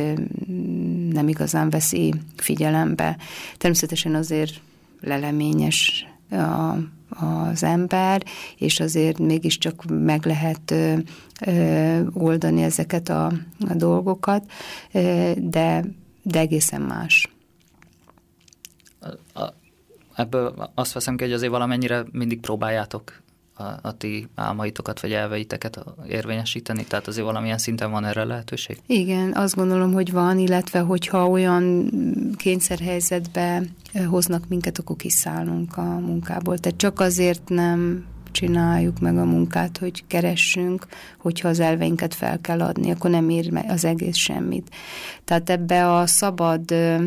nem 1.12 1.28
igazán 1.28 1.70
veszi 1.70 2.14
figyelembe. 2.36 3.16
Természetesen 3.58 4.14
azért 4.14 4.60
leleményes 5.00 6.06
a, 6.30 6.76
az 7.24 7.62
ember, 7.62 8.22
és 8.56 8.80
azért 8.80 9.18
mégiscsak 9.18 9.84
meg 9.88 10.26
lehet 10.26 10.70
ö, 10.70 10.94
ö, 11.46 12.00
oldani 12.12 12.62
ezeket 12.62 13.08
a, 13.08 13.26
a 13.68 13.74
dolgokat, 13.74 14.44
ö, 14.92 15.30
de, 15.36 15.84
de 16.24 16.38
egészen 16.38 16.80
más 16.80 17.28
ebből 20.14 20.70
azt 20.74 20.92
veszem 20.92 21.16
ki, 21.16 21.24
hogy 21.24 21.32
azért 21.32 21.52
valamennyire 21.52 22.04
mindig 22.12 22.40
próbáljátok 22.40 23.22
a, 23.56 23.62
a 23.62 23.96
ti 23.96 24.28
álmaitokat 24.34 25.00
vagy 25.00 25.12
elveiteket 25.12 25.84
érvényesíteni, 26.08 26.84
tehát 26.84 27.06
azért 27.06 27.26
valamilyen 27.26 27.58
szinten 27.58 27.90
van 27.90 28.04
erre 28.04 28.24
lehetőség? 28.24 28.78
Igen, 28.86 29.32
azt 29.34 29.54
gondolom, 29.54 29.92
hogy 29.92 30.12
van, 30.12 30.38
illetve 30.38 30.78
hogyha 30.78 31.28
olyan 31.28 31.90
kényszerhelyzetbe 32.36 33.62
hoznak 34.08 34.48
minket, 34.48 34.78
akkor 34.78 34.96
kiszállunk 34.96 35.76
a 35.76 35.82
munkából. 35.98 36.58
Tehát 36.58 36.78
csak 36.78 37.00
azért 37.00 37.48
nem 37.48 38.04
csináljuk 38.34 38.98
meg 38.98 39.18
a 39.18 39.24
munkát, 39.24 39.78
hogy 39.78 40.04
keressünk, 40.06 40.86
hogyha 41.18 41.48
az 41.48 41.60
elveinket 41.60 42.14
fel 42.14 42.40
kell 42.40 42.60
adni, 42.60 42.90
akkor 42.90 43.10
nem 43.10 43.28
ér 43.28 43.64
az 43.68 43.84
egész 43.84 44.16
semmit. 44.16 44.68
Tehát 45.24 45.50
ebbe 45.50 45.96
a 45.96 46.06
szabad 46.06 46.70
ö, 46.70 47.04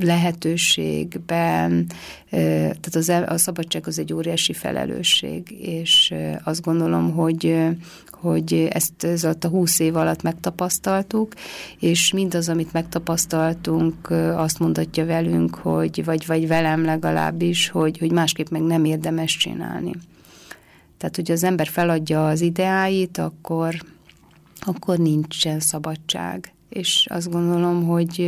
lehetőségben, 0.00 1.86
ö, 2.30 2.36
tehát 2.80 2.94
az, 2.94 3.08
a 3.08 3.38
szabadság 3.38 3.86
az 3.86 3.98
egy 3.98 4.12
óriási 4.12 4.52
felelősség, 4.52 5.50
és 5.60 6.14
azt 6.44 6.62
gondolom, 6.62 7.12
hogy 7.12 7.70
hogy 8.22 8.68
ezt 8.70 9.04
ez 9.04 9.24
a 9.24 9.34
húsz 9.48 9.78
év 9.78 9.96
alatt 9.96 10.22
megtapasztaltuk, 10.22 11.32
és 11.78 12.12
mindaz, 12.12 12.48
amit 12.48 12.72
megtapasztaltunk, 12.72 14.10
azt 14.36 14.58
mondatja 14.58 15.06
velünk, 15.06 15.54
hogy, 15.54 16.04
vagy, 16.04 16.26
vagy 16.26 16.46
velem 16.46 16.84
legalábbis, 16.84 17.68
hogy, 17.68 17.98
hogy 17.98 18.12
másképp 18.12 18.48
meg 18.48 18.62
nem 18.62 18.84
érdemes 18.84 19.36
csinálni. 19.36 19.61
Tehát, 20.98 21.16
hogy 21.16 21.30
az 21.30 21.44
ember 21.44 21.66
feladja 21.66 22.26
az 22.26 22.40
ideáit, 22.40 23.18
akkor, 23.18 23.74
akkor 24.60 24.98
nincsen 24.98 25.60
szabadság. 25.60 26.52
És 26.68 27.06
azt 27.10 27.30
gondolom, 27.30 27.86
hogy 27.86 28.20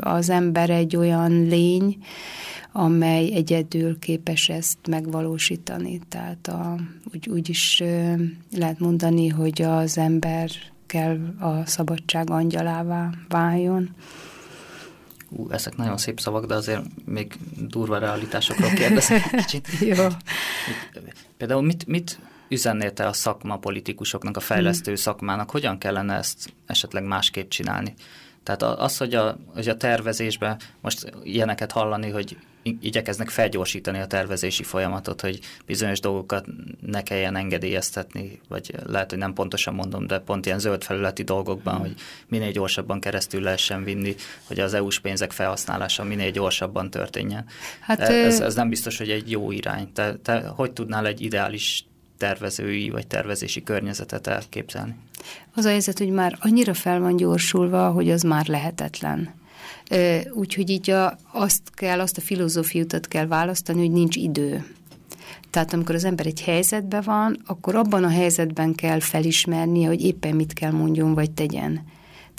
az 0.00 0.28
ember 0.30 0.70
egy 0.70 0.96
olyan 0.96 1.32
lény, 1.32 1.98
amely 2.72 3.32
egyedül 3.32 3.98
képes 3.98 4.48
ezt 4.48 4.78
megvalósítani. 4.88 6.00
Tehát 6.08 6.48
a, 6.48 6.76
úgy, 7.14 7.28
úgy 7.28 7.48
is 7.48 7.82
lehet 8.56 8.78
mondani, 8.78 9.28
hogy 9.28 9.62
az 9.62 9.98
ember 9.98 10.50
kell 10.86 11.18
a 11.38 11.66
szabadság 11.66 12.30
angyalává 12.30 13.10
váljon. 13.28 13.90
Ú, 15.30 15.50
ezek 15.50 15.76
nagyon 15.76 15.96
szép 15.96 16.20
szavak, 16.20 16.46
de 16.46 16.54
azért 16.54 16.82
még 17.04 17.32
durva 17.56 17.98
realitásokról 17.98 18.70
kérdezek 18.70 19.30
kicsit. 19.36 19.68
Jó. 19.96 20.06
Például 21.36 21.62
mit, 21.62 21.86
mit 21.86 22.18
üzennél 22.48 22.92
te 22.92 23.06
a 23.06 23.12
szakma 23.12 23.58
politikusoknak, 23.58 24.36
a 24.36 24.40
fejlesztő 24.40 24.94
szakmának, 24.94 25.50
hogyan 25.50 25.78
kellene 25.78 26.14
ezt 26.14 26.52
esetleg 26.66 27.04
másképp 27.04 27.48
csinálni? 27.48 27.94
Tehát 28.42 28.62
az, 28.62 28.96
hogy 28.96 29.14
a, 29.14 29.38
hogy 29.54 29.68
a 29.68 29.76
tervezésben 29.76 30.58
most 30.80 31.12
ilyeneket 31.22 31.72
hallani, 31.72 32.10
hogy 32.10 32.36
igyekeznek 32.62 33.28
felgyorsítani 33.28 33.98
a 33.98 34.06
tervezési 34.06 34.62
folyamatot, 34.62 35.20
hogy 35.20 35.40
bizonyos 35.66 36.00
dolgokat 36.00 36.46
ne 36.80 37.02
kelljen 37.02 37.36
engedélyeztetni, 37.36 38.40
vagy 38.48 38.74
lehet, 38.86 39.10
hogy 39.10 39.18
nem 39.18 39.32
pontosan 39.32 39.74
mondom, 39.74 40.06
de 40.06 40.18
pont 40.18 40.46
ilyen 40.46 40.58
zöld 40.58 40.82
felületi 40.82 41.22
dolgokban, 41.22 41.74
hmm. 41.74 41.82
hogy 41.82 41.94
minél 42.28 42.50
gyorsabban 42.50 43.00
keresztül 43.00 43.42
lehessen 43.42 43.84
vinni, 43.84 44.14
hogy 44.46 44.60
az 44.60 44.74
EU-s 44.74 44.98
pénzek 44.98 45.32
felhasználása 45.32 46.04
minél 46.04 46.30
gyorsabban 46.30 46.90
történjen. 46.90 47.44
Hát, 47.80 48.00
ez, 48.00 48.40
ez 48.40 48.54
nem 48.54 48.68
biztos, 48.68 48.98
hogy 48.98 49.10
egy 49.10 49.30
jó 49.30 49.50
irány. 49.50 49.92
Te, 49.92 50.16
te 50.22 50.40
hogy 50.40 50.72
tudnál 50.72 51.06
egy 51.06 51.20
ideális 51.20 51.84
tervezői 52.20 52.90
vagy 52.90 53.06
tervezési 53.06 53.62
környezetet 53.62 54.26
elképzelni? 54.26 54.94
Az 55.54 55.64
a 55.64 55.68
helyzet, 55.68 55.98
hogy 55.98 56.10
már 56.10 56.36
annyira 56.40 56.74
fel 56.74 57.00
van 57.00 57.16
gyorsulva, 57.16 57.90
hogy 57.90 58.10
az 58.10 58.22
már 58.22 58.46
lehetetlen. 58.46 59.34
Úgyhogy 60.32 60.70
így 60.70 60.90
a, 60.90 61.18
azt 61.32 61.62
kell, 61.74 62.00
azt 62.00 62.16
a 62.16 62.20
filozófiutat 62.20 63.08
kell 63.08 63.26
választani, 63.26 63.78
hogy 63.78 63.90
nincs 63.90 64.16
idő. 64.16 64.64
Tehát 65.50 65.72
amikor 65.72 65.94
az 65.94 66.04
ember 66.04 66.26
egy 66.26 66.42
helyzetben 66.42 67.02
van, 67.04 67.42
akkor 67.46 67.74
abban 67.74 68.04
a 68.04 68.08
helyzetben 68.08 68.74
kell 68.74 69.00
felismernie, 69.00 69.86
hogy 69.86 70.04
éppen 70.04 70.34
mit 70.34 70.52
kell 70.52 70.70
mondjon 70.70 71.14
vagy 71.14 71.30
tegyen. 71.30 71.84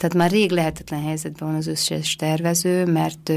Tehát 0.02 0.16
már 0.16 0.30
rég 0.30 0.50
lehetetlen 0.50 1.02
helyzetben 1.02 1.48
van 1.48 1.56
az 1.56 1.66
összes 1.66 2.16
tervező, 2.16 2.86
mert 2.86 3.32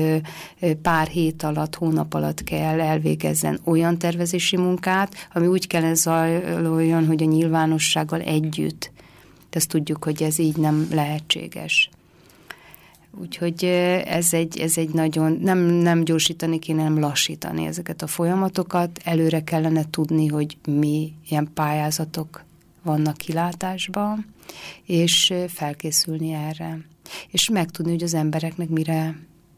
pár 0.82 1.08
hét 1.08 1.44
alatt, 1.44 1.76
hónap 1.76 2.14
alatt 2.14 2.44
kell 2.44 2.82
elvégezzen 2.82 3.60
olyan 3.64 3.98
tervezési 3.98 4.58
munkát, 4.58 5.14
ami 5.34 5.48
úgy 5.48 5.68
kell 5.68 5.94
zajloljon, 5.94 7.06
hogy 7.06 7.24
a 7.24 7.26
nyilvánossággal 7.26 8.22
együtt. 8.22 8.92
Ezt 9.50 9.70
tudjuk, 9.70 10.04
hogy 10.04 10.24
ez 10.24 10.40
így 10.40 10.58
nem 10.58 10.88
lehetséges. 10.92 11.90
Úgyhogy 13.20 13.64
ez 14.06 14.34
egy, 14.34 14.60
ez 14.60 14.78
egy 14.78 14.90
nagyon, 14.90 15.40
nem, 15.42 15.58
nem 15.60 16.04
gyorsítani 16.04 16.60
kéne, 16.60 16.84
nem 16.84 17.00
lassítani 17.00 17.66
ezeket 17.66 18.02
a 18.02 18.08
folyamatokat. 18.08 19.00
Előre 19.04 19.44
kellene 19.44 19.84
tudni, 19.90 20.28
hogy 20.28 20.58
mi 20.68 21.14
ilyen 21.30 21.50
pályázatok 21.54 22.44
vannak 22.84 23.18
kilátásban, 23.18 24.35
és 24.84 25.34
felkészülni 25.48 26.34
erre. 26.34 26.80
És 27.28 27.50
megtudni, 27.50 27.92
hogy 27.92 28.04
az 28.04 28.14
embereknek 28.14 28.70
mire 28.70 29.16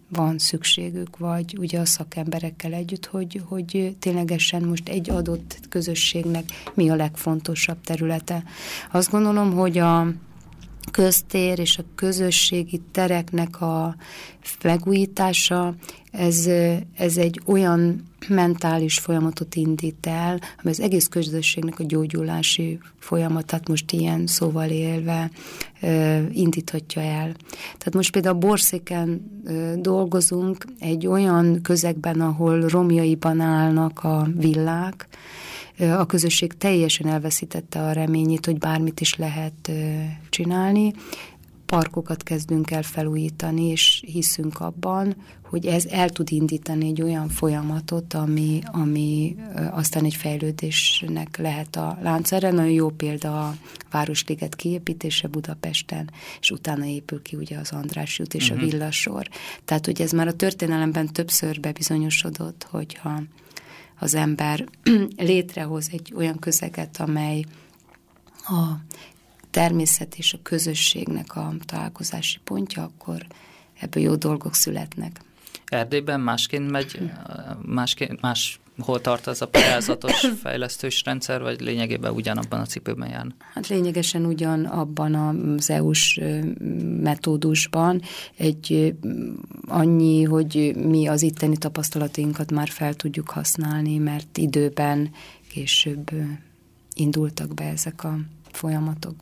van 0.10 0.38
szükségük, 0.38 1.18
vagy 1.18 1.58
ugye 1.58 1.80
a 1.80 1.86
szakemberekkel 1.86 2.74
együtt, 2.74 3.06
hogy, 3.06 3.42
hogy 3.46 3.96
ténylegesen 4.00 4.64
most 4.64 4.90
egy 4.90 5.10
adott 5.10 5.60
közösségnek 5.70 6.44
mi 6.74 6.90
a 6.90 6.96
legfontosabb 6.96 7.82
területe. 7.82 8.44
Azt 8.92 9.12
gondolom, 9.12 9.54
hogy 9.54 9.78
a 9.78 10.08
köztér 10.92 11.60
és 11.60 11.78
a 11.78 11.84
közösségi 11.96 12.82
tereknek 12.92 13.62
a 13.62 13.96
megújítása, 14.64 15.76
ez, 16.12 16.48
ez 16.96 17.18
egy 17.18 17.42
olyan 17.46 18.04
mentális 18.28 19.00
folyamatot 19.00 19.56
indít 19.56 20.08
el, 20.08 20.40
ami 20.62 20.72
az 20.72 20.80
egész 20.80 21.08
közösségnek 21.08 21.80
a 21.80 21.84
gyógyulási 21.84 22.80
folyamatát 23.00 23.68
most 23.68 23.92
ilyen 23.92 24.28
szóval 24.28 24.70
élve 24.70 25.32
indíthatja 26.32 27.02
el. 27.02 27.32
Tehát 27.78 27.94
most 27.94 28.12
például 28.12 28.36
Borszéken 28.36 29.22
dolgozunk 29.76 30.66
egy 30.80 31.08
olyan 31.08 31.62
közegben, 31.62 32.22
ahol 32.22 32.62
romjaiban 32.62 33.40
állnak 33.40 34.04
a 34.04 34.28
villák, 34.36 35.08
a 35.80 36.06
közösség 36.06 36.54
teljesen 36.54 37.08
elveszítette 37.08 37.82
a 37.82 37.92
reményét, 37.92 38.46
hogy 38.46 38.58
bármit 38.58 39.00
is 39.00 39.16
lehet 39.16 39.72
csinálni. 40.30 40.94
Parkokat 41.66 42.24
kezdünk 42.24 42.72
el 42.72 42.84
felújítani, 42.84 43.64
és 43.64 44.04
hiszünk 44.06 44.60
abban, 44.60 45.16
hogy 45.50 45.66
ez 45.66 45.86
el 45.86 46.10
tud 46.10 46.32
indítani 46.32 46.88
egy 46.88 47.02
olyan 47.02 47.30
folyamatot, 47.30 48.14
ami, 48.14 48.62
ami 48.66 49.36
aztán 49.72 50.04
egy 50.04 50.14
fejlődésnek 50.14 51.38
lehet 51.38 51.76
a 51.76 51.98
lánc. 52.02 52.32
Erre 52.32 52.52
nagyon 52.52 52.72
jó 52.72 52.90
példa 52.90 53.48
a 53.48 53.56
Városliget 53.92 54.56
kiépítése 54.56 55.28
Budapesten, 55.28 56.12
és 56.40 56.52
utána 56.52 56.86
épül 56.86 57.22
ki 57.22 57.36
ugye 57.36 57.58
az 57.58 57.72
András 57.72 58.20
út 58.20 58.34
és 58.34 58.44
uh-huh. 58.44 58.58
a 58.58 58.66
mhm. 58.66 58.72
villasor. 58.72 59.28
Tehát, 59.66 59.86
hogy 59.86 60.02
ez 60.02 60.12
már 60.12 60.28
a 60.28 60.34
történelemben 60.34 61.08
többször 61.14 61.60
bebizonyosodott, 61.60 62.68
hogyha 62.70 63.22
az 64.00 64.14
ember 64.14 64.66
létrehoz 65.18 65.90
egy 65.92 66.14
olyan 66.16 66.40
közeget, 66.40 66.98
amely 66.98 67.44
a 68.48 68.74
természet 69.50 70.16
és 70.18 70.34
a 70.34 70.42
közösségnek 70.42 71.36
a 71.36 71.54
találkozási 71.66 72.38
pontja, 72.44 72.84
akkor 72.84 73.26
ebből 73.80 74.04
jó 74.04 74.16
dolgok 74.16 74.54
születnek. 74.54 75.22
Erdélyben 75.66 76.20
másként 76.20 76.72
megy, 76.72 77.12
másként, 77.62 78.22
más 78.22 78.60
hol 78.80 79.02
tart 79.02 79.28
az 79.28 79.42
a 79.42 79.48
pályázatos 79.48 80.28
fejlesztős 80.44 81.04
rendszer, 81.06 81.42
vagy 81.42 81.62
lényegében 81.62 82.14
ugyanabban 82.14 82.60
a 82.60 82.66
cipőben 82.66 83.10
jár? 83.10 83.26
Hát 83.54 83.68
lényegesen 83.68 84.26
ugyan 84.26 84.66
abban 84.66 85.16
az 85.16 85.70
EU-s 85.70 86.20
metódusban 87.02 88.02
egy 88.38 88.96
annyi, 89.68 90.24
hogy 90.24 90.76
mi 90.76 91.08
az 91.08 91.22
itteni 91.22 91.58
tapasztalatainkat 91.58 92.52
már 92.52 92.70
fel 92.70 92.94
tudjuk 92.94 93.30
használni, 93.30 93.98
mert 93.98 94.38
időben 94.38 95.12
később 95.50 96.10
indultak 96.94 97.54
be 97.54 97.64
ezek 97.64 98.04
a 98.04 98.18
folyamatok. 98.52 99.16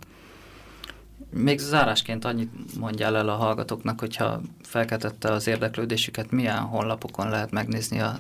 Még 1.30 1.60
zárásként 1.60 2.26
annyit 2.26 2.78
mondjál 2.80 3.16
el 3.16 3.30
a 3.30 3.36
hallgatóknak, 3.36 4.00
hogyha 4.00 4.42
felkeltette 4.62 5.32
az 5.32 5.48
érdeklődésüket, 5.48 6.32
milyen 6.32 6.60
honlapokon 6.60 7.30
lehet 7.30 7.52
megnézni 7.52 8.00
a 8.00 8.20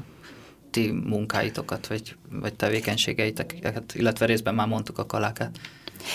ti 0.75 0.91
munkáitokat, 0.91 1.87
vagy, 1.87 2.15
vagy 2.31 2.53
tevékenységeiteket, 2.53 3.93
illetve 3.95 4.25
részben 4.25 4.55
már 4.55 4.67
mondtuk 4.67 4.97
a 4.97 5.05
kalákát. 5.05 5.59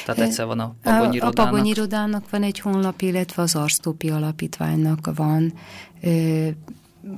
Tehát 0.05 0.21
egyszer 0.21 0.47
van 0.47 0.61
a 0.61 0.75
Pagonyirodának. 0.83 1.39
A 1.39 1.43
Pagonyirodának 1.43 2.31
van 2.31 2.43
egy 2.43 2.59
honlap, 2.59 3.01
illetve 3.01 3.43
az 3.43 3.55
Arztópi 3.55 4.11
Alapítványnak 4.11 5.11
van 5.15 5.53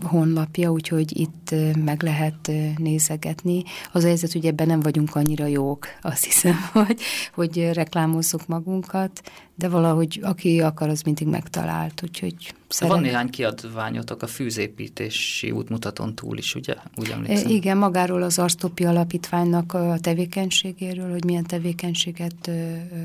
honlapja, 0.03 0.71
úgyhogy 0.71 1.19
itt 1.19 1.55
meg 1.85 2.03
lehet 2.03 2.51
nézegetni. 2.77 3.63
Az 3.93 4.05
a 4.05 4.07
helyzet, 4.07 4.33
hogy 4.33 4.47
ebben 4.47 4.67
nem 4.67 4.81
vagyunk 4.81 5.15
annyira 5.15 5.47
jók, 5.47 5.87
azt 6.01 6.25
hiszem, 6.25 6.55
hogy, 6.73 7.01
hogy 7.35 7.71
reklámozzuk 7.73 8.47
magunkat, 8.47 9.23
de 9.55 9.69
valahogy 9.69 10.21
aki 10.23 10.61
akar, 10.61 10.89
az 10.89 11.03
mindig 11.03 11.27
megtalált, 11.27 12.03
úgyhogy 12.03 12.55
szeret... 12.69 12.93
Van 12.93 13.03
néhány 13.03 13.31
kiadványotok 13.31 14.23
a 14.23 14.27
fűzépítési 14.27 15.51
útmutaton 15.51 16.15
túl 16.15 16.39
is, 16.39 16.55
ugye? 16.55 16.75
Úgy 16.97 17.11
emlékszem. 17.11 17.51
Igen, 17.51 17.77
magáról 17.77 18.23
az 18.23 18.39
Arsztopi 18.39 18.85
Alapítványnak 18.85 19.73
a 19.75 19.99
tevékenységéről, 20.01 21.11
hogy 21.11 21.25
milyen 21.25 21.45
tevékenységet 21.45 22.51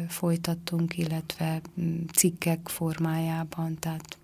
folytattunk, 0.07 0.97
illetve 0.97 1.61
cikkek 2.13 2.59
formájában, 2.63 3.77
tehát 3.79 4.17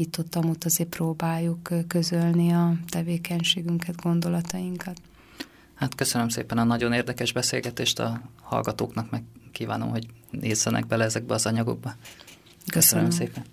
itt-ott 0.00 0.36
ott 0.36 0.64
azért 0.64 0.88
próbáljuk 0.88 1.68
közölni 1.88 2.52
a 2.52 2.72
tevékenységünket, 2.88 4.02
gondolatainkat. 4.02 5.00
Hát 5.74 5.94
köszönöm 5.94 6.28
szépen 6.28 6.58
a 6.58 6.64
nagyon 6.64 6.92
érdekes 6.92 7.32
beszélgetést 7.32 7.98
a 7.98 8.20
hallgatóknak, 8.42 9.10
meg 9.10 9.22
kívánom, 9.52 9.88
hogy 9.90 10.06
nézzenek 10.30 10.86
bele 10.86 11.04
ezekbe 11.04 11.34
az 11.34 11.46
anyagokba. 11.46 11.94
Köszönöm, 12.66 13.08
köszönöm 13.08 13.10
szépen. 13.10 13.44